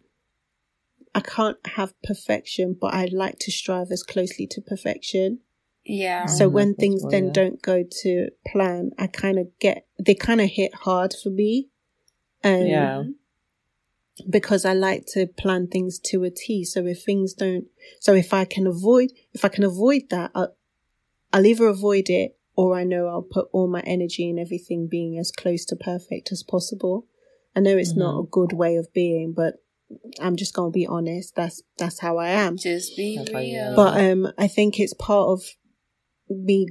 I 1.14 1.20
can't 1.20 1.58
have 1.76 1.94
perfection, 2.04 2.78
but 2.80 2.94
I 2.94 3.06
like 3.12 3.38
to 3.40 3.52
strive 3.52 3.92
as 3.92 4.04
closely 4.04 4.48
to 4.48 4.62
perfection. 4.62 5.40
yeah. 5.84 6.26
So 6.28 6.50
Mhm, 6.50 6.54
when 6.54 6.70
that's 6.70 6.80
things 6.80 7.02
well, 7.04 7.12
then 7.12 7.26
yeah. 7.26 7.32
don't 7.34 7.62
go 7.62 7.84
to 8.04 8.30
plan, 8.48 8.92
I 8.98 9.08
kind 9.08 9.38
of 9.40 9.48
get, 9.60 9.88
they 10.00 10.16
kind 10.16 10.40
of 10.42 10.50
hit 10.50 10.74
hard 10.74 11.14
for 11.22 11.30
me. 11.30 11.70
Um, 12.44 12.68
Yeah. 12.68 13.04
because 14.30 14.66
I 14.66 14.74
like 14.74 15.06
to 15.14 15.28
plan 15.28 15.68
things 15.68 16.00
to 16.06 16.24
a 16.24 16.30
T. 16.30 16.64
So 16.64 16.86
if 16.86 17.04
things 17.04 17.34
don't, 17.34 17.66
so 18.00 18.14
if 18.14 18.34
I 18.34 18.46
can 18.46 18.68
avoid, 18.68 19.12
if 19.34 19.44
I 19.44 19.50
can 19.50 19.64
avoid 19.64 20.04
that, 20.10 20.32
I'll, 20.36 20.56
I'll 21.34 21.46
either 21.46 21.68
avoid 21.68 22.10
it 22.10 22.38
or 22.56 22.78
I 22.78 22.84
know 22.84 23.08
I'll 23.08 23.22
put 23.22 23.48
all 23.52 23.68
my 23.68 23.82
energy 23.82 24.30
and 24.30 24.40
everything 24.40 24.88
being 24.88 25.18
as 25.18 25.32
close 25.32 25.66
to 25.66 25.76
perfect 25.76 26.32
as 26.32 26.44
possible. 26.44 27.08
I 27.56 27.60
know 27.60 27.78
it's 27.78 27.92
mm-hmm. 27.92 28.00
not 28.00 28.20
a 28.20 28.28
good 28.30 28.54
way 28.54 28.76
of 28.76 28.94
being, 28.94 29.34
but 29.34 29.56
I'm 30.20 30.36
just 30.36 30.54
gonna 30.54 30.72
be 30.72 30.88
honest. 30.88 31.36
That's 31.36 31.62
that's 31.78 32.00
how 32.00 32.18
I 32.18 32.30
am. 32.30 32.58
Just 32.58 32.96
be 32.96 33.26
real. 33.34 33.76
But 33.76 34.00
um, 34.02 34.32
I 34.38 34.48
think 34.48 34.80
it's 34.80 34.94
part 34.94 35.30
of 35.30 35.44
me 36.30 36.68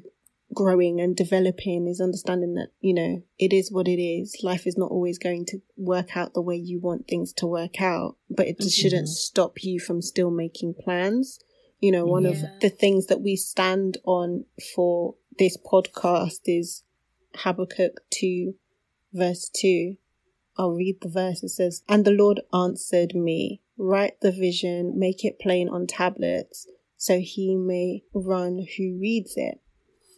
growing 0.53 1.01
and 1.01 1.17
developing 1.17 1.87
is 1.87 2.01
understanding 2.01 2.55
that 2.55 2.71
you 2.81 2.93
know 2.93 3.23
it 3.39 3.53
is 3.53 3.71
what 3.71 3.89
it 3.89 4.01
is. 4.01 4.39
Life 4.43 4.67
is 4.67 4.77
not 4.77 4.91
always 4.91 5.19
going 5.19 5.47
to 5.47 5.61
work 5.77 6.17
out 6.17 6.35
the 6.35 6.43
way 6.43 6.57
you 6.57 6.81
want 6.81 7.09
things 7.09 7.33
to 7.35 7.47
work 7.47 7.81
out, 7.81 8.17
but 8.29 8.47
it 8.47 8.59
mm-hmm. 8.59 8.69
shouldn't 8.69 9.09
stop 9.09 9.63
you 9.63 9.81
from 9.81 10.03
still 10.03 10.31
making 10.31 10.75
plans. 10.75 11.39
You 11.81 11.93
know, 11.93 12.05
one 12.05 12.25
yeah. 12.25 12.31
of 12.33 12.61
the 12.61 12.69
things 12.69 13.07
that 13.07 13.23
we 13.23 13.37
stand 13.37 13.97
on 14.05 14.45
for 14.75 15.15
this 15.39 15.57
podcast 15.57 16.41
is 16.47 16.83
Habakkuk 17.35 18.01
2, 18.11 18.55
verse 19.13 19.51
2. 19.55 19.97
I'll 20.57 20.73
read 20.73 20.99
the 21.01 21.09
verse. 21.09 21.43
It 21.43 21.51
says, 21.51 21.83
And 21.89 22.05
the 22.05 22.11
Lord 22.11 22.41
answered 22.53 23.15
me, 23.15 23.63
Write 23.79 24.21
the 24.21 24.33
vision, 24.33 24.99
make 24.99 25.25
it 25.25 25.39
plain 25.41 25.69
on 25.69 25.87
tablets, 25.87 26.67
so 26.99 27.19
he 27.19 27.57
may 27.57 28.03
run 28.13 28.67
who 28.77 28.99
reads 29.01 29.35
it. 29.37 29.59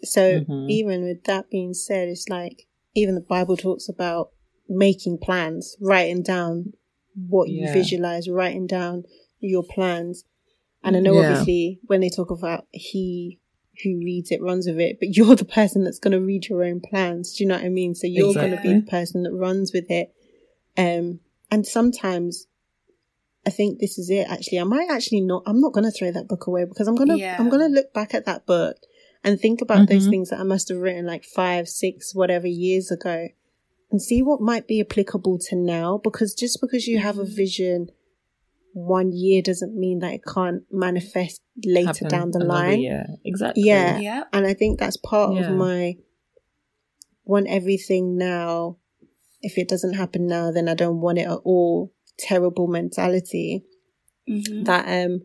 So 0.03 0.41
mm-hmm. 0.41 0.69
even 0.69 1.05
with 1.05 1.23
that 1.25 1.49
being 1.49 1.75
said, 1.75 2.09
it's 2.09 2.29
like 2.29 2.67
even 2.95 3.15
the 3.15 3.21
Bible 3.21 3.57
talks 3.57 3.89
about 3.89 4.31
making 4.69 5.19
plans, 5.19 5.77
writing 5.81 6.23
down 6.23 6.73
what 7.15 7.49
yeah. 7.49 7.69
you 7.69 7.73
visualize, 7.73 8.29
writing 8.29 8.67
down 8.67 9.05
your 9.39 9.63
plans. 9.63 10.25
And 10.83 10.97
I 10.97 11.01
know 11.01 11.15
yeah. 11.15 11.31
obviously 11.31 11.79
when 11.85 12.01
they 12.01 12.11
talk 12.11 12.31
about 12.31 12.67
he 12.73 13.39
who 13.83 13.99
reads 13.99 14.31
it 14.31 14.43
runs 14.43 14.67
with 14.67 14.79
it, 14.79 14.99
but 15.01 15.17
you're 15.17 15.35
the 15.35 15.45
person 15.45 15.85
that's 15.85 15.99
going 15.99 16.13
to 16.13 16.21
read 16.21 16.49
your 16.49 16.65
own 16.65 16.81
plans. 16.81 17.35
Do 17.35 17.45
you 17.45 17.49
know 17.49 17.57
what 17.57 17.65
I 17.65 17.71
mean? 17.71 17.95
So 17.95 18.07
you're 18.07 18.29
exactly. 18.29 18.51
going 18.51 18.63
to 18.63 18.69
be 18.69 18.81
the 18.81 18.91
person 18.91 19.23
that 19.23 19.33
runs 19.33 19.73
with 19.73 19.91
it. 19.91 20.15
Um, 20.77 21.21
and 21.51 21.67
sometimes 21.67 22.47
I 23.47 23.51
think 23.51 23.79
this 23.79 23.99
is 23.99 24.11
it. 24.11 24.27
Actually, 24.29 24.61
I 24.61 24.65
might 24.65 24.91
actually 24.91 25.21
not, 25.21 25.43
I'm 25.47 25.61
not 25.61 25.73
going 25.73 25.85
to 25.85 25.91
throw 25.91 26.11
that 26.13 26.29
book 26.29 26.47
away 26.47 26.65
because 26.65 26.87
I'm 26.87 26.95
going 26.95 27.09
to, 27.09 27.19
yeah. 27.19 27.37
I'm 27.39 27.49
going 27.49 27.67
to 27.67 27.75
look 27.75 27.93
back 27.93 28.15
at 28.15 28.27
that 28.27 28.47
book 28.47 28.77
and 29.25 29.41
think 29.41 29.61
about 29.61 29.79
mm-hmm. 29.79 29.95
those 29.95 30.09
things 30.09 30.31
that 30.31 30.41
I 30.41 30.45
must 30.45 30.69
have 30.69 30.79
written 30.79 31.07
like 31.07 31.25
five, 31.25 31.69
six, 31.69 32.15
whatever 32.15 32.47
years 32.47 32.91
ago 32.91 33.29
and 33.91 34.01
see 34.01 34.23
what 34.23 34.41
might 34.41 34.67
be 34.67 34.81
applicable 34.81 35.39
to 35.51 35.57
now. 35.57 35.99
Because 36.03 36.35
just 36.35 36.61
because 36.61 36.87
you 36.87 36.99
have 36.99 37.19
a 37.19 37.23
mm-hmm. 37.23 37.35
vision 37.35 37.91
one 38.73 39.13
year 39.13 39.43
doesn't 39.43 39.79
mean 39.79 40.01
that 40.01 40.15
it 40.15 40.23
can't 40.27 40.63
manifest 40.71 41.41
later 41.65 41.89
Happen 41.89 42.09
down 42.09 42.31
the 42.31 42.45
line. 42.45 42.81
Yeah, 42.81 43.07
exactly. 43.25 43.65
Yeah. 43.65 43.99
yeah. 43.99 44.25
And 44.33 44.47
I 44.47 44.55
think 44.55 44.79
that's 44.79 44.97
part 44.97 45.35
yeah. 45.35 45.51
of 45.51 45.57
my 45.57 45.95
want 47.25 47.49
everything 47.49 48.17
now. 48.17 48.79
If 49.41 49.59
it 49.59 49.69
doesn't 49.69 49.95
happen 49.95 50.27
now, 50.27 50.51
then 50.53 50.69
I 50.69 50.75
don't 50.75 51.01
want 51.01 51.19
it 51.19 51.27
at 51.27 51.41
all. 51.45 51.93
Terrible 52.19 52.67
mentality 52.67 53.65
mm-hmm. 54.29 54.65
that 54.65 54.87
um 54.87 55.23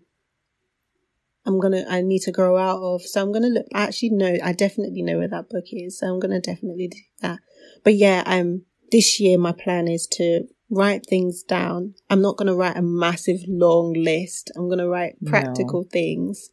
I'm 1.45 1.59
gonna 1.59 1.85
I 1.87 2.01
need 2.01 2.21
to 2.23 2.31
grow 2.31 2.57
out 2.57 2.81
of. 2.81 3.01
So 3.03 3.21
I'm 3.21 3.31
gonna 3.31 3.47
look 3.47 3.65
I 3.73 3.83
actually 3.83 4.11
know 4.11 4.37
I 4.43 4.53
definitely 4.53 5.03
know 5.03 5.17
where 5.17 5.27
that 5.27 5.49
book 5.49 5.65
is. 5.71 5.99
So 5.99 6.07
I'm 6.07 6.19
gonna 6.19 6.41
definitely 6.41 6.87
do 6.89 6.97
that. 7.21 7.39
But 7.83 7.95
yeah, 7.95 8.23
um 8.25 8.63
this 8.91 9.19
year 9.19 9.37
my 9.37 9.51
plan 9.51 9.87
is 9.87 10.07
to 10.13 10.47
write 10.69 11.05
things 11.05 11.43
down. 11.43 11.95
I'm 12.09 12.21
not 12.21 12.37
going 12.37 12.47
to 12.47 12.55
write 12.55 12.77
a 12.77 12.81
massive 12.81 13.41
long 13.47 13.93
list. 13.93 14.51
I'm 14.55 14.67
going 14.67 14.79
to 14.79 14.87
write 14.87 15.15
practical 15.25 15.83
no. 15.83 15.89
things. 15.89 16.49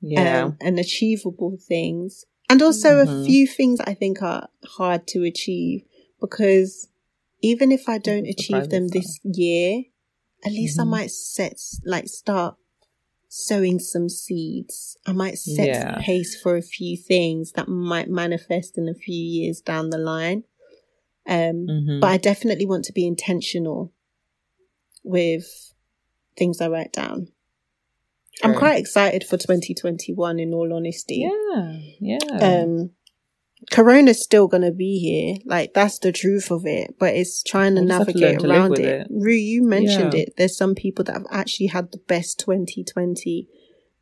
Yeah. 0.00 0.44
Um, 0.44 0.58
and 0.60 0.78
achievable 0.78 1.56
things. 1.60 2.26
And 2.50 2.60
also 2.60 3.04
mm-hmm. 3.04 3.22
a 3.22 3.24
few 3.24 3.46
things 3.46 3.80
I 3.80 3.94
think 3.94 4.22
are 4.22 4.48
hard 4.64 5.06
to 5.08 5.24
achieve 5.24 5.82
because 6.20 6.88
even 7.40 7.72
if 7.72 7.88
I 7.88 7.98
don't 7.98 8.26
achieve 8.26 8.68
them 8.68 8.88
this 8.88 9.18
year, 9.24 9.84
at 10.44 10.52
least 10.52 10.78
mm-hmm. 10.78 10.94
I 10.94 10.98
might 10.98 11.10
set, 11.10 11.58
like 11.84 12.08
start 12.08 12.56
sowing 13.28 13.78
some 13.78 14.08
seeds. 14.08 14.96
I 15.06 15.12
might 15.12 15.38
set 15.38 15.66
yeah. 15.66 15.98
pace 16.00 16.40
for 16.40 16.56
a 16.56 16.62
few 16.62 16.96
things 16.96 17.52
that 17.52 17.68
might 17.68 18.08
manifest 18.08 18.78
in 18.78 18.88
a 18.88 18.94
few 18.94 19.16
years 19.16 19.60
down 19.60 19.90
the 19.90 19.98
line. 19.98 20.44
Um, 21.26 21.66
mm-hmm. 21.68 22.00
but 22.00 22.08
I 22.08 22.16
definitely 22.18 22.66
want 22.66 22.84
to 22.86 22.92
be 22.92 23.06
intentional 23.06 23.92
with 25.02 25.74
things 26.36 26.60
I 26.60 26.68
write 26.68 26.92
down. 26.92 27.28
True. 28.36 28.50
I'm 28.50 28.58
quite 28.58 28.78
excited 28.78 29.24
for 29.24 29.36
2021 29.36 30.40
in 30.40 30.52
all 30.52 30.72
honesty. 30.74 31.28
Yeah. 31.28 31.78
Yeah. 32.00 32.38
Um, 32.40 32.90
Corona's 33.70 34.22
still 34.22 34.48
gonna 34.48 34.72
be 34.72 34.98
here. 34.98 35.36
Like 35.46 35.72
that's 35.72 35.98
the 35.98 36.12
truth 36.12 36.50
of 36.50 36.66
it. 36.66 36.96
But 36.98 37.14
it's 37.14 37.42
trying 37.42 37.76
to 37.76 37.80
we'll 37.80 37.98
navigate 37.98 38.40
to 38.40 38.50
around 38.50 38.78
it. 38.78 38.84
it. 38.84 39.06
Rue, 39.10 39.32
you 39.32 39.62
mentioned 39.62 40.14
yeah. 40.14 40.20
it. 40.20 40.34
There's 40.36 40.56
some 40.56 40.74
people 40.74 41.04
that 41.04 41.14
have 41.14 41.26
actually 41.30 41.68
had 41.68 41.92
the 41.92 41.98
best 41.98 42.38
2020 42.40 43.48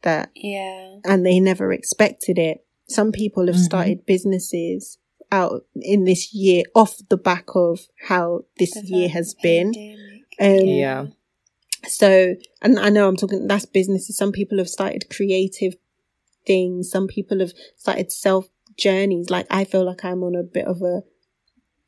that 0.03 0.31
Yeah. 0.35 0.97
And 1.05 1.25
they 1.25 1.39
never 1.39 1.73
expected 1.73 2.39
it. 2.39 2.65
Some 2.89 3.13
people 3.13 3.47
have 3.47 3.57
mm-hmm. 3.57 3.65
started 3.65 4.07
businesses 4.07 4.99
out 5.33 5.65
in 5.75 6.05
this 6.05 6.33
year 6.33 6.63
off 6.75 6.99
the 7.09 7.17
back 7.17 7.47
of 7.57 7.81
how 8.07 8.43
this 8.59 8.75
the 8.75 8.83
year 8.87 9.09
has 9.09 9.35
been. 9.35 9.73
Um, 10.41 10.59
yeah. 10.61 11.07
So, 11.89 12.37
and 12.61 12.79
I 12.79 12.91
know 12.91 13.09
I'm 13.09 13.17
talking, 13.17 13.49
that's 13.49 13.67
businesses. 13.67 14.17
Some 14.17 14.31
people 14.31 14.59
have 14.59 14.69
started 14.69 15.11
creative 15.11 15.75
things. 16.47 16.91
Some 16.91 17.09
people 17.09 17.41
have 17.41 17.53
started 17.77 18.13
self 18.13 18.49
journeys. 18.77 19.31
Like 19.31 19.47
I 19.51 19.65
feel 19.65 19.85
like 19.85 20.05
I'm 20.05 20.23
on 20.23 20.37
a 20.37 20.43
bit 20.43 20.67
of 20.67 20.83
a 20.83 21.03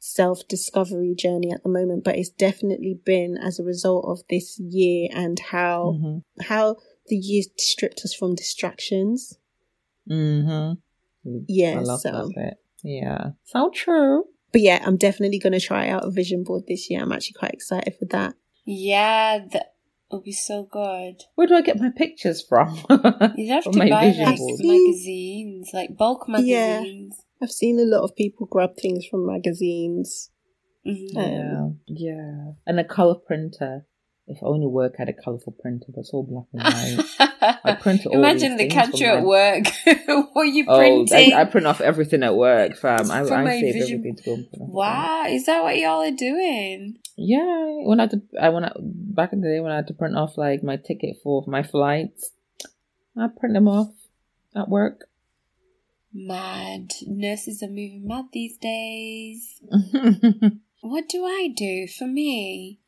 self 0.00 0.48
discovery 0.48 1.14
journey 1.14 1.52
at 1.52 1.62
the 1.62 1.68
moment, 1.68 2.02
but 2.02 2.16
it's 2.16 2.30
definitely 2.30 2.98
been 3.04 3.36
as 3.36 3.58
a 3.58 3.64
result 3.64 4.06
of 4.08 4.26
this 4.28 4.58
year 4.58 5.08
and 5.12 5.38
how, 5.38 5.96
mm-hmm. 5.96 6.44
how 6.44 6.76
the 7.06 7.16
year 7.16 7.44
stripped 7.58 8.00
us 8.04 8.14
from 8.14 8.34
distractions. 8.34 9.38
Mm-hmm. 10.10 11.38
Yeah. 11.46 11.84
so. 11.84 12.30
Yeah, 12.84 13.30
so 13.44 13.70
true. 13.74 14.24
But 14.52 14.60
yeah, 14.60 14.80
I'm 14.86 14.96
definitely 14.96 15.40
going 15.40 15.52
to 15.52 15.60
try 15.60 15.88
out 15.88 16.04
a 16.04 16.10
vision 16.10 16.44
board 16.44 16.64
this 16.68 16.88
year. 16.88 17.02
I'm 17.02 17.10
actually 17.10 17.34
quite 17.34 17.50
excited 17.50 17.96
for 17.98 18.04
that. 18.12 18.34
Yeah, 18.64 19.40
that 19.52 19.74
will 20.10 20.20
be 20.20 20.32
so 20.32 20.62
good. 20.62 21.24
Where 21.34 21.48
do 21.48 21.56
I 21.56 21.62
get 21.62 21.80
my 21.80 21.90
pictures 21.90 22.40
from? 22.46 22.78
You 23.36 23.52
have 23.52 23.64
to 23.64 23.70
buy 23.70 23.86
like 23.86 24.38
magazines, 24.38 25.70
like 25.72 25.96
bulk 25.96 26.28
magazines. 26.28 27.16
Yeah, 27.18 27.24
I've 27.42 27.50
seen 27.50 27.80
a 27.80 27.84
lot 27.84 28.04
of 28.04 28.14
people 28.14 28.46
grab 28.46 28.76
things 28.76 29.04
from 29.06 29.26
magazines. 29.26 30.30
Mm-hmm. 30.86 31.18
Um, 31.18 31.80
yeah, 31.88 32.12
yeah, 32.14 32.52
and 32.66 32.78
a 32.78 32.84
color 32.84 33.16
printer. 33.16 33.86
If 34.26 34.38
only 34.42 34.66
work 34.66 34.94
had 34.96 35.10
a 35.10 35.12
colourful 35.12 35.54
printer, 35.60 35.86
but 35.88 36.00
it's 36.00 36.10
all 36.10 36.22
black 36.22 36.46
and 36.54 36.62
white. 36.62 37.58
I 37.64 37.74
print 37.74 38.06
all 38.06 38.14
Imagine 38.14 38.56
the 38.56 38.68
catcher 38.68 39.04
at 39.04 39.22
work. 39.22 39.66
what 40.32 40.42
are 40.42 40.44
you 40.46 40.64
oh, 40.66 40.78
printing? 40.78 41.34
I, 41.34 41.42
I, 41.42 41.44
print 41.44 41.66
off 41.66 41.82
everything 41.82 42.22
at 42.22 42.34
work, 42.34 42.76
fam. 42.78 43.10
I, 43.10 43.20
I 43.20 43.60
save 43.60 43.74
vision... 43.74 43.98
everything 43.98 44.16
to 44.16 44.22
go. 44.22 44.44
Wow, 44.52 45.26
is 45.28 45.44
that 45.44 45.62
what 45.62 45.76
y'all 45.76 46.02
are 46.02 46.10
doing? 46.10 46.98
Yeah, 47.16 47.66
when 47.84 48.00
I 48.00 48.04
had 48.04 48.10
to, 48.12 48.22
I 48.40 48.48
went 48.48 48.72
back 49.14 49.34
in 49.34 49.42
the 49.42 49.48
day 49.48 49.60
when 49.60 49.72
I 49.72 49.76
had 49.76 49.88
to 49.88 49.94
print 49.94 50.16
off 50.16 50.38
like 50.38 50.62
my 50.62 50.76
ticket 50.76 51.16
for 51.22 51.44
my 51.46 51.62
flights. 51.62 52.30
I 53.16 53.28
print 53.28 53.54
them 53.54 53.68
off 53.68 53.92
at 54.56 54.70
work. 54.70 55.08
Mad 56.14 56.92
nurses 57.06 57.62
are 57.62 57.68
moving 57.68 58.06
mad 58.06 58.26
these 58.32 58.56
days. 58.56 59.60
what 60.80 61.08
do 61.08 61.24
I 61.24 61.52
do 61.54 61.88
for 61.88 62.06
me? 62.06 62.80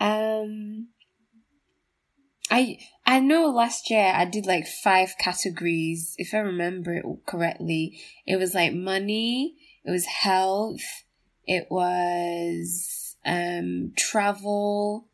Um, 0.00 0.88
I 2.50 2.78
I 3.06 3.20
know 3.20 3.48
last 3.50 3.90
year 3.90 4.12
I 4.14 4.24
did 4.24 4.46
like 4.46 4.66
five 4.66 5.14
categories, 5.18 6.14
if 6.18 6.34
I 6.34 6.38
remember 6.38 6.94
it 6.94 7.04
correctly. 7.26 8.00
It 8.26 8.36
was 8.36 8.54
like 8.54 8.74
money, 8.74 9.56
it 9.84 9.90
was 9.90 10.06
health, 10.06 11.04
it 11.46 11.66
was 11.70 13.16
um 13.24 13.92
travel, 13.96 15.08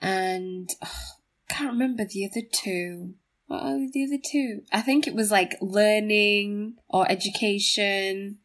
and 0.00 0.70
oh, 0.82 1.00
can't 1.48 1.72
remember 1.72 2.04
the 2.04 2.28
other 2.30 2.46
two. 2.50 3.14
What 3.46 3.62
are 3.62 3.78
the 3.92 4.04
other 4.04 4.22
two? 4.24 4.62
I 4.72 4.80
think 4.80 5.06
it 5.06 5.14
was 5.14 5.30
like 5.30 5.56
learning 5.60 6.76
or 6.88 7.10
education, 7.10 8.38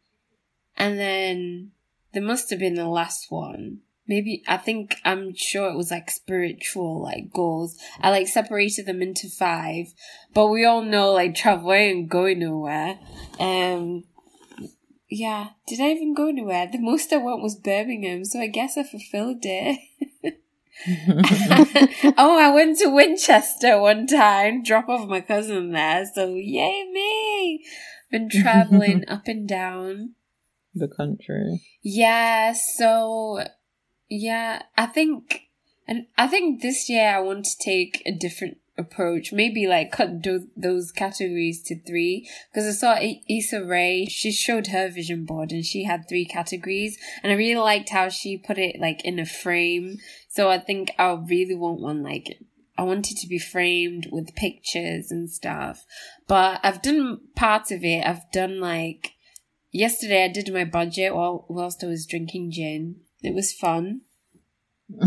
and 0.75 0.99
then 0.99 1.71
there 2.11 2.23
must 2.23 2.49
have 2.49 2.59
been 2.59 2.75
the 2.75 2.87
last 2.87 3.31
one 3.31 3.81
maybe 4.07 4.43
I 4.47 4.57
think 4.57 4.95
I'm 5.03 5.35
sure 5.35 5.69
it 5.69 5.77
was 5.77 5.91
like 5.91 6.09
spiritual 6.09 7.01
like 7.01 7.31
goals. 7.33 7.77
I 7.99 8.09
like 8.09 8.27
separated 8.27 8.85
them 8.85 9.01
into 9.01 9.29
five, 9.29 9.93
but 10.33 10.47
we 10.47 10.65
all 10.65 10.81
know 10.81 11.11
like 11.11 11.35
travel 11.35 11.73
ain't 11.73 12.09
going 12.09 12.39
nowhere. 12.39 12.99
Um, 13.39 14.03
yeah, 15.09 15.49
did 15.67 15.79
I 15.79 15.91
even 15.91 16.13
go 16.13 16.27
anywhere? 16.27 16.67
The 16.71 16.79
most 16.79 17.13
I 17.13 17.17
went 17.17 17.41
was 17.41 17.55
Birmingham, 17.55 18.25
so 18.25 18.39
I 18.39 18.47
guess 18.47 18.77
I 18.77 18.83
fulfilled 18.83 19.43
it. 19.43 19.79
oh, 22.17 22.37
I 22.39 22.51
went 22.51 22.77
to 22.79 22.89
Winchester 22.89 23.79
one 23.79 24.07
time, 24.07 24.63
drop 24.63 24.89
off 24.89 25.07
my 25.07 25.21
cousin 25.21 25.71
there. 25.71 26.05
So 26.13 26.35
yay 26.35 26.89
me! 26.91 27.65
Been 28.11 28.29
traveling 28.29 29.03
up 29.07 29.27
and 29.27 29.47
down 29.47 30.15
the 30.73 30.87
country. 30.87 31.61
Yeah. 31.81 32.53
So 32.53 33.43
yeah, 34.09 34.63
I 34.77 34.85
think, 34.85 35.49
and 35.87 36.07
I 36.17 36.27
think 36.27 36.61
this 36.61 36.89
year 36.89 37.09
I 37.09 37.19
want 37.19 37.45
to 37.45 37.57
take 37.57 38.01
a 38.05 38.11
different 38.11 38.57
approach. 38.77 39.31
Maybe 39.31 39.67
like 39.67 39.91
cut 39.91 40.21
do- 40.21 40.49
those 40.55 40.91
categories 40.91 41.61
to 41.63 41.79
three. 41.79 42.29
Because 42.51 42.67
I 42.67 42.71
saw 42.71 42.99
Issa 43.29 43.63
Rae, 43.63 44.05
she 44.05 44.31
showed 44.31 44.67
her 44.67 44.89
vision 44.89 45.25
board 45.25 45.51
and 45.51 45.65
she 45.65 45.83
had 45.83 46.07
three 46.07 46.25
categories. 46.25 46.97
And 47.23 47.31
I 47.31 47.35
really 47.35 47.61
liked 47.61 47.89
how 47.89 48.09
she 48.09 48.37
put 48.37 48.57
it 48.57 48.79
like 48.79 49.03
in 49.05 49.19
a 49.19 49.25
frame. 49.25 49.99
So 50.29 50.49
I 50.49 50.59
think 50.59 50.91
I 50.97 51.13
really 51.13 51.55
want 51.55 51.81
one 51.81 52.03
like 52.03 52.39
I 52.77 52.83
want 52.83 53.09
it 53.09 53.17
to 53.19 53.27
be 53.27 53.39
framed 53.39 54.09
with 54.11 54.35
pictures 54.35 55.11
and 55.11 55.29
stuff. 55.29 55.85
But 56.27 56.59
I've 56.63 56.81
done 56.81 57.21
parts 57.35 57.71
of 57.71 57.83
it. 57.83 58.05
I've 58.05 58.29
done 58.31 58.59
like 58.59 59.13
yesterday 59.71 60.25
I 60.25 60.27
did 60.27 60.53
my 60.53 60.65
budget 60.65 61.15
while 61.15 61.45
whilst 61.47 61.83
I 61.83 61.87
was 61.87 62.05
drinking 62.05 62.51
gin. 62.51 62.97
It 63.21 63.33
was 63.33 63.53
fun. 63.53 64.01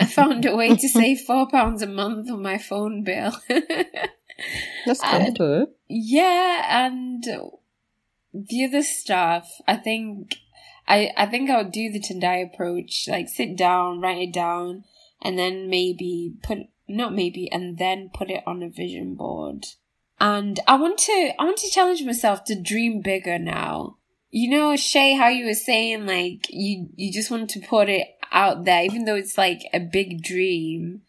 I 0.00 0.04
found 0.04 0.44
a 0.44 0.54
way 0.54 0.76
to 0.76 0.88
save 0.88 1.20
four 1.20 1.48
pounds 1.48 1.82
a 1.82 1.86
month 1.86 2.30
on 2.30 2.42
my 2.42 2.58
phone 2.58 3.02
bill. 3.02 3.32
That's 4.86 5.00
good. 5.00 5.38
good. 5.38 5.68
Yeah, 5.88 6.86
and 6.86 7.24
the 8.32 8.64
other 8.64 8.82
stuff, 8.82 9.60
I 9.66 9.76
think 9.76 10.36
I 10.86 11.10
I 11.16 11.26
think 11.26 11.50
I'll 11.50 11.68
do 11.68 11.90
the 11.90 12.00
Tendai 12.00 12.42
approach, 12.42 13.08
like 13.08 13.28
sit 13.28 13.56
down, 13.56 14.00
write 14.00 14.28
it 14.28 14.32
down, 14.32 14.84
and 15.22 15.38
then 15.38 15.68
maybe 15.68 16.34
put 16.42 16.58
not 16.88 17.14
maybe, 17.14 17.50
and 17.50 17.78
then 17.78 18.10
put 18.12 18.30
it 18.30 18.42
on 18.46 18.62
a 18.62 18.68
vision 18.68 19.14
board. 19.14 19.66
And 20.20 20.60
I 20.66 20.76
want 20.76 20.98
to 20.98 21.32
I 21.38 21.44
want 21.44 21.58
to 21.58 21.70
challenge 21.70 22.04
myself 22.04 22.44
to 22.44 22.60
dream 22.60 23.00
bigger 23.00 23.38
now. 23.38 23.96
You 24.36 24.50
know, 24.50 24.74
Shay, 24.74 25.14
how 25.14 25.28
you 25.28 25.46
were 25.46 25.54
saying 25.54 26.06
like 26.06 26.48
you 26.50 26.88
you 26.96 27.12
just 27.12 27.30
want 27.30 27.50
to 27.50 27.60
put 27.60 27.88
it 27.88 28.08
out 28.32 28.64
there, 28.64 28.82
even 28.82 29.04
though 29.04 29.14
it's 29.14 29.38
like 29.38 29.60
a 29.72 29.78
big 29.78 30.24
dream. 30.24 31.02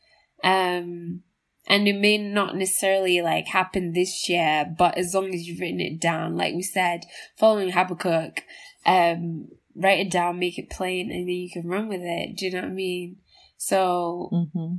Um, 0.43 1.23
and 1.65 1.87
it 1.87 1.95
may 1.95 2.19
not 2.19 2.55
necessarily 2.55 3.23
like 3.23 3.47
happen 3.47 3.93
this 3.93 4.29
year, 4.29 4.71
but 4.77 4.99
as 4.99 5.15
long 5.15 5.33
as 5.33 5.47
you've 5.47 5.59
written 5.59 5.79
it 5.79 5.99
down, 5.99 6.37
like 6.37 6.53
we 6.53 6.61
said, 6.61 7.05
following 7.35 7.71
Habakkuk, 7.71 8.43
um, 8.85 9.47
write 9.75 10.05
it 10.05 10.11
down, 10.11 10.37
make 10.37 10.59
it 10.59 10.69
plain, 10.69 11.09
and 11.09 11.27
then 11.27 11.35
you 11.35 11.49
can 11.51 11.67
run 11.67 11.87
with 11.87 12.01
it. 12.03 12.37
Do 12.37 12.45
you 12.45 12.51
know 12.51 12.61
what 12.61 12.69
I 12.69 12.73
mean? 12.73 13.15
So, 13.57 14.29
mm-hmm. 14.31 14.75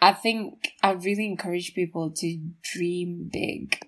I 0.00 0.12
think 0.12 0.68
I 0.84 0.92
really 0.92 1.26
encourage 1.26 1.74
people 1.74 2.12
to 2.18 2.38
dream 2.62 3.28
big, 3.32 3.80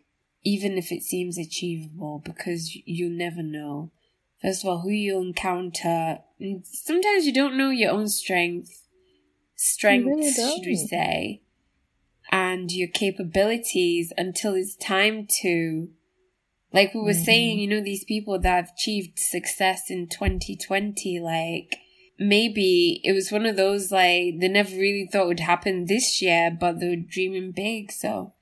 even 0.43 0.77
if 0.77 0.91
it 0.91 1.05
seems 1.05 1.39
achievable, 1.39 2.21
because 2.25 2.77
you'll 2.85 3.17
never 3.17 3.45
know 3.45 3.93
first 4.43 4.65
of 4.65 4.69
all, 4.71 4.81
who 4.81 4.91
you 4.91 5.21
encounter. 5.21 6.19
And 6.39 6.65
sometimes 6.67 7.27
you 7.27 7.33
don't 7.33 7.57
know 7.57 7.71
your 7.71 7.93
own 7.93 8.09
strength, 8.09 8.87
strengths, 9.57 10.07
really 10.07 10.33
should 10.33 10.67
we 10.67 10.77
say, 10.77 11.43
and 12.31 12.71
your 12.73 12.89
capabilities 12.89 14.13
until 14.17 14.55
it's 14.55 14.77
time 14.77 15.27
to. 15.43 15.89
Like 16.73 16.95
we 16.95 17.01
were 17.01 17.11
mm-hmm. 17.11 17.25
saying, 17.25 17.59
you 17.59 17.67
know, 17.67 17.83
these 17.83 18.05
people 18.05 18.39
that 18.39 18.49
have 18.49 18.73
achieved 18.77 19.19
success 19.19 19.91
in 19.91 20.07
2020, 20.07 21.19
like, 21.19 21.79
maybe 22.17 23.01
it 23.03 23.13
was 23.13 23.33
one 23.33 23.45
of 23.45 23.57
those, 23.57 23.91
like, 23.91 24.39
they 24.39 24.47
never 24.49 24.71
really 24.71 25.09
thought 25.11 25.27
would 25.27 25.41
happen 25.41 25.87
this 25.87 26.23
year, 26.23 26.49
but 26.49 26.79
they 26.79 26.89
were 26.91 26.97
dreaming 26.97 27.51
big, 27.51 27.91
so 27.91 28.35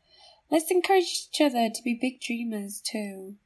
let's 0.51 0.71
encourage 0.71 1.29
each 1.31 1.41
other 1.41 1.71
to 1.71 1.83
be 1.83 1.99
big 1.99 2.21
dreamers 2.21 2.83
too. 2.85 3.37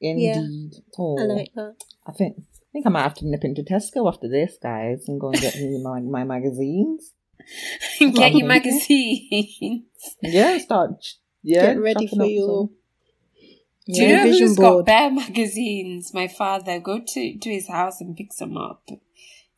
Indeed. 0.00 0.72
Yeah, 0.74 0.80
oh, 0.98 1.18
I 1.18 1.24
like 1.24 1.52
that. 1.54 1.74
I 2.06 2.12
think 2.12 2.36
I 2.38 2.72
think 2.72 2.86
I 2.86 2.90
might 2.90 3.02
have 3.02 3.14
to 3.14 3.26
nip 3.26 3.44
into 3.44 3.62
Tesco 3.62 4.06
after 4.06 4.28
this, 4.28 4.56
guys, 4.62 5.04
and 5.08 5.20
go 5.20 5.30
and 5.30 5.40
get 5.40 5.56
me 5.56 5.80
my, 5.82 6.00
my 6.00 6.24
magazines. 6.24 7.12
get 7.98 8.32
your 8.32 8.46
magazines. 8.46 9.84
Yeah, 10.22 10.58
start. 10.58 11.04
Yeah, 11.42 11.74
get 11.74 11.80
ready 11.80 12.06
for 12.06 12.24
your. 12.24 12.70
Do 13.86 14.02
you 14.02 14.16
know 14.16 14.22
who's 14.22 14.56
board. 14.56 14.86
got 14.86 14.86
bare 14.86 15.10
magazines? 15.10 16.14
My 16.14 16.28
father. 16.28 16.78
Go 16.78 17.00
to 17.00 17.38
to 17.38 17.50
his 17.50 17.68
house 17.68 18.00
and 18.00 18.16
pick 18.16 18.32
some 18.32 18.56
up. 18.56 18.88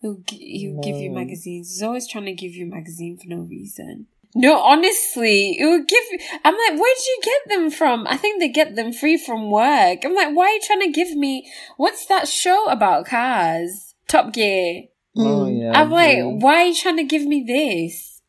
He'll 0.00 0.22
he'll 0.28 0.76
no. 0.76 0.80
give 0.80 0.96
you 0.96 1.10
magazines. 1.10 1.68
He's 1.68 1.82
always 1.82 2.08
trying 2.08 2.24
to 2.24 2.32
give 2.32 2.54
you 2.54 2.66
a 2.66 2.74
magazine 2.74 3.18
for 3.18 3.28
no 3.28 3.42
reason. 3.42 4.06
No, 4.34 4.58
honestly, 4.58 5.56
it 5.58 5.66
would 5.66 5.86
give. 5.86 6.02
I'm 6.44 6.54
like, 6.54 6.80
where 6.80 6.94
did 6.94 7.06
you 7.06 7.20
get 7.22 7.48
them 7.54 7.70
from? 7.70 8.06
I 8.06 8.16
think 8.16 8.40
they 8.40 8.48
get 8.48 8.76
them 8.76 8.92
free 8.92 9.18
from 9.18 9.50
work. 9.50 10.00
I'm 10.04 10.14
like, 10.14 10.34
why 10.34 10.46
are 10.46 10.54
you 10.54 10.60
trying 10.66 10.80
to 10.80 10.90
give 10.90 11.14
me? 11.14 11.50
What's 11.76 12.06
that 12.06 12.28
show 12.28 12.66
about 12.66 13.06
cars? 13.06 13.94
Top 14.08 14.32
Gear. 14.32 14.84
Oh 15.16 15.44
mm. 15.44 15.60
yeah. 15.60 15.78
I'm 15.78 15.90
like, 15.90 16.18
why 16.22 16.62
are 16.62 16.64
you 16.66 16.74
trying 16.74 16.96
to 16.96 17.04
give 17.04 17.24
me 17.24 17.44
this? 17.46 18.22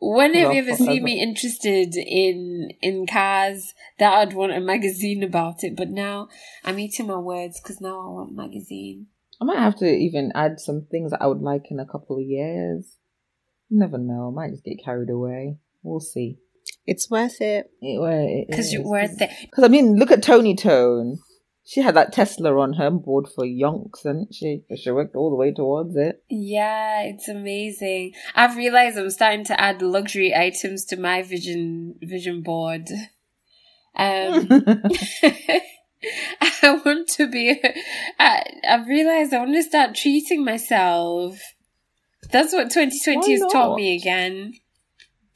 When 0.00 0.34
have 0.34 0.52
you 0.52 0.60
ever 0.60 0.74
seen 0.74 1.02
me 1.02 1.20
interested 1.20 1.96
in 1.96 2.70
in 2.82 3.06
cars 3.06 3.72
that 3.98 4.12
I'd 4.12 4.34
want 4.34 4.52
a 4.52 4.60
magazine 4.60 5.22
about 5.22 5.64
it? 5.64 5.76
But 5.76 5.88
now 5.88 6.28
I'm 6.64 6.78
eating 6.78 7.06
my 7.06 7.16
words 7.16 7.60
because 7.60 7.80
now 7.80 8.00
I 8.00 8.10
want 8.10 8.36
magazine. 8.36 9.06
I 9.40 9.46
might 9.46 9.58
have 9.58 9.76
to 9.78 9.86
even 9.86 10.30
add 10.34 10.60
some 10.60 10.86
things 10.90 11.10
that 11.10 11.22
I 11.22 11.26
would 11.26 11.42
like 11.42 11.70
in 11.70 11.80
a 11.80 11.86
couple 11.86 12.18
of 12.18 12.22
years 12.22 12.98
never 13.74 13.98
know. 13.98 14.28
I 14.28 14.34
might 14.34 14.50
just 14.50 14.64
get 14.64 14.82
carried 14.84 15.10
away. 15.10 15.58
We'll 15.82 16.00
see. 16.00 16.38
It's 16.86 17.10
worth 17.10 17.40
it. 17.40 17.70
It 17.80 18.46
Because 18.48 18.72
you're 18.72 18.86
worth 18.86 19.20
it. 19.20 19.30
Because 19.42 19.64
I 19.64 19.68
mean, 19.68 19.96
look 19.96 20.10
at 20.10 20.22
Tony 20.22 20.54
Tone. 20.54 21.18
She 21.66 21.80
had 21.80 21.96
that 21.96 22.12
Tesla 22.12 22.54
on 22.58 22.74
her 22.74 22.90
board 22.90 23.26
for 23.34 23.44
yonks, 23.44 24.02
didn't 24.02 24.34
she? 24.34 24.64
She 24.76 24.90
worked 24.90 25.16
all 25.16 25.30
the 25.30 25.36
way 25.36 25.50
towards 25.50 25.96
it. 25.96 26.22
Yeah, 26.28 27.02
it's 27.04 27.26
amazing. 27.26 28.12
I've 28.34 28.56
realized 28.56 28.98
I'm 28.98 29.08
starting 29.08 29.46
to 29.46 29.58
add 29.58 29.80
luxury 29.80 30.34
items 30.34 30.84
to 30.86 30.98
my 30.98 31.22
vision 31.22 31.94
vision 32.02 32.42
board. 32.42 32.90
Um, 33.96 34.46
I 36.62 36.80
want 36.84 37.08
to 37.10 37.30
be. 37.30 37.58
I, 38.18 38.44
I've 38.68 38.86
realized 38.86 39.32
I 39.32 39.38
want 39.38 39.54
to 39.54 39.62
start 39.62 39.94
treating 39.94 40.44
myself 40.44 41.40
that's 42.30 42.52
what 42.52 42.70
2020 42.70 43.32
has 43.32 43.42
taught 43.52 43.76
me 43.76 43.96
again. 43.96 44.54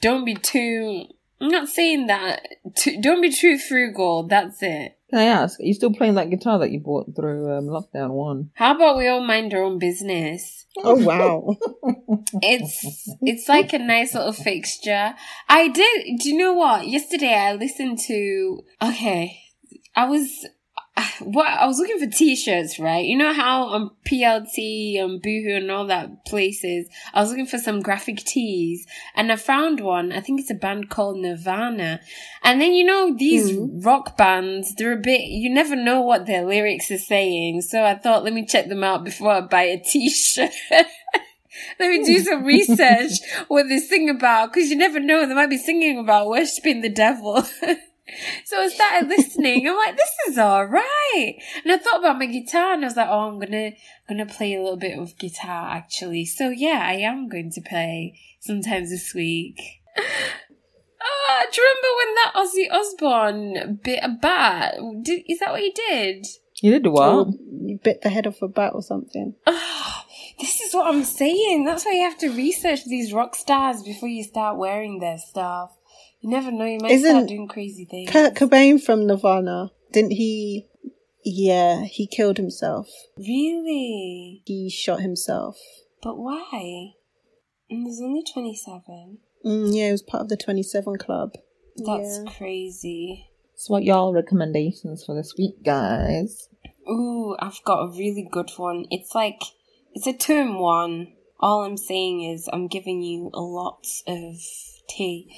Don't 0.01 0.24
be 0.24 0.34
too. 0.34 1.07
I'm 1.41 1.49
not 1.49 1.68
saying 1.68 2.07
that. 2.07 2.47
Too, 2.76 3.01
don't 3.01 3.20
be 3.20 3.32
too 3.32 3.59
frugal. 3.59 4.24
That's 4.24 4.62
it. 4.62 4.99
Can 5.11 5.20
I 5.20 5.24
ask? 5.24 5.59
Are 5.59 5.64
you 5.64 5.72
still 5.72 5.93
playing 5.93 6.14
that 6.14 6.28
guitar 6.28 6.59
that 6.59 6.70
you 6.70 6.80
bought 6.80 7.16
through 7.16 7.51
um, 7.57 7.64
lockdown 7.66 8.11
one? 8.11 8.51
How 8.55 8.76
about 8.76 8.99
we 8.99 9.09
all 9.09 9.22
mind 9.22 9.55
our 9.55 9.62
own 9.62 9.78
business? 9.78 10.66
Oh 10.76 10.97
wow! 10.97 11.57
it's 12.43 13.09
it's 13.22 13.49
like 13.49 13.72
a 13.72 13.78
nice 13.78 14.14
little 14.14 14.34
fixture. 14.34 15.14
I 15.49 15.68
did. 15.68 16.18
Do 16.20 16.28
you 16.28 16.36
know 16.36 16.53
what? 16.53 16.86
Yesterday 16.89 17.34
I 17.34 17.55
listened 17.55 17.99
to. 18.01 18.61
Okay, 18.82 19.41
I 19.97 20.07
was 20.07 20.47
what 21.20 21.46
I 21.46 21.66
was 21.66 21.78
looking 21.78 21.99
for 21.99 22.07
t-shirts, 22.07 22.78
right? 22.78 23.05
You 23.05 23.16
know 23.16 23.32
how 23.32 23.64
on 23.64 23.90
PLT 24.05 25.01
and 25.03 25.20
Boohoo 25.22 25.57
and 25.57 25.70
all 25.70 25.86
that 25.86 26.24
places, 26.24 26.88
I 27.12 27.20
was 27.20 27.30
looking 27.30 27.46
for 27.46 27.59
some 27.59 27.80
graphic 27.80 28.18
tees 28.18 28.86
and 29.14 29.30
I 29.30 29.36
found 29.36 29.80
one. 29.80 30.12
I 30.12 30.20
think 30.20 30.40
it's 30.40 30.51
a 30.51 30.55
band 30.55 30.90
called 30.90 31.18
Nirvana. 31.18 32.01
And 32.42 32.61
then 32.61 32.72
you 32.72 32.84
know 32.84 33.14
these 33.16 33.51
mm. 33.51 33.84
rock 33.84 34.16
bands, 34.16 34.74
they're 34.74 34.92
a 34.92 34.96
bit 34.96 35.22
you 35.22 35.51
never 35.51 35.76
know 35.76 36.01
what 36.01 36.26
their 36.26 36.44
lyrics 36.44 36.90
are 36.90 36.99
saying. 36.99 37.62
So 37.62 37.84
I 37.84 37.94
thought 37.94 38.24
let 38.24 38.32
me 38.32 38.46
check 38.46 38.68
them 38.68 38.84
out 38.84 39.05
before 39.05 39.32
I 39.32 39.40
buy 39.42 39.62
a 39.62 39.80
t-shirt. 39.80 40.51
Let 41.80 41.90
me 41.90 42.05
do 42.05 42.18
some 42.20 42.44
research 42.44 43.12
what 43.49 43.68
they 43.68 43.78
sing 43.78 44.09
about, 44.09 44.53
because 44.53 44.70
you 44.70 44.76
never 44.76 45.01
know, 45.01 45.26
they 45.26 45.34
might 45.34 45.51
be 45.51 45.59
singing 45.59 45.99
about 45.99 46.28
worshipping 46.28 46.82
the 46.82 46.88
devil. 46.88 47.44
So 48.49 48.62
I 48.62 48.68
started 48.68 49.09
listening. 49.11 49.68
I'm 49.68 49.76
like, 49.76 49.99
this 49.99 50.11
is 50.26 50.38
all 50.38 50.64
right. 50.64 51.34
And 51.62 51.70
I 51.70 51.76
thought 51.76 51.99
about 51.99 52.18
my 52.18 52.24
guitar 52.24 52.72
and 52.72 52.82
I 52.82 52.86
was 52.86 52.96
like, 52.96 53.09
oh, 53.11 53.28
I'm 53.28 53.38
gonna, 53.38 53.72
gonna 54.09 54.24
play 54.24 54.55
a 54.55 54.62
little 54.62 54.78
bit 54.78 54.99
of 54.99 55.18
guitar 55.18 55.68
actually. 55.68 56.24
So 56.24 56.49
yeah, 56.49 56.82
I 56.82 56.94
am 56.94 57.28
going 57.28 57.51
to 57.51 57.61
play 57.61 58.18
sometimes 58.40 58.90
this 58.90 59.12
week. 59.14 59.61
Ah, 61.30 61.44
do 61.53 61.61
you 61.61 61.68
remember 61.68 61.88
when 61.96 62.14
that 62.14 62.32
Ozzy 62.34 63.61
Osbourne 63.62 63.80
bit 63.84 64.01
a 64.03 64.09
bat? 64.09 64.74
Did, 65.03 65.22
is 65.28 65.38
that 65.38 65.53
what 65.53 65.61
he 65.61 65.70
did? 65.70 66.26
You 66.61 66.72
did 66.72 66.86
what? 66.88 67.03
Oh, 67.07 67.34
you 67.62 67.78
bit 67.82 68.03
the 68.03 68.09
head 68.09 68.26
off 68.26 68.42
a 68.42 68.49
bat 68.49 68.72
or 68.74 68.82
something. 68.82 69.34
Oh, 69.46 70.03
this 70.40 70.61
is 70.61 70.74
what 70.74 70.92
I'm 70.92 71.05
saying. 71.05 71.64
That's 71.64 71.84
why 71.84 71.92
you 71.92 72.03
have 72.03 72.18
to 72.18 72.30
research 72.30 72.84
these 72.84 73.12
rock 73.12 73.36
stars 73.36 73.82
before 73.82 74.09
you 74.09 74.24
start 74.24 74.59
wearing 74.59 74.99
their 74.99 75.18
stuff. 75.18 75.78
You 76.21 76.31
never 76.31 76.51
know. 76.51 76.64
You 76.64 76.79
might 76.81 76.93
Isn't 76.93 77.11
start 77.11 77.29
doing 77.29 77.49
crazy 77.49 77.85
things. 77.85 78.11
Kurt 78.11 78.35
Cobain 78.35 78.83
from 78.83 79.07
Nirvana 79.07 79.71
didn't 79.93 80.12
he? 80.12 80.66
Yeah, 81.25 81.85
he 81.85 82.07
killed 82.07 82.37
himself. 82.39 82.89
Really? 83.16 84.43
He 84.47 84.71
shot 84.71 85.01
himself. 85.01 85.59
But 86.03 86.19
why? 86.19 86.93
And 87.71 87.87
there's 87.87 88.01
only 88.01 88.23
27. 88.23 89.19
Mm, 89.45 89.75
yeah, 89.75 89.89
it 89.89 89.93
was 89.93 90.03
part 90.03 90.23
of 90.23 90.29
the 90.29 90.37
27 90.37 90.97
club. 90.97 91.33
That's 91.77 92.19
Yeah. 92.19 92.33
crazy. 92.33 93.31
So, 93.55 93.73
what 93.73 93.83
y'all 93.83 94.12
recommendations 94.12 95.05
for 95.05 95.14
this 95.14 95.37
week, 95.37 95.62
guys? 95.62 96.49
Ooh, 96.89 97.37
I've 97.41 97.62
got 97.64 97.83
a 97.83 97.91
really 97.91 98.27
good 98.31 98.51
one. 98.57 98.87
It's 98.91 99.14
like, 99.14 99.43
it's 99.93 100.07
a 100.07 100.12
term 100.12 100.59
one. 100.61 101.14
All 101.41 101.64
I'm 101.64 101.77
saying 101.77 102.23
is 102.23 102.49
I'm 102.53 102.69
giving 102.69 103.03
you 103.03 103.31
a 103.35 103.41
lot 103.41 103.87
of 104.07 104.37
tea. 104.89 105.35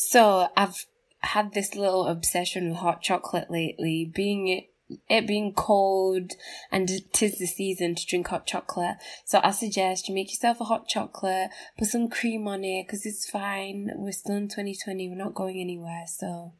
So 0.00 0.48
I've 0.56 0.86
had 1.18 1.52
this 1.52 1.74
little 1.74 2.06
obsession 2.06 2.70
with 2.70 2.78
hot 2.78 3.02
chocolate 3.02 3.50
lately, 3.50 4.10
being 4.12 4.48
it, 4.48 4.70
it 5.10 5.26
being 5.26 5.52
cold 5.52 6.32
and 6.72 6.88
tis 7.12 7.38
the 7.38 7.46
season 7.46 7.94
to 7.94 8.06
drink 8.06 8.28
hot 8.28 8.46
chocolate. 8.46 8.96
So 9.26 9.40
I 9.44 9.50
suggest 9.50 10.08
you 10.08 10.14
make 10.14 10.30
yourself 10.30 10.58
a 10.58 10.64
hot 10.64 10.88
chocolate, 10.88 11.50
put 11.78 11.88
some 11.88 12.08
cream 12.08 12.48
on 12.48 12.64
it, 12.64 12.88
cause 12.88 13.04
it's 13.04 13.28
fine. 13.28 13.90
We're 13.94 14.12
still 14.12 14.36
in 14.36 14.48
2020. 14.48 15.10
We're 15.10 15.16
not 15.16 15.34
going 15.34 15.60
anywhere. 15.60 16.04
So, 16.06 16.54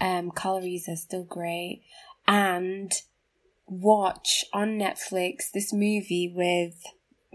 um, 0.00 0.30
calories 0.30 0.88
are 0.88 0.94
still 0.94 1.24
great. 1.24 1.82
And 2.28 2.92
watch 3.66 4.44
on 4.52 4.78
Netflix 4.78 5.50
this 5.52 5.72
movie 5.72 6.32
with 6.32 6.84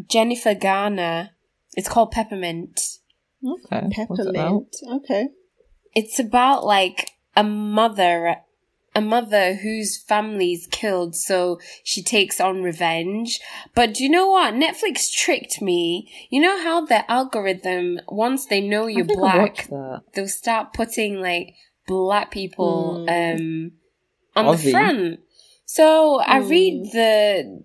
Jennifer 0.08 0.56
Garner. 0.56 1.32
It's 1.76 1.90
called 1.90 2.12
Peppermint. 2.12 3.00
Okay. 3.46 4.06
what's 4.08 4.22
it 4.22 4.28
about? 4.28 4.68
Peppermint. 4.82 5.04
Okay. 5.04 5.28
It's 5.96 6.20
about 6.20 6.66
like 6.66 7.12
a 7.36 7.44
mother, 7.44 8.38
a 8.96 9.02
mother 9.02 9.56
whose 9.56 9.98
family's 9.98 10.68
killed, 10.68 11.16
so 11.16 11.60
she 11.84 12.02
takes 12.04 12.40
on 12.40 12.64
revenge. 12.64 13.40
But 13.76 13.94
do 13.94 14.04
you 14.04 14.10
know 14.10 14.30
what? 14.30 14.54
Netflix 14.54 15.12
tricked 15.12 15.62
me. 15.62 16.12
You 16.30 16.42
know 16.42 16.62
how 16.62 16.86
the 16.86 17.10
algorithm, 17.10 18.00
once 18.08 18.46
they 18.46 18.62
know 18.62 18.88
you're 18.88 19.06
I 19.06 19.14
I 19.14 19.16
black, 19.16 19.70
they'll 20.14 20.28
start 20.28 20.74
putting 20.74 21.20
like 21.22 21.56
black 21.88 22.32
people 22.32 23.04
um 23.08 23.74
on 24.36 24.46
Aussie. 24.46 24.64
the 24.64 24.72
front. 24.72 25.20
So 25.66 26.20
I 26.20 26.40
Hmm. 26.40 26.50
read 26.50 26.84
the 26.92 27.64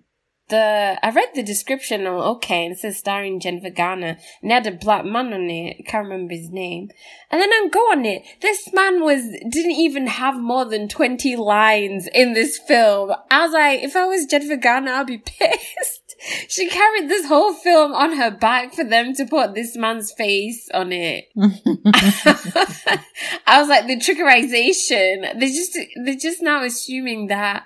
the 0.49 0.97
I 1.01 1.11
read 1.11 1.29
the 1.33 1.43
description. 1.43 2.07
Oh, 2.07 2.19
okay, 2.35 2.65
and 2.65 2.73
it 2.73 2.79
says 2.79 2.97
starring 2.97 3.39
Jennifer 3.39 3.69
Garner, 3.69 4.17
and 4.41 4.51
had 4.51 4.67
a 4.67 4.71
black 4.71 5.05
man 5.05 5.33
on 5.33 5.49
it. 5.49 5.77
I 5.79 5.83
can't 5.83 6.05
remember 6.05 6.33
his 6.33 6.49
name. 6.49 6.89
And 7.31 7.41
then 7.41 7.49
I 7.49 7.67
go 7.71 7.79
on 7.91 8.05
it. 8.05 8.23
This 8.41 8.71
man 8.73 9.03
was 9.03 9.21
didn't 9.49 9.71
even 9.71 10.07
have 10.07 10.39
more 10.39 10.65
than 10.65 10.87
twenty 10.87 11.35
lines 11.35 12.07
in 12.13 12.33
this 12.33 12.57
film. 12.57 13.13
I 13.29 13.45
was 13.45 13.53
like, 13.53 13.81
if 13.81 13.95
I 13.95 14.05
was 14.05 14.25
Jennifer 14.25 14.57
Garner, 14.57 14.91
I'd 14.91 15.07
be 15.07 15.17
pissed. 15.25 16.15
She 16.47 16.67
carried 16.67 17.09
this 17.09 17.27
whole 17.27 17.53
film 17.53 17.93
on 17.93 18.17
her 18.17 18.31
back 18.31 18.73
for 18.73 18.83
them 18.83 19.13
to 19.15 19.25
put 19.25 19.53
this 19.53 19.77
man's 19.77 20.11
face 20.11 20.67
on 20.73 20.91
it. 20.91 21.29
I 23.45 23.59
was 23.59 23.69
like, 23.69 23.87
the 23.87 23.97
trickerization. 23.97 25.39
They 25.39 25.51
just 25.51 25.77
they're 26.03 26.15
just 26.15 26.41
now 26.41 26.63
assuming 26.63 27.27
that 27.27 27.65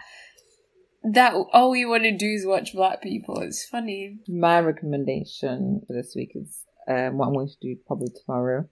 that 1.04 1.34
all 1.52 1.72
we 1.72 1.86
want 1.86 2.04
to 2.04 2.16
do 2.16 2.28
is 2.28 2.46
watch 2.46 2.74
black 2.74 3.02
people. 3.02 3.40
It's 3.42 3.66
funny. 3.66 4.20
My 4.28 4.60
recommendation 4.60 5.82
for 5.88 5.94
this 5.94 6.14
week 6.16 6.32
is 6.36 6.66
um, 6.88 7.18
what 7.18 7.28
I'm 7.28 7.34
going 7.34 7.48
to 7.48 7.60
do 7.62 7.76
probably 7.88 8.10
tomorrow 8.10 8.68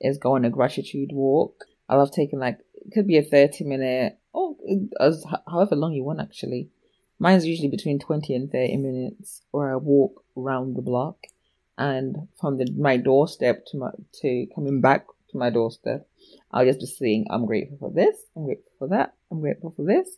is 0.00 0.18
go 0.18 0.34
on 0.34 0.44
a 0.44 0.50
gratitude 0.50 1.10
walk. 1.12 1.64
I 1.88 1.96
love 1.96 2.12
taking 2.12 2.38
like 2.38 2.58
it 2.74 2.92
could 2.92 3.06
be 3.06 3.18
a 3.18 3.22
30 3.22 3.64
minute 3.64 4.18
or 4.32 4.56
as 5.00 5.24
however 5.48 5.76
long 5.76 5.92
you 5.92 6.04
want 6.04 6.20
actually. 6.20 6.70
Mine's 7.18 7.46
usually 7.46 7.68
between 7.68 8.00
20 8.00 8.34
and 8.34 8.50
30 8.50 8.76
minutes 8.78 9.42
or 9.52 9.72
I 9.72 9.76
walk 9.76 10.24
around 10.36 10.74
the 10.74 10.82
block 10.82 11.18
and 11.78 12.28
from 12.40 12.58
the 12.58 12.70
my 12.76 12.96
doorstep 12.96 13.64
to 13.66 13.78
my 13.78 13.90
to 14.20 14.46
coming 14.54 14.80
back 14.80 15.06
to 15.30 15.38
my 15.38 15.48
doorstep 15.48 16.06
I'll 16.50 16.66
just 16.66 16.80
be 16.80 16.86
saying 16.86 17.26
I'm 17.30 17.46
grateful 17.46 17.78
for 17.78 17.90
this, 17.90 18.16
I'm 18.36 18.44
grateful 18.44 18.72
for 18.78 18.88
that, 18.88 19.14
I'm 19.30 19.40
grateful 19.40 19.72
for 19.74 19.84
this 19.84 20.08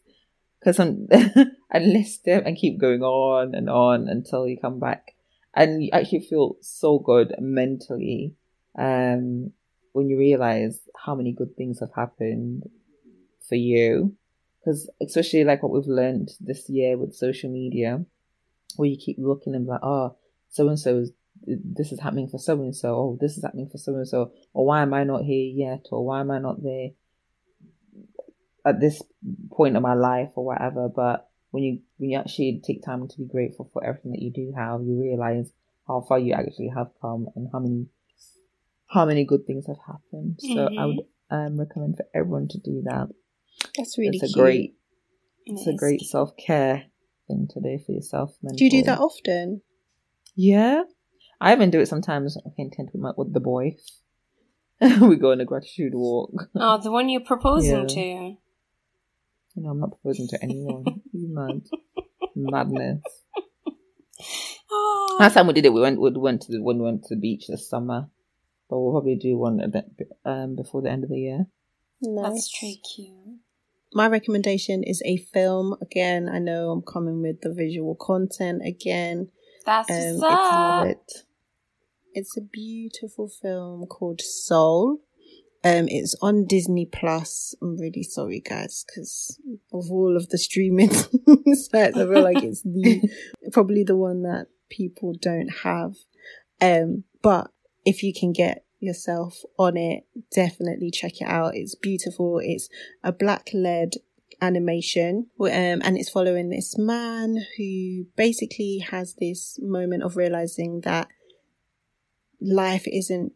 because 0.65 0.79
I'm 0.81 1.09
I 1.73 1.79
list 1.79 2.25
them 2.25 2.43
and 2.47 2.57
keep 2.57 2.81
going 2.81 3.03
on 3.03 3.55
and 3.55 3.69
on 3.69 4.09
until 4.09 4.49
you 4.49 4.59
come 4.59 4.81
back, 4.81 5.15
and 5.55 5.83
you 5.83 5.91
actually 5.93 6.21
feel 6.21 6.57
so 6.61 6.99
good 6.99 7.35
mentally 7.39 8.35
um, 8.79 9.53
when 9.93 10.09
you 10.09 10.19
realize 10.19 10.81
how 10.97 11.15
many 11.15 11.33
good 11.33 11.57
things 11.57 11.81
have 11.81 11.93
happened 11.95 12.65
for 13.47 13.57
you. 13.57 14.17
Because 14.61 14.89
especially 15.03 15.45
like 15.45 15.63
what 15.63 15.73
we've 15.73 15.87
learned 15.87 16.31
this 16.41 16.71
year 16.71 16.97
with 16.97 17.15
social 17.15 17.51
media, 17.51 18.03
where 18.77 18.89
you 18.89 18.97
keep 18.97 19.19
looking 19.19 19.55
and 19.55 19.67
like, 19.67 19.81
oh, 19.83 20.17
so 20.49 20.69
and 20.69 20.79
so 20.79 20.99
is 21.01 21.13
this 21.47 21.93
is 21.93 22.01
happening 22.01 22.29
for 22.29 22.39
so 22.39 22.55
and 22.55 22.75
so. 22.75 22.95
Oh, 22.95 23.19
this 23.21 23.37
is 23.37 23.45
happening 23.45 23.69
for 23.69 23.77
so 23.77 23.95
and 23.97 24.09
so. 24.09 24.33
Or 24.55 24.65
why 24.65 24.81
am 24.81 24.95
I 24.95 25.05
not 25.05 25.25
here 25.25 25.51
yet? 25.53 25.89
Or 25.93 26.07
why 26.07 26.21
am 26.21 26.31
I 26.31 26.39
not 26.39 26.63
there? 26.63 26.91
at 28.65 28.81
this 28.81 29.03
point 29.55 29.77
of 29.77 29.83
my 29.83 29.95
life 29.95 30.31
or 30.35 30.45
whatever. 30.45 30.89
But 30.89 31.29
when 31.51 31.63
you 31.63 31.81
when 31.99 32.11
you 32.11 32.19
actually 32.19 32.61
take 32.65 32.83
time 32.85 33.07
to 33.09 33.19
be 33.19 33.25
grateful 33.25 33.71
for 33.73 33.85
everything 33.85 34.13
that 34.13 34.23
you 34.23 34.31
do 34.33 34.53
have, 34.57 34.83
you 34.83 35.01
realize 35.01 35.51
how 35.87 36.01
far 36.01 36.19
you 36.19 36.33
actually 36.33 36.73
have 36.75 36.89
come 37.01 37.29
and 37.37 37.49
how 37.53 37.61
many 37.61 37.87
how 38.89 39.05
many 39.05 39.25
good 39.25 39.47
things 39.47 39.67
have 39.67 39.79
happened. 39.87 40.41
So 40.41 40.69
I 40.77 40.87
would 40.87 41.01
um, 41.31 41.59
recommend 41.59 41.97
for 41.97 42.07
everyone 42.15 42.49
to 42.49 42.59
do 42.59 42.83
that. 42.85 43.09
That's 43.77 43.99
really 43.99 44.17
it's 44.17 44.23
a 44.23 44.27
cute. 44.27 44.35
great 44.35 44.75
it's 45.47 45.67
a 45.67 45.75
great 45.75 46.01
self 46.03 46.37
care 46.37 46.85
thing 47.29 47.49
to 47.53 47.61
do 47.61 47.79
for 47.85 47.93
yourself. 47.93 48.37
Do 48.43 48.65
you 48.65 48.71
do 48.71 48.83
that 48.83 48.99
often? 48.99 49.63
Yeah, 50.35 50.83
I 51.41 51.53
even 51.53 51.71
do 51.71 51.81
it 51.81 51.87
sometimes. 51.87 52.37
I 52.37 52.51
can 52.57 52.71
tend 52.71 52.91
to 52.93 52.99
my 52.99 53.13
with 53.17 53.33
the 53.33 53.41
boys. 53.41 54.01
we 54.81 55.17
go 55.17 55.31
on 55.31 55.41
a 55.41 55.45
gratitude 55.45 55.95
walk. 55.95 56.49
Oh, 56.57 56.79
the 56.83 56.91
one 56.91 57.09
you're 57.09 57.21
proposing 57.21 57.89
Yeah. 57.89 57.95
to. 57.95 58.37
You 59.55 59.63
know, 59.63 59.71
I'm 59.71 59.81
not 59.81 59.91
proposing 59.91 60.29
to 60.29 60.39
anyone. 60.43 60.85
you 61.13 61.29
mad? 61.33 61.63
Madness. 62.35 63.03
Oh, 64.71 65.17
Last 65.21 65.35
time 65.35 65.47
we 65.47 65.53
did 65.53 65.67
it, 65.67 65.73
we 65.73 65.81
went 65.81 66.01
we 66.01 66.11
went 66.11 66.43
to 66.43 66.53
the 66.53 66.63
when 66.63 66.79
we 66.79 66.85
went 66.85 67.05
to 67.05 67.15
the 67.15 67.21
beach 67.21 67.47
this 67.49 67.69
summer, 67.69 68.09
but 68.69 68.81
we'll 68.81 68.93
probably 68.93 69.17
do 69.17 69.37
one 69.39 69.61
a 69.61 69.69
bit, 69.69 69.85
um 70.25 70.57
before 70.57 70.83
the 70.83 70.91
end 70.91 71.05
of 71.05 71.11
the 71.11 71.19
year. 71.19 71.47
that's 72.03 72.51
tricky. 72.51 73.13
My 73.93 74.09
recommendation 74.09 74.83
is 74.83 75.01
a 75.05 75.19
film. 75.19 75.77
Again, 75.81 76.29
I 76.29 76.41
know 76.41 76.71
I'm 76.71 76.83
coming 76.83 77.23
with 77.23 77.43
the 77.43 77.53
visual 77.55 77.95
content 77.95 78.63
again. 78.67 79.29
That's 79.65 79.89
Um, 79.89 80.17
what's 80.17 80.87
it's 80.87 81.23
it. 81.23 81.27
It's 82.15 82.37
a 82.37 82.41
beautiful 82.41 83.29
film 83.29 83.87
called 83.87 84.21
Soul. 84.21 84.99
Um, 85.65 85.89
it's 85.89 86.15
on 86.21 86.45
Disney 86.45 86.85
Plus. 86.85 87.55
I'm 87.63 87.79
really 87.79 88.03
sorry, 88.03 88.41
guys, 88.41 88.85
because 88.87 89.41
of 89.73 89.91
all 89.91 90.15
of 90.15 90.29
the 90.29 90.37
streaming 90.37 90.91
sites, 90.93 91.97
I 91.97 92.05
feel 92.05 92.23
like 92.23 92.43
it's 92.43 92.63
the 92.63 93.09
probably 93.53 93.83
the 93.83 93.97
one 93.97 94.23
that 94.23 94.49
people 94.69 95.15
don't 95.19 95.49
have. 95.63 95.95
Um, 96.61 97.05
but 97.23 97.51
if 97.87 98.03
you 98.03 98.13
can 98.13 98.33
get 98.33 98.67
yourself 98.79 99.41
on 99.59 99.79
it, 99.79 100.05
definitely 100.35 100.91
check 100.91 101.23
it 101.23 101.29
out. 101.29 101.57
It's 101.57 101.75
beautiful. 101.75 102.41
It's 102.43 102.69
a 103.03 103.11
black 103.11 103.49
led 103.55 103.93
animation, 104.43 105.29
um, 105.41 105.49
and 105.51 105.97
it's 105.97 106.11
following 106.11 106.51
this 106.51 106.77
man 106.77 107.39
who 107.57 108.05
basically 108.17 108.85
has 108.91 109.15
this 109.15 109.59
moment 109.63 110.03
of 110.03 110.19
realizing 110.19 110.83
that 110.83 111.09
life 112.39 112.85
isn't 112.87 113.33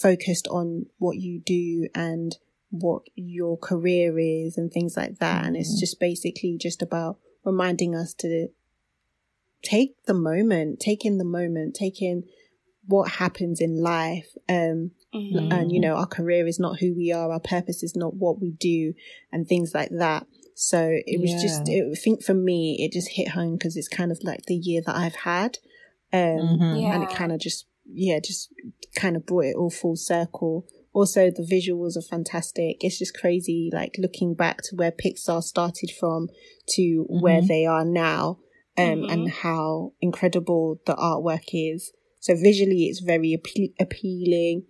focused 0.00 0.46
on 0.48 0.86
what 0.98 1.16
you 1.16 1.40
do 1.40 1.88
and 1.94 2.36
what 2.70 3.02
your 3.14 3.56
career 3.56 4.18
is 4.18 4.58
and 4.58 4.72
things 4.72 4.96
like 4.96 5.18
that. 5.18 5.44
And 5.44 5.56
it's 5.56 5.78
just 5.78 6.00
basically 6.00 6.56
just 6.58 6.82
about 6.82 7.18
reminding 7.44 7.94
us 7.94 8.14
to 8.14 8.48
take 9.62 9.94
the 10.06 10.14
moment, 10.14 10.80
take 10.80 11.04
in 11.04 11.18
the 11.18 11.24
moment, 11.24 11.74
take 11.74 12.02
in 12.02 12.24
what 12.86 13.12
happens 13.12 13.60
in 13.60 13.80
life. 13.82 14.28
Um, 14.48 14.90
Mhm. 15.14 15.52
and 15.52 15.72
you 15.72 15.80
know, 15.80 15.94
our 15.94 16.06
career 16.06 16.46
is 16.46 16.58
not 16.58 16.80
who 16.80 16.94
we 16.94 17.12
are, 17.12 17.30
our 17.30 17.40
purpose 17.40 17.82
is 17.82 17.96
not 17.96 18.14
what 18.14 18.40
we 18.40 18.50
do, 18.50 18.94
and 19.32 19.46
things 19.46 19.72
like 19.74 19.90
that. 19.90 20.26
So 20.54 20.98
it 21.06 21.20
was 21.20 21.32
just, 21.40 21.68
it, 21.68 21.84
I 21.90 21.94
think 21.94 22.22
for 22.22 22.34
me, 22.34 22.76
it 22.80 22.92
just 22.92 23.08
hit 23.10 23.28
home 23.28 23.56
because 23.56 23.76
it's 23.76 23.88
kind 23.88 24.12
of 24.12 24.22
like 24.22 24.46
the 24.46 24.54
year 24.54 24.82
that 24.86 24.94
I've 24.94 25.16
had. 25.16 25.58
Um, 26.12 26.58
Mhm. 26.60 26.92
and 26.92 27.02
it 27.02 27.10
kind 27.10 27.32
of 27.32 27.40
just 27.40 27.66
yeah 27.86 28.18
just 28.22 28.52
kind 28.96 29.16
of 29.16 29.26
brought 29.26 29.44
it 29.46 29.56
all 29.56 29.70
full 29.70 29.96
circle. 29.96 30.66
Also 30.92 31.30
the 31.30 31.42
visuals 31.42 31.96
are 31.96 32.02
fantastic. 32.08 32.76
It's 32.80 32.98
just 32.98 33.16
crazy 33.16 33.70
like 33.72 33.96
looking 33.98 34.34
back 34.34 34.58
to 34.64 34.76
where 34.76 34.92
pixar 34.92 35.42
started 35.42 35.90
from 35.90 36.28
to 36.70 37.04
where 37.08 37.42
Mhm. 37.42 37.48
they 37.48 37.66
are 37.66 37.84
now 37.84 38.38
um 38.78 39.00
Mhm. 39.02 39.12
and 39.12 39.28
how 39.30 39.92
incredible 40.00 40.80
the 40.86 40.94
artwork 40.94 41.48
is. 41.52 41.92
So 42.20 42.34
visually 42.34 42.84
it's 42.84 43.00
very 43.00 43.36
appe- 43.36 43.74
appealing. 43.80 44.64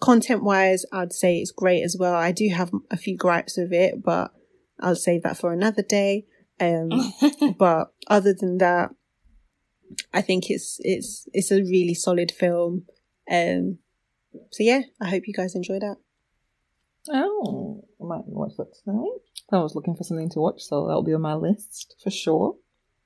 Content 0.00 0.42
wise 0.42 0.84
i'd 0.92 1.12
say 1.12 1.38
it's 1.38 1.52
great 1.52 1.82
as 1.82 1.96
well. 1.98 2.14
I 2.14 2.32
do 2.32 2.48
have 2.48 2.70
a 2.90 2.96
few 2.96 3.16
gripes 3.16 3.56
with 3.56 3.72
it 3.72 4.02
but 4.02 4.32
i'll 4.80 4.96
save 4.96 5.22
that 5.22 5.38
for 5.38 5.52
another 5.52 5.82
day. 5.82 6.26
Um 6.60 6.90
but 7.58 7.92
other 8.08 8.34
than 8.34 8.58
that 8.58 8.90
I 10.12 10.22
think 10.22 10.50
it's 10.50 10.78
it's 10.80 11.28
it's 11.32 11.50
a 11.50 11.56
really 11.62 11.94
solid 11.94 12.30
film. 12.32 12.86
Um, 13.30 13.78
so 14.50 14.62
yeah, 14.62 14.82
I 15.00 15.08
hope 15.08 15.24
you 15.26 15.34
guys 15.34 15.54
enjoy 15.54 15.78
that. 15.78 15.96
Oh, 17.10 17.84
I 18.00 18.04
might 18.04 18.26
watch 18.26 18.52
that 18.58 18.72
tonight. 18.84 19.20
I 19.52 19.58
was 19.58 19.74
looking 19.74 19.94
for 19.96 20.04
something 20.04 20.30
to 20.30 20.40
watch, 20.40 20.62
so 20.62 20.86
that'll 20.86 21.02
be 21.02 21.14
on 21.14 21.20
my 21.22 21.34
list 21.34 21.96
for 22.02 22.10
sure. 22.10 22.56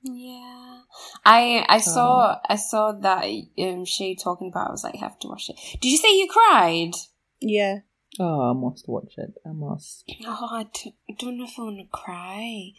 Yeah, 0.03 0.81
I 1.25 1.65
I 1.67 1.79
saw 1.79 2.37
I 2.47 2.55
saw 2.55 2.91
that 2.91 3.25
um 3.59 3.85
Shay 3.85 4.15
talking 4.15 4.49
about. 4.49 4.69
I 4.69 4.71
was 4.71 4.83
like, 4.83 4.95
I 4.95 4.99
have 4.99 5.19
to 5.19 5.27
watch 5.27 5.49
it. 5.49 5.57
Did 5.81 5.89
you 5.91 5.97
say 5.97 6.15
you 6.15 6.27
cried? 6.29 6.91
Yeah, 7.41 7.79
Oh, 8.19 8.49
I 8.49 8.53
must 8.53 8.87
watch 8.87 9.13
it. 9.17 9.33
I 9.45 9.51
must. 9.51 10.03
Oh, 10.25 10.49
I 10.51 10.63
don't, 10.63 10.95
I 11.09 11.13
don't 11.19 11.37
know 11.37 11.43
if 11.45 11.59
I 11.59 11.61
want 11.63 11.79
to 11.79 11.87
cry. 11.91 12.71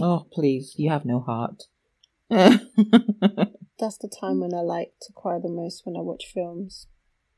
Oh, 0.00 0.26
please, 0.32 0.74
you 0.76 0.90
have 0.90 1.04
no 1.04 1.20
heart. 1.20 1.62
that's 3.78 3.98
the 3.98 4.08
time 4.20 4.40
when 4.40 4.54
I 4.54 4.60
like 4.60 4.92
to 5.02 5.12
cry 5.12 5.38
the 5.38 5.48
most 5.48 5.82
when 5.84 5.96
I 5.96 6.00
watch 6.00 6.24
films. 6.32 6.86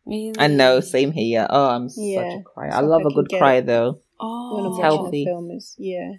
Really? 0.05 0.34
I 0.38 0.47
know, 0.47 0.80
same 0.80 1.12
here. 1.12 1.47
Oh, 1.51 1.68
I'm 1.68 1.88
Yeah, 1.97 2.22
such 2.30 2.40
a 2.40 2.42
cry. 2.42 2.68
I 2.68 2.80
love 2.80 3.03
I 3.03 3.11
a 3.11 3.14
good 3.14 3.28
can 3.28 3.36
get. 3.36 3.38
cry 3.38 3.61
though. 3.61 4.01
Oh, 4.20 4.57
When 4.57 4.64
I'm 4.66 4.72
oh. 4.72 4.80
healthy. 4.82 5.22
a 5.22 5.26
film, 5.26 5.51
is 5.51 5.74
yeah. 5.78 6.12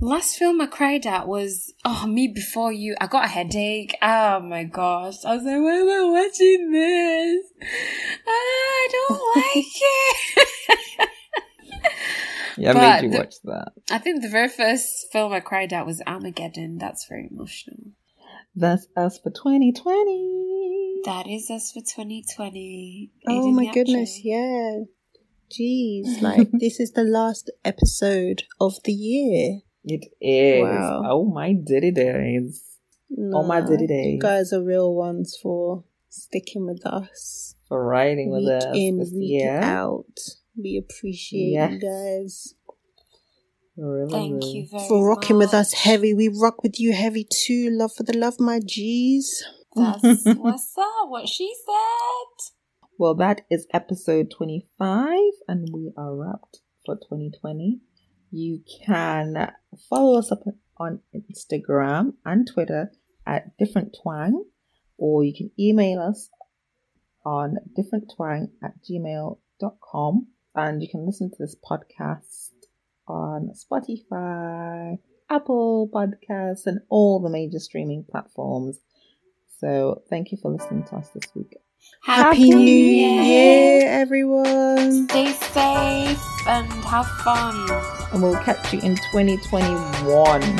Last 0.00 0.36
film 0.36 0.60
I 0.60 0.66
cried 0.66 1.06
at 1.06 1.28
was 1.28 1.72
oh 1.84 2.06
me 2.06 2.26
before 2.28 2.72
you. 2.72 2.96
I 3.00 3.06
got 3.06 3.24
a 3.26 3.28
headache. 3.28 3.96
Oh 4.02 4.40
my 4.40 4.64
gosh! 4.64 5.24
I 5.24 5.36
was 5.36 5.44
like, 5.44 5.60
why 5.62 5.74
am 5.76 5.88
I 5.88 6.04
watching 6.10 6.72
this? 6.72 7.46
I 8.26 8.88
don't 8.90 9.36
like 9.36 9.64
it. 9.66 11.08
Yeah, 12.58 12.72
I 12.72 13.00
made 13.00 13.04
you 13.06 13.10
the- 13.12 13.18
watch 13.18 13.34
that. 13.44 13.72
I 13.90 13.96
think 13.98 14.20
the 14.22 14.28
very 14.28 14.48
first 14.48 15.10
film 15.10 15.32
I 15.32 15.40
cried 15.40 15.72
at 15.72 15.86
was 15.86 16.02
Armageddon. 16.06 16.76
That's 16.76 17.06
very 17.08 17.26
emotional. 17.30 17.91
That's 18.54 18.86
us 18.96 19.18
for 19.18 19.30
2020. 19.30 21.00
That 21.04 21.26
is 21.26 21.50
us 21.50 21.72
for 21.72 21.80
2020. 21.80 23.10
Oh 23.28 23.50
my 23.52 23.72
goodness, 23.72 24.20
yeah. 24.22 24.80
Jeez, 25.50 26.20
like 26.22 26.50
this 26.52 26.80
is 26.80 26.92
the 26.92 27.02
last 27.04 27.50
episode 27.64 28.44
of 28.60 28.74
the 28.84 28.92
year. 28.92 29.60
It 29.84 30.06
is. 30.20 30.62
Wow. 30.62 31.02
Oh 31.06 31.24
my 31.24 31.52
diddy 31.54 31.90
days. 31.90 32.62
Oh 33.18 33.42
my 33.42 33.60
Nah, 33.60 33.66
diddy 33.66 33.82
You 33.82 33.88
days. 33.88 34.22
guys 34.22 34.52
are 34.52 34.62
real 34.62 34.94
ones 34.94 35.36
for 35.42 35.84
sticking 36.08 36.66
with 36.66 36.86
us 36.86 37.54
For 37.68 37.84
riding 37.84 38.30
with 38.30 38.44
week 38.44 38.62
us 38.62 38.76
in, 38.76 38.98
this 38.98 39.12
week 39.12 39.40
year. 39.40 39.58
out. 39.60 40.18
We 40.56 40.78
appreciate 40.78 41.52
Yes. 41.52 41.72
you 41.72 41.80
guys 41.80 42.54
Really, 43.76 44.12
Thank 44.12 44.44
you 44.44 44.66
very 44.70 44.86
for 44.86 45.08
rocking 45.08 45.38
with 45.38 45.54
us 45.54 45.72
heavy. 45.72 46.12
We 46.12 46.28
rock 46.28 46.62
with 46.62 46.78
you 46.78 46.92
heavy 46.92 47.24
too. 47.24 47.70
Love 47.70 47.92
for 47.96 48.02
the 48.02 48.16
love, 48.16 48.38
my 48.38 48.60
G's. 48.64 49.42
That's 49.74 50.02
what's 50.24 50.76
up. 50.76 51.08
What 51.08 51.26
she 51.28 51.54
said. 51.64 52.52
Well, 52.98 53.14
that 53.14 53.40
is 53.50 53.66
episode 53.72 54.30
25, 54.30 55.18
and 55.48 55.68
we 55.72 55.90
are 55.96 56.14
wrapped 56.14 56.60
for 56.84 56.96
2020. 56.96 57.80
You 58.30 58.60
can 58.84 59.50
follow 59.88 60.18
us 60.18 60.30
up 60.30 60.42
on 60.76 61.00
Instagram 61.14 62.12
and 62.26 62.46
Twitter 62.46 62.92
at 63.26 63.56
different 63.56 63.96
twang, 64.02 64.44
or 64.98 65.24
you 65.24 65.32
can 65.34 65.50
email 65.58 66.00
us 66.00 66.28
on 67.24 67.56
differenttwang 67.76 68.50
at 68.62 68.74
gmail.com, 68.88 70.26
and 70.54 70.82
you 70.82 70.88
can 70.90 71.06
listen 71.06 71.30
to 71.30 71.36
this 71.38 71.56
podcast 71.56 72.51
on 73.12 73.50
Spotify, 73.54 74.98
Apple 75.30 75.88
Podcasts, 75.92 76.66
and 76.66 76.80
all 76.88 77.20
the 77.20 77.30
major 77.30 77.58
streaming 77.58 78.04
platforms. 78.10 78.78
So, 79.58 80.02
thank 80.10 80.32
you 80.32 80.38
for 80.38 80.50
listening 80.50 80.84
to 80.84 80.96
us 80.96 81.08
this 81.10 81.30
week. 81.34 81.56
Happy, 82.02 82.50
New 82.50 82.64
Year, 82.64 83.88
everyone. 83.88 85.08
Stay 85.08 85.32
safe 85.32 86.20
and 86.48 86.66
have 86.84 87.06
fun. 87.24 87.54
and 88.12 88.22
we'll 88.22 88.36
catch 88.42 88.72
you 88.72 88.80
in 88.80 88.96
2021. 88.96 90.00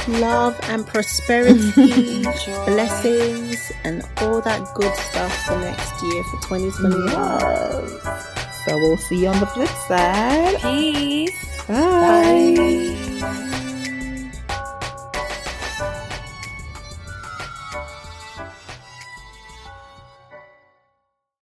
Love 0.21 0.59
and 0.65 0.87
prosperity, 0.87 1.73
blessings, 2.67 3.73
and 3.85 4.05
all 4.19 4.41
that 4.41 4.73
good 4.75 4.95
stuff 4.95 5.47
for 5.47 5.59
next 5.59 6.03
year 6.03 6.23
for 6.25 6.41
2021. 6.43 7.11
Yes. 8.05 8.65
So 8.65 8.77
we'll 8.77 8.97
see 8.97 9.23
you 9.23 9.29
on 9.29 9.41
the 9.41 9.47
flip 9.47 9.69
side. 9.89 10.61
Peace. 10.61 11.52
Bye. 11.69 12.55
Bye. 13.21 13.49